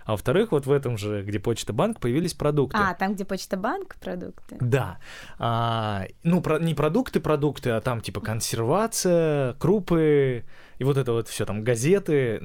[0.08, 2.78] а во-вторых, вот в этом же, где Почта Банк, появились продукты.
[2.80, 4.56] А, там, где Почта Банк продукты.
[4.58, 4.98] Да.
[5.38, 10.44] А, ну, про, не продукты, продукты, а там типа консервация, крупы,
[10.78, 12.40] и вот это вот все там газеты,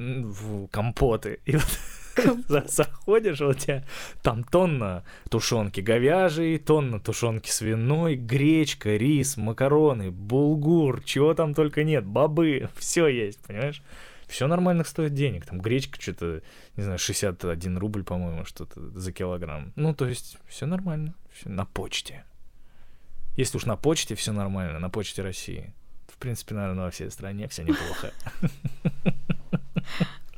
[0.70, 1.40] компоты.
[1.46, 1.64] И вот
[2.66, 3.84] заходишь, вот у тебя
[4.22, 12.04] там тонна тушенки говяжьей, тонна тушенки свиной, гречка, рис, макароны, булгур, чего там только нет,
[12.04, 13.82] бобы, все есть, понимаешь?
[14.26, 15.44] Все нормально стоит денег.
[15.44, 16.42] Там гречка что-то,
[16.76, 19.72] не знаю, 61 рубль, по-моему, что-то за килограмм.
[19.76, 21.14] Ну, то есть, все нормально.
[21.30, 22.24] Всё на почте.
[23.36, 25.74] Если уж на почте все нормально, на почте России.
[26.08, 28.12] В принципе, наверное, во всей стране все неплохо.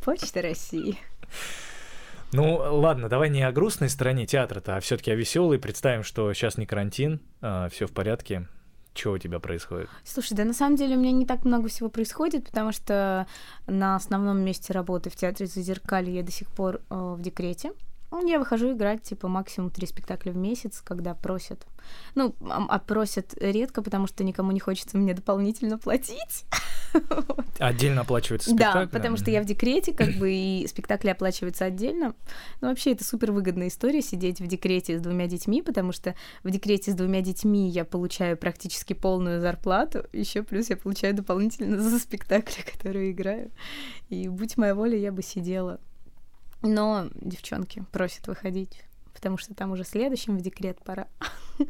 [0.05, 0.99] Почта России.
[2.33, 5.59] Ну, ладно, давай не о грустной стороне театра-то, а все-таки о веселой.
[5.59, 7.21] Представим, что сейчас не карантин,
[7.71, 8.49] все в порядке.
[8.95, 9.91] Что у тебя происходит?
[10.05, 13.27] Слушай, да на самом деле у меня не так много всего происходит, потому что
[13.67, 17.73] на основном месте работы в театре Зазеркалье я до сих пор э, в декрете.
[18.23, 21.67] Ну, Я выхожу играть, типа, максимум три спектакля в месяц, когда просят.
[22.15, 26.47] Ну, а просят редко, потому что никому не хочется мне дополнительно платить.
[27.59, 28.93] Отдельно оплачивается Да, спектакль?
[28.93, 32.15] потому что я в декрете, как бы, и спектакли оплачиваются отдельно.
[32.61, 36.51] Ну, вообще, это супер выгодная история сидеть в декрете с двумя детьми, потому что в
[36.51, 41.99] декрете с двумя детьми я получаю практически полную зарплату, еще плюс я получаю дополнительно за
[41.99, 43.51] спектакли, которые играю.
[44.09, 45.81] И будь моя воля, я бы сидела.
[46.67, 48.83] Но девчонки просят выходить,
[49.15, 51.07] потому что там уже следующим в декрет пора.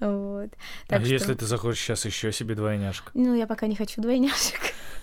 [0.00, 0.50] Вот.
[0.52, 3.10] А Так что- если ты захочешь сейчас еще себе двойняшку?
[3.14, 4.60] Ну, я пока не хочу двойняшек.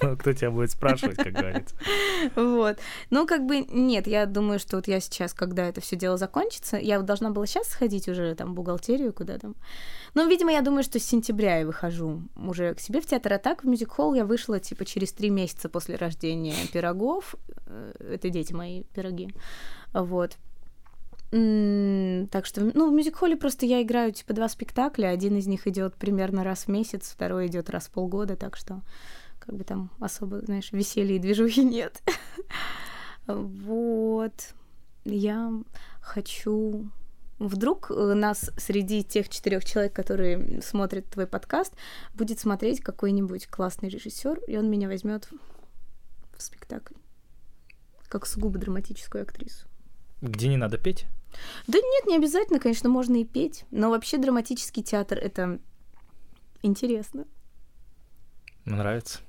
[0.00, 1.74] Ну, кто тебя будет спрашивать, как говорится.
[2.34, 2.78] Вот.
[3.10, 6.76] Ну, как бы, нет, я думаю, что вот я сейчас, когда это все дело закончится,
[6.76, 9.54] я должна была сейчас сходить уже там в бухгалтерию куда там.
[10.14, 13.38] Ну, видимо, я думаю, что с сентября я выхожу уже к себе в театр, а
[13.38, 17.34] так в мюзик-холл я вышла, типа, через три месяца после рождения пирогов.
[17.66, 19.28] Э, это дети мои пироги.
[19.92, 20.36] Вот.
[21.30, 25.08] Так что, ну, в мюзик-холле просто я играю, типа, два спектакля.
[25.08, 28.80] Один из них идет примерно раз в месяц, второй идет раз в полгода, так что
[29.46, 32.02] как бы там особо, знаешь, веселья и движухи нет.
[33.26, 34.54] Вот.
[35.04, 35.52] Я
[36.00, 36.90] хочу...
[37.38, 41.74] Вдруг э, нас среди тех четырех человек, которые смотрят твой подкаст,
[42.14, 45.28] будет смотреть какой-нибудь классный режиссер, и он меня возьмет
[46.34, 46.94] в спектакль.
[48.08, 49.66] Как сугубо драматическую актрису.
[50.22, 51.06] Где не надо петь?
[51.66, 53.66] Да нет, не обязательно, конечно, можно и петь.
[53.70, 55.60] Но вообще драматический театр это
[56.62, 57.26] интересно.
[58.66, 59.20] Нравится?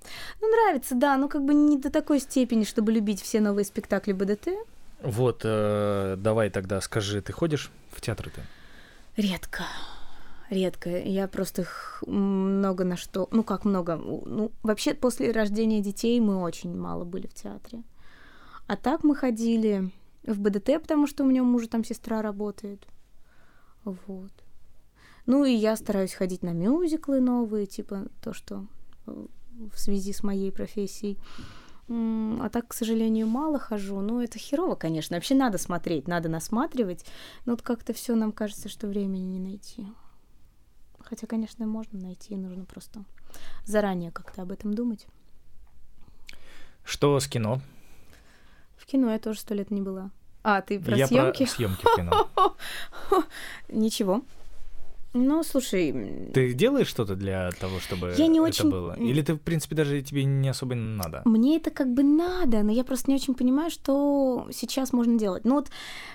[0.41, 4.11] Ну, нравится, да, но как бы не до такой степени, чтобы любить все новые спектакли
[4.11, 4.49] БДТ.
[5.01, 8.41] Вот, э, давай тогда скажи, ты ходишь в театр ты?
[9.15, 9.64] Редко.
[10.49, 10.89] Редко.
[10.89, 11.68] Я просто
[12.05, 13.27] много на что...
[13.31, 13.95] Ну, как много?
[13.95, 17.84] Ну, вообще, после рождения детей мы очень мало были в театре.
[18.65, 19.91] А так мы ходили
[20.23, 22.85] в БДТ, потому что у меня мужа там сестра работает.
[23.84, 24.31] Вот.
[25.26, 28.65] Ну и я стараюсь ходить на мюзиклы новые, типа то, что
[29.08, 31.18] в связи с моей профессией.
[31.90, 34.02] А так, к сожалению, мало хожу.
[34.02, 35.16] Ну, это херово, конечно.
[35.16, 37.06] Вообще надо смотреть, надо насматривать.
[37.46, 39.88] Но вот как-то все нам кажется, что времени не найти.
[41.00, 43.06] Хотя, конечно, можно найти, нужно просто
[43.64, 45.08] заранее как-то об этом думать.
[46.84, 47.62] Что с кино?
[48.76, 50.12] В кино я тоже сто лет не была.
[50.44, 51.46] А, ты про я съемки?
[51.46, 52.30] про съемки в кино.
[53.70, 54.24] Ничего.
[55.18, 56.31] Ну, слушай...
[56.34, 58.69] Ты делаешь что-то для того, чтобы я не это очень...
[58.69, 58.94] было?
[58.94, 61.22] Или ты, в принципе, даже тебе не особо надо?
[61.26, 65.45] Мне это как бы надо, но я просто не очень понимаю, что сейчас можно делать.
[65.45, 65.69] Ну вот,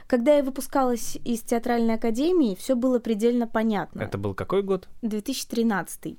[0.07, 4.03] когда я выпускалась из театральной академии, все было предельно понятно.
[4.03, 4.89] Это был какой год?
[5.03, 6.17] 2013.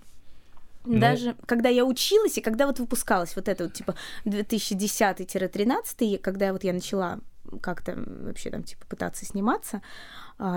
[0.86, 1.00] Ну...
[1.00, 3.96] Даже когда я училась и когда вот выпускалась вот это вот типа
[4.26, 7.20] 2010-13, когда вот я начала
[7.62, 9.82] как-то вообще там типа пытаться сниматься,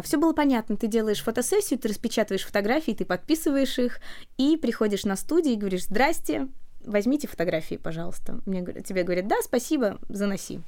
[0.03, 0.77] все было понятно.
[0.77, 4.01] Ты делаешь фотосессию, ты распечатываешь фотографии, ты подписываешь их
[4.37, 6.49] и приходишь на студию и говоришь «Здрасте,
[6.85, 8.41] возьмите фотографии, пожалуйста».
[8.47, 10.61] Мне тебе говорят «Да, спасибо, заноси».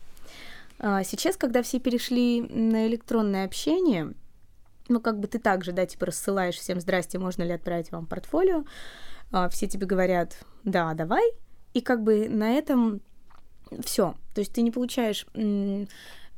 [0.79, 4.15] А сейчас, когда все перешли на электронное общение,
[4.89, 8.65] ну, как бы ты также, да, типа рассылаешь всем «Здрасте, можно ли отправить вам портфолио?»
[9.33, 11.33] а, Все тебе говорят «Да, давай»,
[11.75, 13.01] и как бы на этом
[13.85, 14.15] все.
[14.35, 15.27] То есть ты не получаешь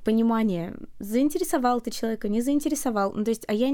[0.01, 3.12] понимание, заинтересовал ты человека, не заинтересовал.
[3.12, 3.68] Ну, то есть, а я,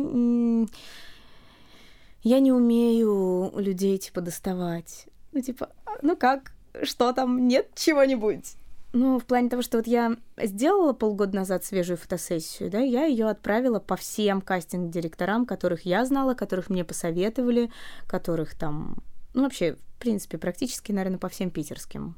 [2.22, 5.06] я не умею людей, типа, доставать.
[5.32, 5.70] Ну, типа,
[6.02, 8.56] ну как, что там, нет чего-нибудь?
[8.92, 13.28] Ну, в плане того, что вот я сделала полгода назад свежую фотосессию, да, я ее
[13.28, 17.70] отправила по всем кастинг-директорам, которых я знала, которых мне посоветовали,
[18.06, 18.96] которых там,
[19.34, 22.16] ну, вообще, в принципе, практически, наверное, по всем питерским.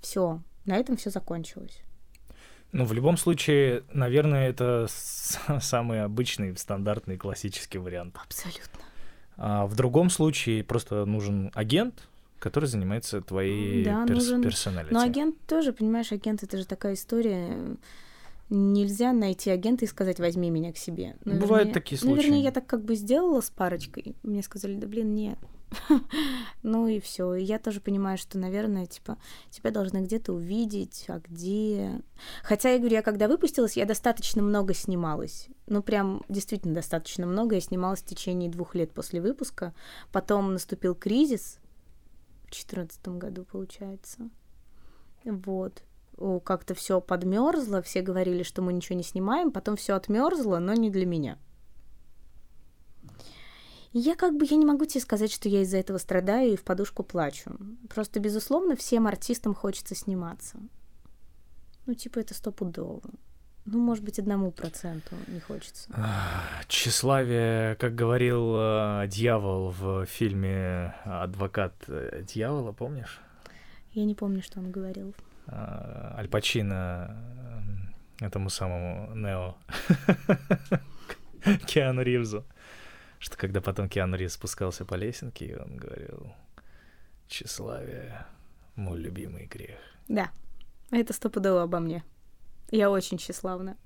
[0.00, 1.82] Все, на этом все закончилось.
[2.72, 8.16] Ну, в любом случае, наверное, это самый обычный, стандартный, классический вариант.
[8.22, 8.80] Абсолютно.
[9.36, 12.08] А в другом случае просто нужен агент,
[12.38, 14.42] который занимается твоей да, перс- нужен...
[14.42, 14.92] персоналити.
[14.92, 17.76] Но агент тоже, понимаешь, агент это же такая история.
[18.50, 21.16] Нельзя найти агента и сказать, возьми меня к себе.
[21.24, 22.16] Наверное, Бывают такие случаи.
[22.16, 24.14] Наверное, я так как бы сделала с парочкой.
[24.22, 25.38] Мне сказали, да блин, нет,
[26.62, 27.34] ну и все.
[27.34, 29.18] И я тоже понимаю, что, наверное, типа,
[29.50, 32.02] тебя должны где-то увидеть, а где.
[32.42, 35.48] Хотя, я говорю, я когда выпустилась, я достаточно много снималась.
[35.66, 37.56] Ну, прям действительно достаточно много.
[37.56, 39.74] Я снималась в течение двух лет после выпуска.
[40.12, 41.58] Потом наступил кризис
[42.46, 44.30] в четырнадцатом году, получается.
[45.24, 45.82] Вот
[46.44, 50.90] как-то все подмерзло, все говорили, что мы ничего не снимаем, потом все отмерзло, но не
[50.90, 51.38] для меня.
[53.92, 56.62] Я как бы, я не могу тебе сказать, что я из-за этого страдаю и в
[56.62, 57.50] подушку плачу.
[57.88, 60.58] Просто, безусловно, всем артистам хочется сниматься.
[61.86, 63.00] Ну, типа, это стопудово.
[63.64, 65.90] Ну, может быть, одному проценту не хочется.
[66.68, 73.20] Тщеславие, как говорил э, дьявол в фильме «Адвокат э, дьявола», помнишь?
[73.92, 75.14] Я не помню, что он говорил.
[75.46, 77.14] Э, Аль Пачино
[78.20, 79.56] э, этому самому Нео
[81.66, 82.44] Киану Ривзу
[83.18, 86.32] что когда потом Киану Ривз спускался по лесенке, он говорил,
[87.28, 88.26] тщеславие—
[88.74, 89.78] мой любимый грех.
[90.08, 90.30] Да,
[90.90, 92.04] это стопудово обо мне.
[92.70, 93.76] Я очень тщеславна.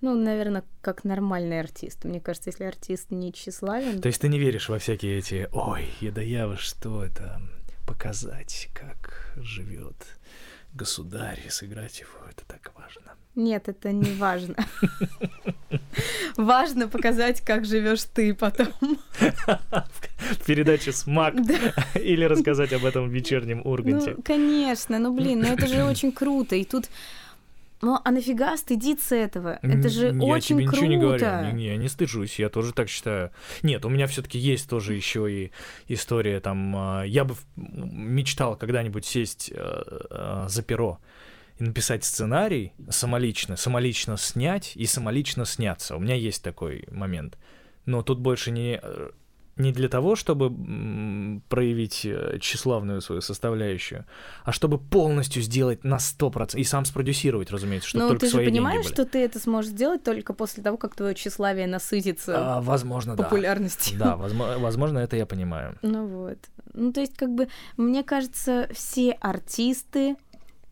[0.00, 2.04] Ну, наверное, как нормальный артист.
[2.04, 4.02] Мне кажется, если артист не тщеславен...
[4.02, 7.40] То есть ты не веришь во всякие эти «Ой, еда я что это?
[7.86, 10.18] показать, как живет
[10.74, 13.12] государь, сыграть его, это так важно.
[13.36, 14.56] Нет, это не важно.
[16.36, 18.68] Важно показать, как живешь ты потом.
[18.80, 21.34] В передаче «Смак»
[21.94, 24.14] или рассказать об этом в вечернем Урганте.
[24.16, 26.56] Ну, конечно, ну блин, ну это же очень круто.
[26.56, 26.86] И тут
[27.84, 29.58] ну, а нафига стыдиться этого?
[29.62, 30.76] Это же я очень тебе круто.
[30.76, 31.52] ничего не говорю.
[31.56, 33.30] Не, я не стыжусь, я тоже так считаю.
[33.62, 35.50] Нет, у меня все-таки есть тоже еще и
[35.88, 36.74] история там.
[36.76, 40.98] а, Я бы мечтал когда-нибудь сесть э, э, за перо
[41.58, 45.96] и написать сценарий самолично, самолично снять и самолично сняться.
[45.96, 47.38] У меня есть такой момент.
[47.86, 49.10] Но тут больше не э,
[49.56, 50.50] не для того, чтобы
[51.48, 54.04] проявить э, тщеславную свою составляющую,
[54.44, 58.32] а чтобы полностью сделать на 100% и сам спродюсировать, разумеется, чтобы Ну, только ты же
[58.32, 62.56] свои деньги понимаешь, что ты это сможешь сделать только после того, как твое тщеславие насытится
[62.56, 63.22] А, возможно, да.
[63.24, 63.98] популярностью.
[63.98, 65.78] Да, возможно, возможно, это я понимаю.
[65.82, 66.38] Ну вот.
[66.72, 70.16] Ну, то есть, как бы, мне кажется, все артисты...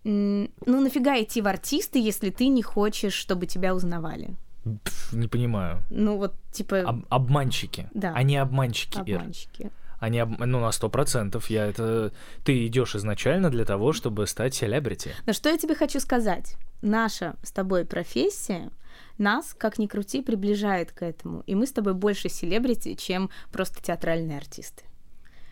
[0.04, 4.34] Ну, нафига идти в артисты, если ты не хочешь, чтобы тебя узнавали?
[4.64, 5.82] Пф, не понимаю.
[5.90, 7.88] Ну, вот, типа, Об- обманщики.
[7.94, 8.12] Да.
[8.14, 9.18] Они обманщики, Ир.
[9.18, 9.70] обманщики.
[9.98, 11.50] Они, об- ну, на сто процентов.
[11.50, 12.12] Я это...
[12.44, 15.10] Ты идешь изначально для того, чтобы стать селебрити.
[15.26, 16.56] Но что я тебе хочу сказать?
[16.80, 18.70] Наша с тобой профессия
[19.18, 21.42] нас, как ни крути, приближает к этому.
[21.46, 24.84] И мы с тобой больше селебрити, чем просто театральные артисты.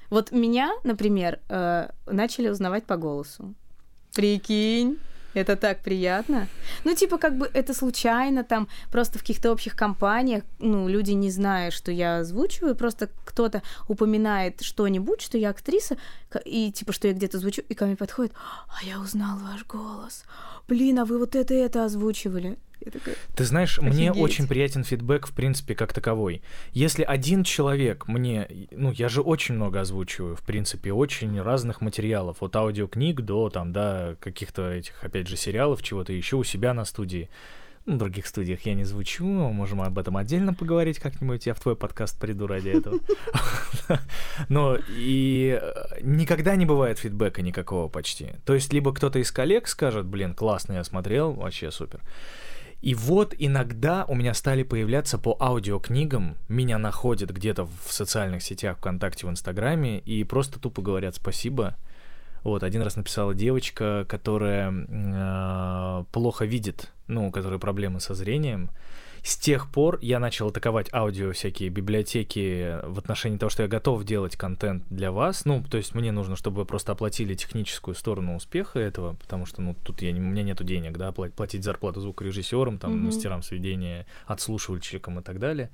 [0.09, 3.55] Вот меня, например, э, начали узнавать по голосу.
[4.15, 4.99] Прикинь.
[5.35, 6.49] Это так приятно.
[6.85, 11.31] Ну, типа, как бы это случайно, там, просто в каких-то общих компаниях, ну, люди не
[11.31, 15.97] зная, что я озвучиваю, просто кто-то упоминает что-нибудь, что я актриса,
[16.45, 18.33] и, типа, что я где-то звучу, и ко мне подходит,
[18.69, 20.25] а я узнал ваш голос.
[20.67, 22.59] Блин, а вы вот это и это озвучивали.
[22.85, 24.23] Такая, Ты знаешь, мне Офигеть.
[24.23, 26.43] очень приятен фидбэк, в принципе, как таковой.
[26.73, 28.49] Если один человек мне...
[28.71, 32.43] Ну, я же очень много озвучиваю, в принципе, очень разных материалов.
[32.43, 36.85] От аудиокниг до, там, да, каких-то этих, опять же, сериалов, чего-то еще у себя на
[36.85, 37.29] студии.
[37.87, 41.47] Ну, в других студиях я не звучу, можем об этом отдельно поговорить как-нибудь.
[41.47, 42.99] Я в твой подкаст приду ради этого.
[44.49, 48.35] Но и э, никогда не бывает фидбэка никакого почти.
[48.45, 52.01] То есть либо кто-то из коллег скажет, блин, классно я смотрел, вообще супер.
[52.83, 58.79] И вот иногда у меня стали появляться по аудиокнигам, меня находят где-то в социальных сетях,
[58.79, 61.77] ВКонтакте, в Инстаграме, и просто тупо говорят спасибо.
[62.43, 68.71] Вот, один раз написала девочка, которая э, плохо видит, ну, у которой проблемы со зрением.
[69.23, 74.05] С тех пор я начал атаковать аудио всякие библиотеки в отношении того, что я готов
[74.05, 75.45] делать контент для вас.
[75.45, 79.63] Ну, то есть мне нужно, чтобы вы просто оплатили техническую сторону успеха этого, потому что,
[79.63, 83.07] ну, тут я, не- у меня нету денег, да, пла- платить зарплату звукорежиссерам, там, Мгм.
[83.07, 85.71] мастерам сведения, отслушивальщикам и так далее.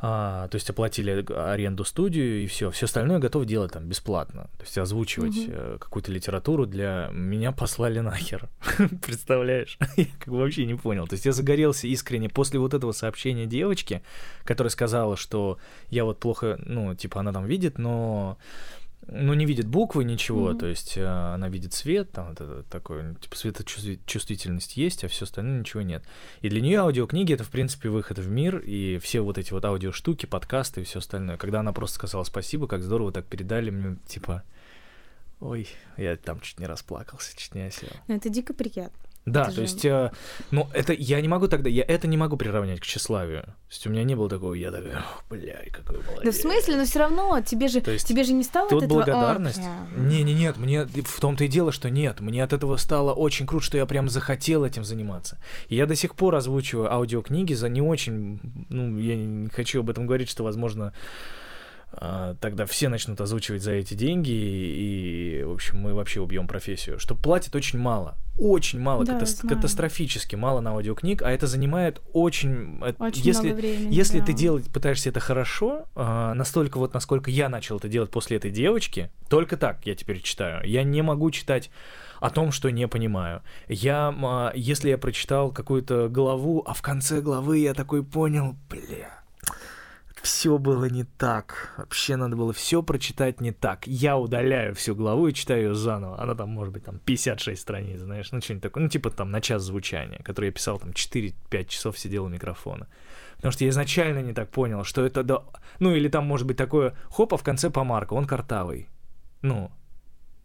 [0.00, 2.70] А, то есть оплатили аренду студию и все.
[2.70, 4.44] Все остальное я готов делать там бесплатно.
[4.58, 8.48] То есть озвучивать э, какую-то литературу для меня послали нахер.
[9.04, 9.76] Представляешь?
[9.96, 11.06] Я как бы вообще не понял.
[11.08, 14.02] То есть я загорелся искренне после вот этого сообщения девочки,
[14.44, 15.58] которая сказала, что
[15.90, 18.38] я вот плохо, ну, типа она там видит, но
[19.10, 20.58] ну, не видит буквы, ничего, Мгм.
[20.58, 25.24] то есть э, она видит свет, там вот это такое, типа светочувствительность есть, а все
[25.24, 26.04] остальное ничего нет.
[26.42, 29.64] И для нее аудиокниги это, в принципе, выход в мир, и все вот эти вот
[29.64, 31.38] аудиоштуки, подкасты и все остальное.
[31.38, 34.42] Когда она просто сказала спасибо, как здорово так передали мне, типа,
[35.40, 37.88] ой, я там чуть не расплакался, чуть не осел.
[38.08, 39.07] Ну, это дико приятно.
[39.32, 40.10] Да, Это то же- есть, э,
[40.50, 43.42] ну, это я не могу тогда, я это не могу приравнять к тщеславию.
[43.42, 46.24] То есть у меня не было такого, я такой, «Ох, бля, какой молодец.
[46.24, 48.78] Да в смысле, но все равно тебе же, То есть тебе же не стало Тут
[48.82, 48.98] от этого...
[48.98, 49.60] благодарность.
[49.60, 52.20] «Ох, Не, не, нет, мне в том-то и дело, что нет.
[52.20, 55.38] Мне от этого стало очень круто, что я прям захотел этим заниматься.
[55.68, 58.40] И я до сих пор озвучиваю аудиокниги за не очень.
[58.68, 60.92] Ну, я не хочу об этом говорить, что, возможно,
[61.90, 66.98] тогда все начнут озвучивать за эти деньги, и, в общем, мы вообще убьем профессию.
[66.98, 68.16] Что платят очень мало.
[68.38, 69.56] Очень мало, Да, знаю.
[69.56, 72.78] катастрофически мало на аудиокниг, а это занимает очень...
[72.84, 73.92] э, Очень если, много времени.
[73.92, 74.26] если да.
[74.26, 78.52] ты делать, пытаешься это хорошо, а, настолько вот, насколько я начал это делать после этой
[78.52, 80.64] девочки, только так я теперь читаю.
[80.64, 81.70] Я не могу читать
[82.20, 83.42] о том, что не понимаю.
[83.66, 89.17] Я, а, если я прочитал какую-то главу, а в конце главы я такой понял, бля,
[90.22, 91.74] все было не так.
[91.76, 93.86] Вообще надо было все прочитать не так.
[93.86, 96.20] Я удаляю всю главу и читаю ее заново.
[96.20, 98.84] Она там, может быть, там 56 страниц, знаешь, ну что-нибудь такое.
[98.84, 102.86] Ну, типа там на час звучания, который я писал там 4-5 часов сидел у микрофона.
[103.36, 105.22] Потому что я изначально не так понял, что это...
[105.22, 105.42] Да...
[105.78, 108.88] Ну, или там может быть такое, хоп, а в конце помарка, он картавый.
[109.42, 109.70] Ну,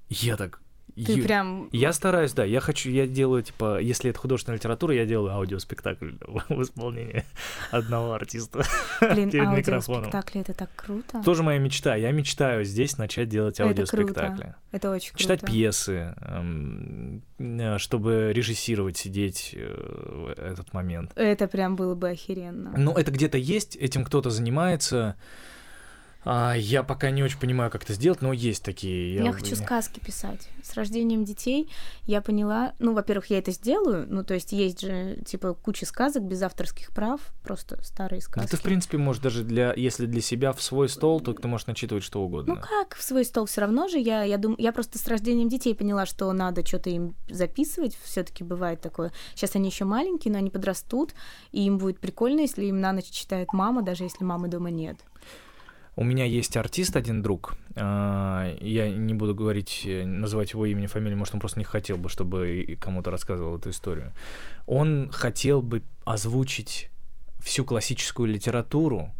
[0.10, 0.63] я так...
[0.96, 1.70] Ты Ю- прям...
[1.72, 2.44] Я стараюсь, да.
[2.44, 6.12] Я хочу, я делаю, типа, если это художественная литература, я делаю аудиоспектакль
[6.50, 7.24] в исполнении
[7.72, 8.64] одного артиста
[9.02, 10.06] Блин, перед микрофоном.
[10.06, 11.22] аудиоспектакли, это так круто.
[11.24, 11.96] Тоже моя мечта.
[11.96, 14.56] Я мечтаю здесь начать делать Это аудиоспектакли.
[14.72, 15.24] Это очень круто.
[15.24, 21.12] Читать пьесы, эм, э, чтобы режиссировать, сидеть э, в этот момент.
[21.16, 22.74] Это прям было бы охеренно.
[22.78, 25.16] Ну, это где-то есть, этим кто-то занимается.
[26.26, 29.16] А, я пока не очень понимаю, как это сделать, но есть такие.
[29.16, 30.48] Я, хочу сказки писать.
[30.64, 31.70] С рождением детей
[32.04, 36.24] я поняла, ну, во-первых, я это сделаю, ну, то есть есть же, типа, куча сказок
[36.24, 38.52] без авторских прав, просто старые Да сказки.
[38.52, 41.68] ты, в принципе, можешь даже для, если для себя в свой стол, то ты можешь
[41.68, 42.56] начитывать что угодно.
[42.56, 45.50] Ну как, в свой стол все равно же я, я думаю, я просто с рождением
[45.50, 47.98] детей поняла, что надо что-то им записывать.
[48.04, 49.12] Все-таки бывает такое.
[49.36, 51.14] Сейчас они еще маленькие, но они подрастут,
[51.52, 54.98] и им будет прикольно, если им на ночь читает мама, даже если мамы дома нет.
[55.96, 57.56] У меня есть артист, один друг.
[57.76, 61.98] а, Я не буду говорить, э, называть его имя, фамилию, может, он просто не хотел
[61.98, 64.12] бы, чтобы кому-то рассказывал эту историю.
[64.66, 66.90] Он хотел бы озвучить
[67.40, 69.12] всю классическую литературу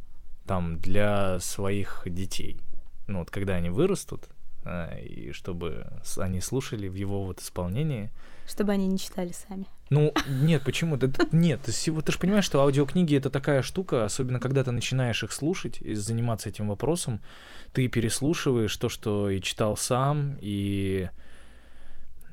[0.48, 2.60] там для своих детей.
[3.08, 4.28] Ну вот когда они вырастут,
[4.66, 5.86] а, и чтобы
[6.18, 8.10] они слушали в его вот исполнении.
[8.48, 9.66] Чтобы они не читали сами.
[9.90, 10.98] Ну, нет, почему?
[10.98, 15.24] Да, нет, ты, ты же понимаешь, что аудиокниги это такая штука, особенно когда ты начинаешь
[15.24, 17.22] их слушать и заниматься этим вопросом,
[17.74, 21.10] ты переслушиваешь то, что и читал сам, и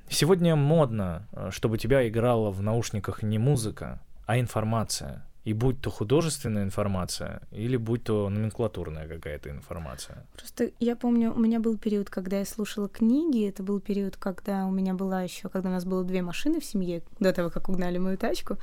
[0.09, 5.27] сегодня модно, э, чтобы тебя играла в наушниках не музыка, а информация.
[5.45, 10.27] И будь то художественная информация, или будь то номенклатурная какая-то информация.
[10.37, 13.49] Просто я помню, у меня был период, когда я слушала книги.
[13.49, 16.65] Это был период, когда у меня была еще, когда у нас было две машины в
[16.65, 18.59] семье, до того, как угнали мою тачку,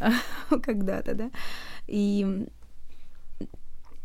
[0.62, 1.30] когда-то, да.
[1.86, 2.46] И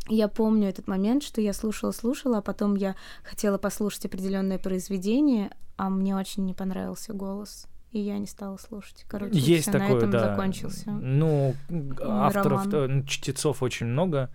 [0.08, 5.50] я помню этот момент, что я слушала, слушала, а потом я хотела послушать определенное произведение,
[5.76, 7.66] а мне очень не понравился голос.
[7.90, 9.04] И я не стала слушать.
[9.08, 10.30] Короче, Есть такое, на этом да.
[10.30, 10.90] закончился.
[10.90, 11.54] Ну,
[12.00, 13.00] авторов, роман.
[13.00, 14.30] э, чтецов очень много,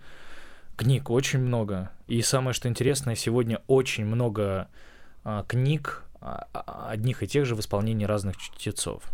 [0.76, 1.90] книг очень много.
[2.08, 4.68] И самое, что интересное, сегодня очень много
[5.22, 9.04] а, книг а, а, одних и тех же в исполнении разных чтецов.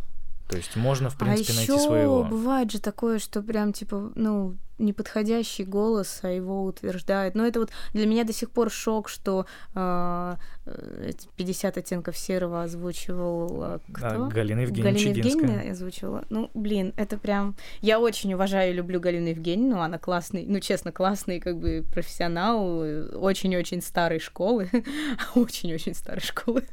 [0.51, 2.25] То есть можно, в принципе, а найти своего.
[2.25, 7.35] бывает же такое, что прям типа, ну, неподходящий голос, а его утверждают.
[7.35, 12.63] Но это вот для меня до сих пор шок, что а, э, 50 оттенков серого
[12.63, 14.25] озвучивал а, кто?
[14.25, 15.43] А, Галина Евгеньевна Галина Чигинская.
[15.43, 16.25] Евгеньевна озвучивала.
[16.31, 17.55] Ну, блин, это прям...
[17.81, 22.81] Я очень уважаю и люблю Галину Евгеньевну, она классный, ну, честно, классный как бы профессионал,
[23.15, 24.69] очень-очень старой школы,
[25.35, 26.65] очень-очень старой школы.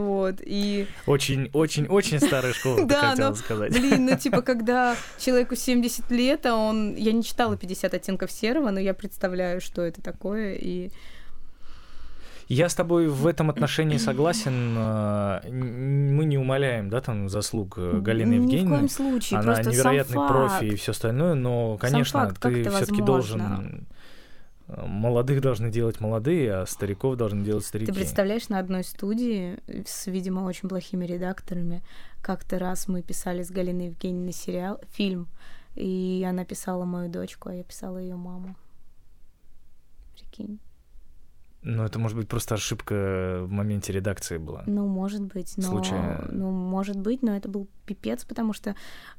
[0.00, 0.86] Вот, и...
[1.06, 2.20] Очень-очень-очень
[2.54, 3.72] старая школа, Да, хотела но, сказать.
[3.72, 6.94] Блин, ну типа, когда человеку 70 лет, а он...
[6.96, 10.90] Я не читала 50 оттенков серого, но я представляю, что это такое, и...
[12.48, 14.74] Я с тобой в этом отношении согласен.
[14.76, 18.76] а, Мы не умаляем, да, там заслуг э, Галины Ни в Евгеньевны.
[18.76, 23.86] коем случае, Она невероятный профи и все остальное, но, конечно, факт, ты все-таки должен.
[24.86, 27.90] Молодых должны делать молодые, а стариков должны делать старики.
[27.90, 31.82] Ты представляешь, на одной студии с, видимо, очень плохими редакторами,
[32.22, 35.28] как-то раз мы писали с Галиной Евгеньевной сериал, фильм,
[35.74, 38.54] и она писала мою дочку, а я писала ее маму.
[40.14, 40.60] Прикинь.
[41.62, 44.62] Ну, это может быть просто ошибка в моменте редакции была.
[44.66, 45.64] Ну, может быть, но...
[45.64, 46.26] Случайно.
[46.30, 48.74] Ну, может быть, но это был пипец, потому что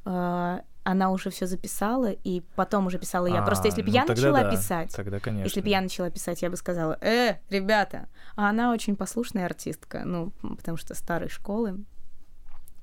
[0.06, 3.44] э, она уже все записала, и потом уже писала я.
[3.44, 5.45] А, Просто если бы ну я начала да, писать, Тогда, конечно.
[5.45, 10.03] если бы я начала писать, я бы сказала, э, ребята, а она очень послушная артистка,
[10.06, 11.84] ну, потому что старой школы.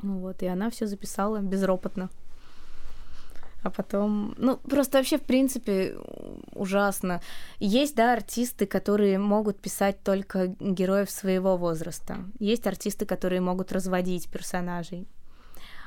[0.00, 2.08] Ну Вот, и она все записала безропотно.
[3.64, 5.96] А потом, ну, просто вообще, в принципе,
[6.54, 7.20] ужасно.
[7.58, 12.18] Есть, да, артисты, которые могут писать только героев своего возраста.
[12.38, 15.08] Есть артисты, которые могут разводить персонажей.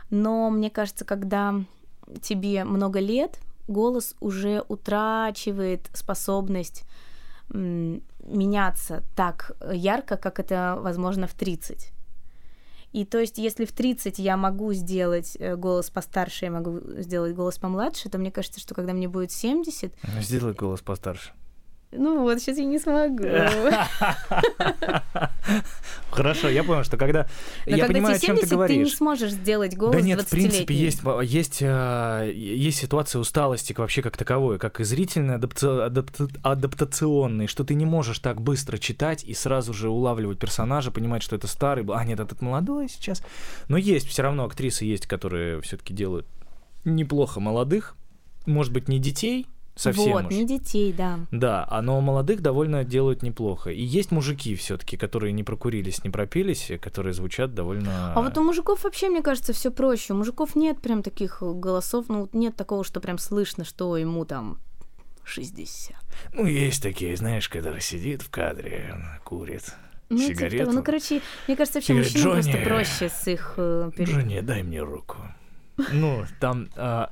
[0.10, 1.64] Но мне кажется, когда
[2.22, 6.84] тебе много лет, голос уже утрачивает способность
[7.54, 11.92] меняться так ярко, как это возможно в 30.
[12.94, 17.34] И то есть, если в 30 я могу сделать э, голос постарше, я могу сделать
[17.34, 21.32] голос помладше, то мне кажется, что когда мне будет 70, Ну, Сделай голос постарше.
[21.92, 23.24] Ну вот, сейчас я не смогу.
[26.12, 27.26] Хорошо, я понял, что когда...
[27.66, 28.98] Но я когда понимаю, о тебе чем ты 70, ты не говоришь.
[28.98, 30.76] сможешь сделать голос Да нет, в принципе, 20-летний.
[30.76, 31.02] есть,
[31.34, 37.64] есть, а, есть ситуация усталости вообще как таковой, как и зрительной, адапта- адапта- адаптационной, что
[37.64, 41.84] ты не можешь так быстро читать и сразу же улавливать персонажа, понимать, что это старый,
[41.86, 43.24] был, а нет, этот молодой сейчас.
[43.70, 46.28] Но есть все равно актрисы есть, которые все-таки делают
[46.84, 47.96] неплохо молодых,
[48.46, 50.32] может быть, не детей, Совсем вот, уж.
[50.32, 51.20] не детей, да.
[51.32, 53.70] Да, а но молодых довольно делают неплохо.
[53.72, 58.14] И есть мужики все-таки, которые не прокурились, не пропились, которые звучат довольно.
[58.14, 60.14] А вот у мужиков вообще, мне кажется, все проще.
[60.14, 64.60] У мужиков нет прям таких голосов, ну, нет такого, что прям слышно, что ему там
[65.24, 65.96] 60.
[66.34, 69.74] Ну, есть такие, знаешь, который сидит в кадре, курит
[70.10, 70.66] Ну, типа сигарету.
[70.66, 70.78] того.
[70.78, 74.42] ну, короче, мне кажется, вообще говорит, мужчинам просто «Джонни, проще с их э, пере- Женя,
[74.42, 75.18] дай мне руку.
[75.94, 77.10] Ну, там, а,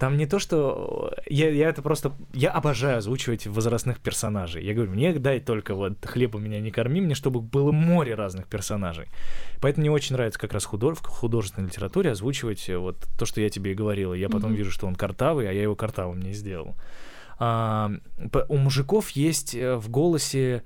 [0.00, 1.12] там не то, что...
[1.26, 2.12] Я, я это просто...
[2.32, 4.64] Я обожаю озвучивать возрастных персонажей.
[4.64, 8.46] Я говорю, мне дай только вот хлеба меня не корми, мне чтобы было море разных
[8.46, 9.08] персонажей.
[9.60, 10.96] Поэтому мне очень нравится как раз худож...
[10.96, 14.14] в художественной литературе озвучивать э, вот то, что я тебе и говорила.
[14.14, 14.54] Я потом Мгм.
[14.58, 16.76] вижу, что он картавый, а я его картавым не сделал.
[17.38, 17.90] А,
[18.48, 20.62] у мужиков есть э, в голосе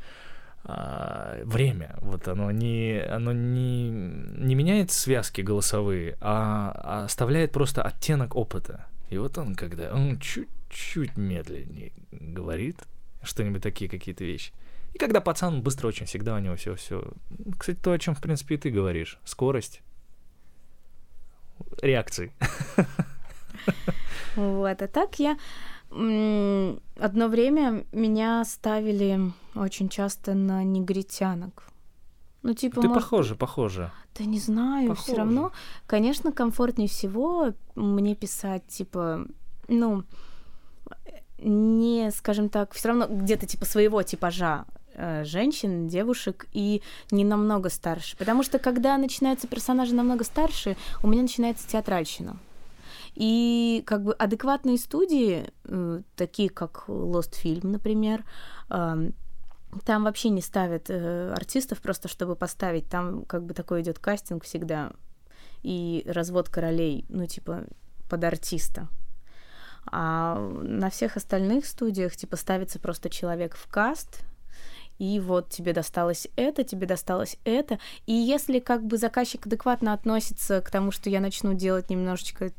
[0.63, 1.97] а, время.
[2.03, 8.87] Вот оно не, оно не, не меняет связки голосовые, а, а оставляет просто оттенок опыта.
[9.11, 12.83] И вот он, когда он чуть-чуть медленнее говорит,
[13.23, 14.53] что-нибудь такие какие-то вещи.
[14.93, 17.05] И когда пацан быстро очень всегда у него все все.
[17.59, 19.19] Кстати, то, о чем в принципе и ты говоришь.
[19.25, 19.83] Скорость.
[21.83, 22.33] Реакции.
[24.37, 25.39] Вот, а так я
[25.91, 31.69] одно время меня ставили очень часто на негритянок.
[32.45, 33.93] Ну, типа, Ты может, похожа, похожа.
[34.19, 35.17] Да не знаю, все Похоже.
[35.17, 35.53] равно,
[35.87, 39.27] конечно, комфортнее всего мне писать, типа,
[39.67, 40.05] ну,
[41.39, 47.71] не, скажем так, все равно где-то типа своего типажа э, женщин, девушек и не намного
[47.71, 48.15] старше.
[48.19, 52.37] Потому что когда начинаются персонажи намного старше, у меня начинается театральщина.
[53.15, 58.23] И как бы адекватные студии, э, такие как Lost Film, например,
[58.69, 59.15] эм,
[59.81, 62.89] там вообще не ставят э, артистов просто, чтобы поставить.
[62.89, 64.93] Там как бы такой идет кастинг всегда.
[65.63, 67.65] И развод королей, ну, типа,
[68.09, 68.89] под артиста.
[69.87, 74.25] А на всех остальных студиях, типа, ставится просто человек в каст,
[74.99, 77.79] и вот тебе досталось это, тебе досталось это.
[78.07, 82.53] И если как бы заказчик адекватно относится к тому, что я начну делать немножечко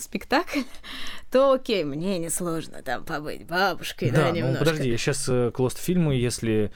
[0.00, 0.60] спектакль,
[1.30, 4.64] то окей, мне несложно там побыть бабушкой, да, Да, ну немножко.
[4.64, 6.70] подожди, я сейчас к Lost фильму, если э,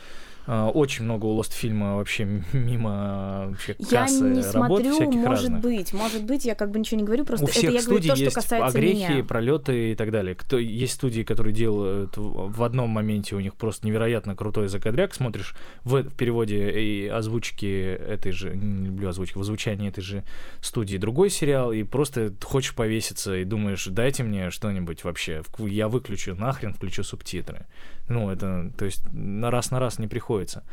[0.50, 5.14] очень много у Lost фильма вообще мимо э, вообще Я кассы не работ смотрю, всяких
[5.14, 5.60] может разных.
[5.62, 8.08] быть, может быть, я как бы ничего не говорю, просто у это всех я говорю
[8.08, 9.24] то, что касается огрехи, меня.
[9.24, 10.34] пролеты и так далее.
[10.34, 15.14] Кто есть студии, которые делают в одном моменте у них просто невероятно крутой закадряк.
[15.14, 15.54] Смотришь
[15.84, 20.24] в, в переводе и озвучки этой же, не люблю озвучки, в озвучании этой же
[20.60, 25.42] студии другой сериал, и просто хочешь повеситься и думаешь, дайте мне что-нибудь вообще.
[25.58, 27.66] Я выключу нахрен, включу субтитры.
[28.10, 30.64] Ну, это, то есть, на раз на раз не приходится.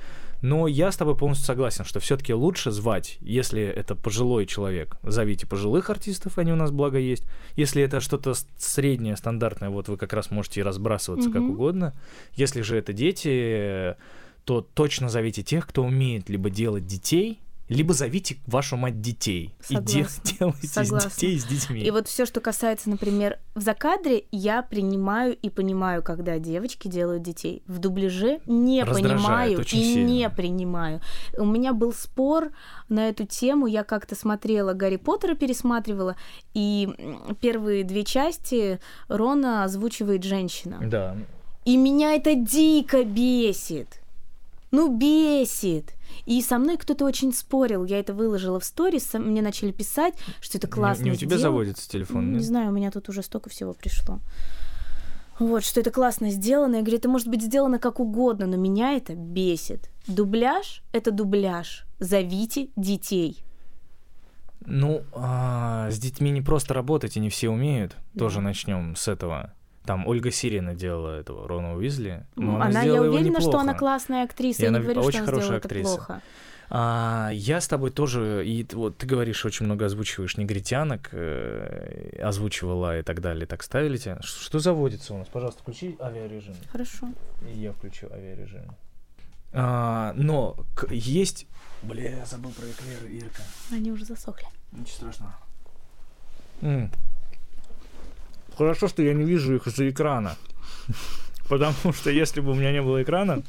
[0.41, 5.45] Но я с тобой полностью согласен, что все-таки лучше звать, если это пожилой человек, зовите
[5.45, 7.25] пожилых артистов, они у нас благо есть.
[7.55, 11.51] Если это что-то среднее, стандартное, вот вы как раз можете и разбрасываться как Мгм.
[11.51, 11.93] угодно.
[12.33, 13.95] Если же это дети,
[14.43, 19.53] то точно зовите тех, кто умеет либо делать детей, либо зовите вашу мать детей.
[19.69, 20.23] И де- Согласна.
[20.39, 21.09] делайте Согласна.
[21.09, 21.81] детей с детьми.
[21.81, 27.23] И вот все, что касается, например, в закадре, я принимаю и понимаю, когда девочки делают
[27.23, 27.63] детей.
[27.67, 30.07] В дубляже не Раздражает понимаю и сильно.
[30.07, 31.01] не принимаю.
[31.37, 32.51] У меня был спор
[32.87, 33.67] на эту тему.
[33.67, 36.15] Я как-то смотрела Гарри Поттера, пересматривала,
[36.53, 36.87] и
[37.41, 38.79] первые две части
[39.09, 40.79] Рона озвучивает женщина.
[40.81, 41.17] Да.
[41.65, 43.99] И меня это дико бесит.
[44.71, 45.93] Ну, бесит.
[46.25, 47.85] И со мной кто-то очень спорил.
[47.85, 51.37] Я это выложила в сторис, мне начали писать, что это классно Не, не у тебя
[51.37, 51.41] сделано.
[51.43, 52.43] заводится телефон, Не нет?
[52.43, 54.19] знаю, у меня тут уже столько всего пришло.
[55.39, 56.77] Вот, что это классно сделано.
[56.77, 59.89] Я говорю, это может быть сделано как угодно, но меня это бесит.
[60.07, 61.85] Дубляж— это дубляж.
[61.99, 63.43] Зовите детей.
[64.65, 67.95] Ну, а, с детьми не просто работать, и не все умеют.
[68.13, 68.19] Да.
[68.25, 69.53] Тоже начнем с этого.
[69.87, 72.25] Там Ольга Сирина делала этого Рона Уизли.
[72.35, 74.61] но она, я сделала его уверена, что она классная актриса.
[74.61, 75.95] И я она не говорю, очень что она хорошая сделала это актриса.
[75.95, 76.21] плохо.
[76.69, 82.99] А, я с тобой тоже, и вот ты говоришь, очень много озвучиваешь негритянок, э, озвучивала
[82.99, 84.19] и так далее, так ставили тебя.
[84.21, 85.27] Ш- Что заводится у нас?
[85.29, 86.55] Пожалуйста, включи авиарежим.
[86.69, 87.07] Хорошо.
[87.49, 88.63] И я включу авиарежим.
[89.53, 91.47] А, но к- есть...
[91.83, 93.41] Бля, я забыл про эклеры, Ирка.
[93.71, 94.47] Они уже засохли.
[94.73, 95.33] Ничего страшного.
[96.61, 96.91] М.
[98.57, 100.35] Хорошо, что я не вижу их из-за экрана.
[101.49, 103.43] Потому что если бы у меня не было экрана,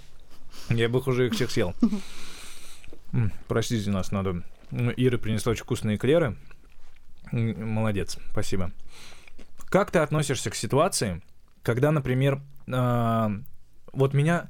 [0.68, 1.74] я бы их уже их всех съел.
[3.48, 4.43] Простите нас, надо.
[4.70, 6.36] Ну, Ира принесла очень вкусные эклеры.
[7.32, 8.70] Молодец, спасибо.
[9.70, 11.22] Как ты относишься к ситуации,
[11.62, 12.40] когда, например,
[12.70, 13.32] а,
[13.93, 14.48] вот меня...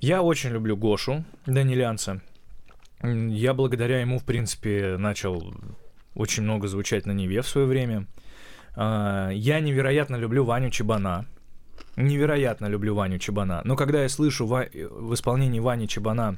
[0.00, 2.20] Я очень люблю Гошу Данилянца.
[3.02, 5.52] Я благодаря ему, в принципе, начал
[6.14, 8.06] очень много звучать на Неве в свое время.
[8.80, 11.26] А, Я невероятно люблю Ваню Чебана.
[11.96, 13.60] Невероятно люблю Ваню Чебана.
[13.64, 16.36] Но когда я слышу в исполнении Вани Чебана,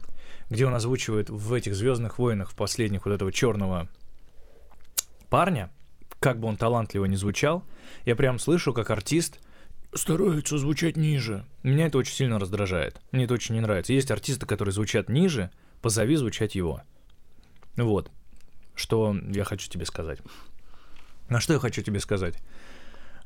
[0.48, 3.88] где он озвучивает в этих Звездных войнах, в последних вот этого черного
[5.28, 5.70] парня,
[6.18, 7.62] как бы он талантливо не звучал,
[8.06, 9.38] я прям слышу, как артист
[9.92, 11.44] старается звучать ниже.
[11.62, 13.02] Меня это очень сильно раздражает.
[13.12, 13.92] Мне это очень не нравится.
[13.92, 15.50] Есть артисты, которые звучат ниже,
[15.82, 16.80] позови звучать его.
[17.76, 18.10] Вот.
[18.74, 20.20] Что я хочу тебе сказать.
[21.30, 22.34] На что я хочу тебе сказать?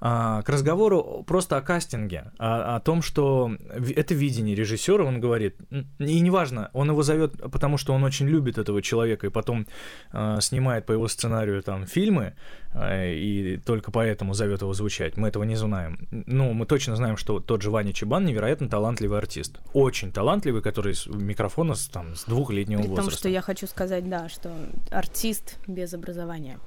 [0.06, 3.56] А, к разговору просто о кастинге, о, о том, что
[3.96, 5.56] это видение режиссера, он говорит,
[5.98, 9.66] и неважно, он его зовет, потому что он очень любит этого человека, и потом
[10.12, 12.34] а, снимает по его сценарию там фильмы,
[12.74, 15.16] а, и только поэтому зовет его звучать.
[15.16, 16.06] Мы этого не знаем.
[16.10, 19.58] Ну, мы точно знаем, что тот же Ваня Чебан невероятно талантливый артист.
[19.72, 23.10] Очень талантливый, который с микрофона с, там, с двухлетнего При возраста.
[23.10, 24.52] том, что я хочу сказать, да, что
[24.90, 26.58] артист без образования.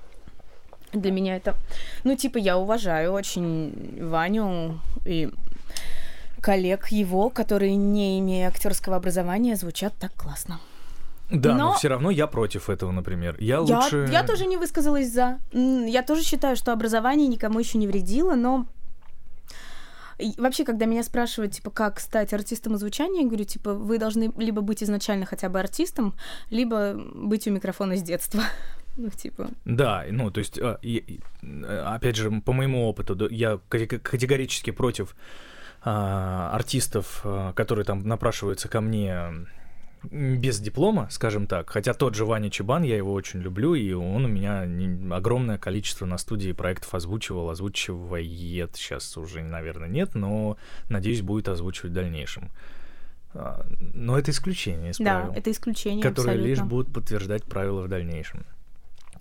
[1.01, 1.55] Для меня это...
[2.03, 5.29] Ну, типа, я уважаю очень Ваню и
[6.41, 10.59] коллег его, которые, не имея актерского образования, звучат так классно.
[11.29, 13.35] Да, но, но все равно я против этого, например.
[13.39, 14.07] Я Я, лучше...
[14.11, 15.39] я тоже не высказалась за.
[15.51, 18.65] Я тоже считаю, что образование никому еще не вредило, но
[20.19, 24.31] и вообще, когда меня спрашивают, типа, как стать артистом звучания, я говорю, типа, вы должны
[24.37, 26.15] либо быть изначально хотя бы артистом,
[26.49, 28.41] либо быть у микрофона с детства.
[28.97, 33.99] Ну, типа, Да, ну, то есть, а, э, опять же, по моему опыту, я кате-
[33.99, 35.15] категорически против
[35.83, 39.47] а, артистов, а, которые там напрашиваются ко мне
[40.03, 41.69] без диплома, скажем так.
[41.69, 44.67] Хотя тот же Ваня Чебан, я его очень люблю, и он у меня
[45.15, 50.57] огромное количество на студии проектов озвучивал, озвучивает, сейчас уже, наверное, нет, но,
[50.89, 52.49] надеюсь, будет озвучивать в дальнейшем.
[53.33, 56.47] А, Но это исключение из да, правил это исключение которые абсолютно.
[56.47, 58.45] лишь будут подтверждать правила в дальнейшем.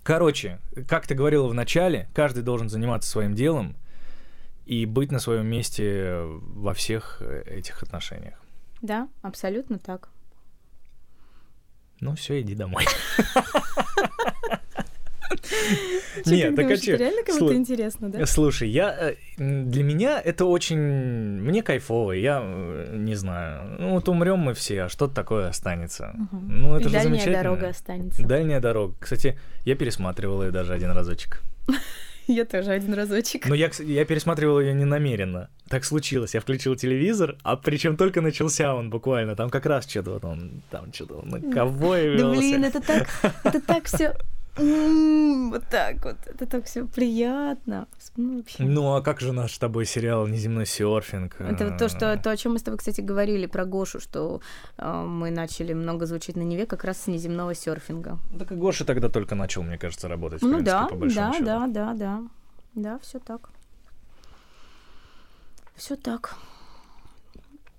[0.07, 3.75] Короче, как ты говорила в начале, каждый должен заниматься своим делом
[4.65, 8.41] и быть на своем месте во всех э, этих отношениях.
[8.81, 10.07] Да, абсолютно так.
[11.99, 12.85] Ну все, иди домой.
[16.25, 18.25] Нет, так а это реально кому-то интересно, да?
[18.25, 22.13] Слушай, я э, для меня это очень мне кайфово.
[22.13, 23.77] Я э, не знаю.
[23.79, 26.15] Ну вот умрем мы все, а что-то такое останется.
[26.31, 27.43] Ну это же дальняя замечательно.
[27.43, 28.23] дорога останется.
[28.23, 28.95] Дальняя дорога.
[28.99, 31.41] Кстати, я пересматривал ее даже один разочек.
[32.27, 33.47] Я тоже один разочек.
[33.47, 35.49] Но я, кс- я пересматривал ее не намеренно.
[35.69, 36.33] Так случилось.
[36.33, 39.37] Я включил телевизор, а причем только начался он буквально.
[39.37, 43.07] Там как раз что-то вот он, там что-то он на ковбоя Да блин, это так,
[43.45, 44.13] это так все
[44.57, 47.87] вот так вот, это так все приятно.
[48.15, 48.43] Ну.
[48.59, 51.39] Ну а как же наш с тобой сериал «Неземной серфинг»?
[51.39, 53.99] Это вот то, А, что то, о чем мы с тобой, кстати, говорили про Гошу,
[53.99, 54.41] что
[54.77, 58.17] э, мы начали много звучать на Неве как раз с неземного серфинга.
[58.37, 61.27] Так и Гоша тогда только начал, мне кажется, работать, в ну принципе, да, по большому
[61.27, 61.45] да, счету.
[61.45, 62.23] да, да, да,
[62.75, 63.49] да, все так,
[65.75, 66.35] все так.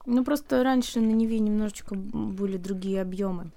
[0.07, 3.51] Ну просто раньше на Неве немножечко были другие объемы.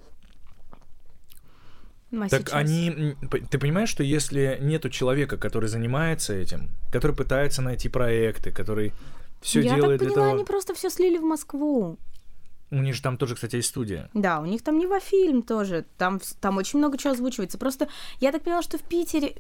[2.12, 3.16] Ну, а Так сейчас- они...
[3.50, 8.94] Ты понимаешь, что если нету человека, который занимается этим, который пытается найти проекты, который
[9.42, 10.36] все делает так для поняла, того...
[10.36, 11.98] они просто все слили в Москву.
[12.70, 14.10] У них же там тоже, кстати, есть студия.
[14.14, 15.86] Да, у них там Нева-фильм тоже.
[15.98, 17.58] Там, там очень много чего озвучивается.
[17.58, 17.90] Просто
[18.20, 19.36] я так поняла, что в Питере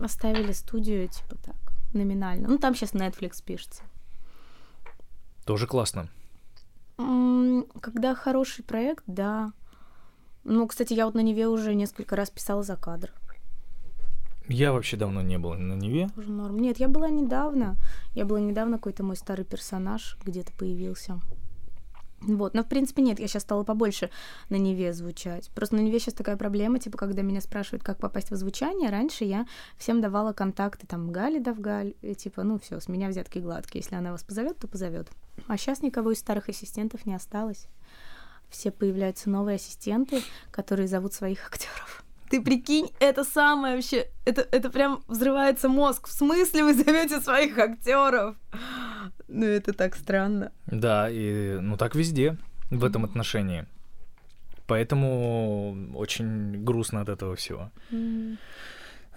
[0.00, 1.56] оставили студию, типа так,
[1.94, 2.48] номинально.
[2.48, 3.82] Ну, там сейчас Netflix пишется.
[5.44, 6.08] Тоже классно.
[6.96, 9.52] Когда хороший проект, да.
[10.48, 13.12] Ну, кстати, я вот на Неве уже несколько раз писала за кадр.
[14.48, 16.08] Я вообще давно не был на Неве.
[16.14, 16.60] Тоже норм.
[16.60, 17.76] Нет, я была недавно.
[18.14, 21.20] Я была недавно, какой-то мой старый персонаж где-то появился.
[22.20, 24.08] Вот, но в принципе нет, я сейчас стала побольше
[24.48, 25.50] на Неве звучать.
[25.50, 29.24] Просто на Неве сейчас такая проблема, типа, когда меня спрашивают, как попасть в звучание, раньше
[29.24, 33.08] я всем давала контакты, там, Гали да в Галь, и, типа, ну все, с меня
[33.08, 35.08] взятки гладкие, если она вас позовет, то позовет.
[35.48, 37.66] А сейчас никого из старых ассистентов не осталось.
[38.56, 42.02] Все появляются новые ассистенты, которые зовут своих актеров.
[42.30, 46.08] Ты прикинь, это самое вообще, это, это прям взрывается мозг.
[46.08, 48.34] В смысле вы зовете своих актеров?
[49.28, 50.52] Ну, это так странно.
[50.66, 52.38] Да, и ну так везде
[52.70, 53.66] в этом отношении.
[54.66, 57.70] Поэтому очень грустно от этого всего.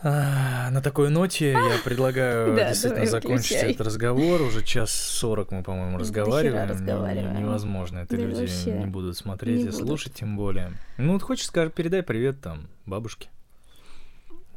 [0.02, 4.42] А, на такой ноте я предлагаю Да, действительно давай, закончить этот разговор.
[4.42, 7.38] Уже час сорок мы, по-моему, разговариваем.
[7.38, 8.00] Невозможно.
[8.00, 8.72] Это Да люди вообще.
[8.80, 9.80] не будут смотреть Не и будут.
[9.80, 10.72] слушать, тем более.
[10.98, 13.30] Ну, вот хочешь, скажи, передай привет там бабушке.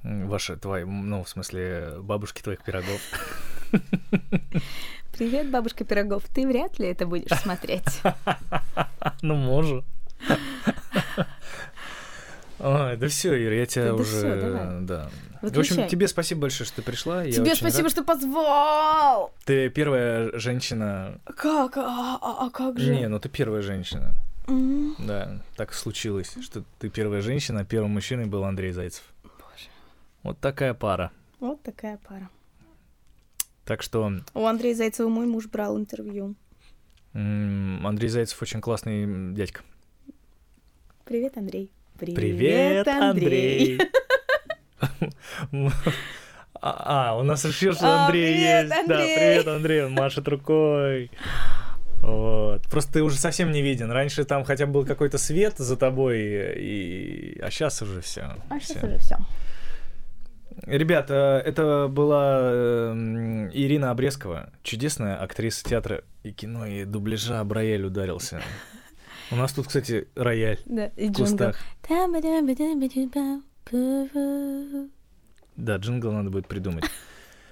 [0.04, 3.00] Ваша, твоя, ну, в смысле, бабушки твоих пирогов.
[5.12, 6.24] Привет, бабушка Пирогов.
[6.34, 8.00] Ты вряд ли это будешь смотреть.
[9.20, 9.84] Ну, может.
[12.62, 14.04] Ой, да все, Ир, я тебя Да уже...
[14.18, 14.80] всё, давай.
[14.82, 15.10] Да.
[15.40, 15.60] В Выключай.
[15.78, 17.24] общем, тебе спасибо большое, что ты пришла.
[17.24, 17.90] я Тебе спасибо, рад.
[17.92, 19.32] что позвал!
[19.44, 21.18] Ты первая женщина...
[21.24, 21.76] Как?
[21.76, 22.94] А, а- а как же?
[22.94, 24.14] Не, ну ты первая женщина.
[24.46, 29.02] М, Да, так случилось, что ты первая женщина, а первым мужчиной был Андрей Зайцев.
[29.24, 29.68] Боже.
[30.22, 31.10] Вот такая пара.
[31.40, 32.28] Вот такая пара.
[33.64, 36.36] Так что У Андрея Зайцева мой муж брал интервью.
[37.14, 39.62] Андрей Зайцев очень классный дядька.
[41.04, 41.70] Привет, Андрей.
[46.64, 48.86] А, а, у нас еще что А, Андрей привет, есть.
[48.86, 49.16] Да, Андрей.
[49.16, 51.10] привет, Андрей, он машет рукой.
[52.02, 52.62] Вот.
[52.70, 53.90] Просто ты уже совсем не виден.
[53.90, 56.20] Раньше там хотя бы был какой-то свет за тобой,
[56.56, 57.40] и...
[57.40, 58.36] а сейчас уже все.
[58.48, 59.16] А сейчас уже все.
[60.66, 68.40] Ребята, это была эм, Ирина Обрезкова, чудесная актриса театра и кино, и дубляжа Браяль ударился.
[69.32, 71.56] У нас тут, кстати, рояль Да, и в кустах.
[75.56, 76.84] Да, джингл надо будет придумать.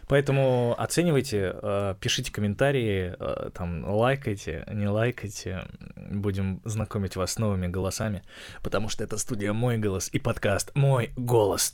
[0.06, 1.54] Поэтому оценивайте,
[2.00, 3.16] пишите комментарии,
[3.52, 5.64] там, лайкайте, не лайкайте.
[5.96, 8.24] Будем знакомить вас с новыми голосами,
[8.62, 11.72] потому что это студия «Мой голос» и подкаст «Мой голос».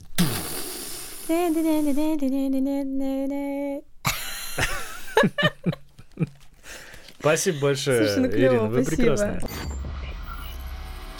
[7.19, 9.41] Спасибо большое, Слушай, ну Ирина, вы спасибо.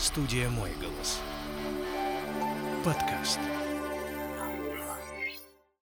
[0.07, 1.19] Студия «Мой голос».
[2.85, 3.41] Подкаст.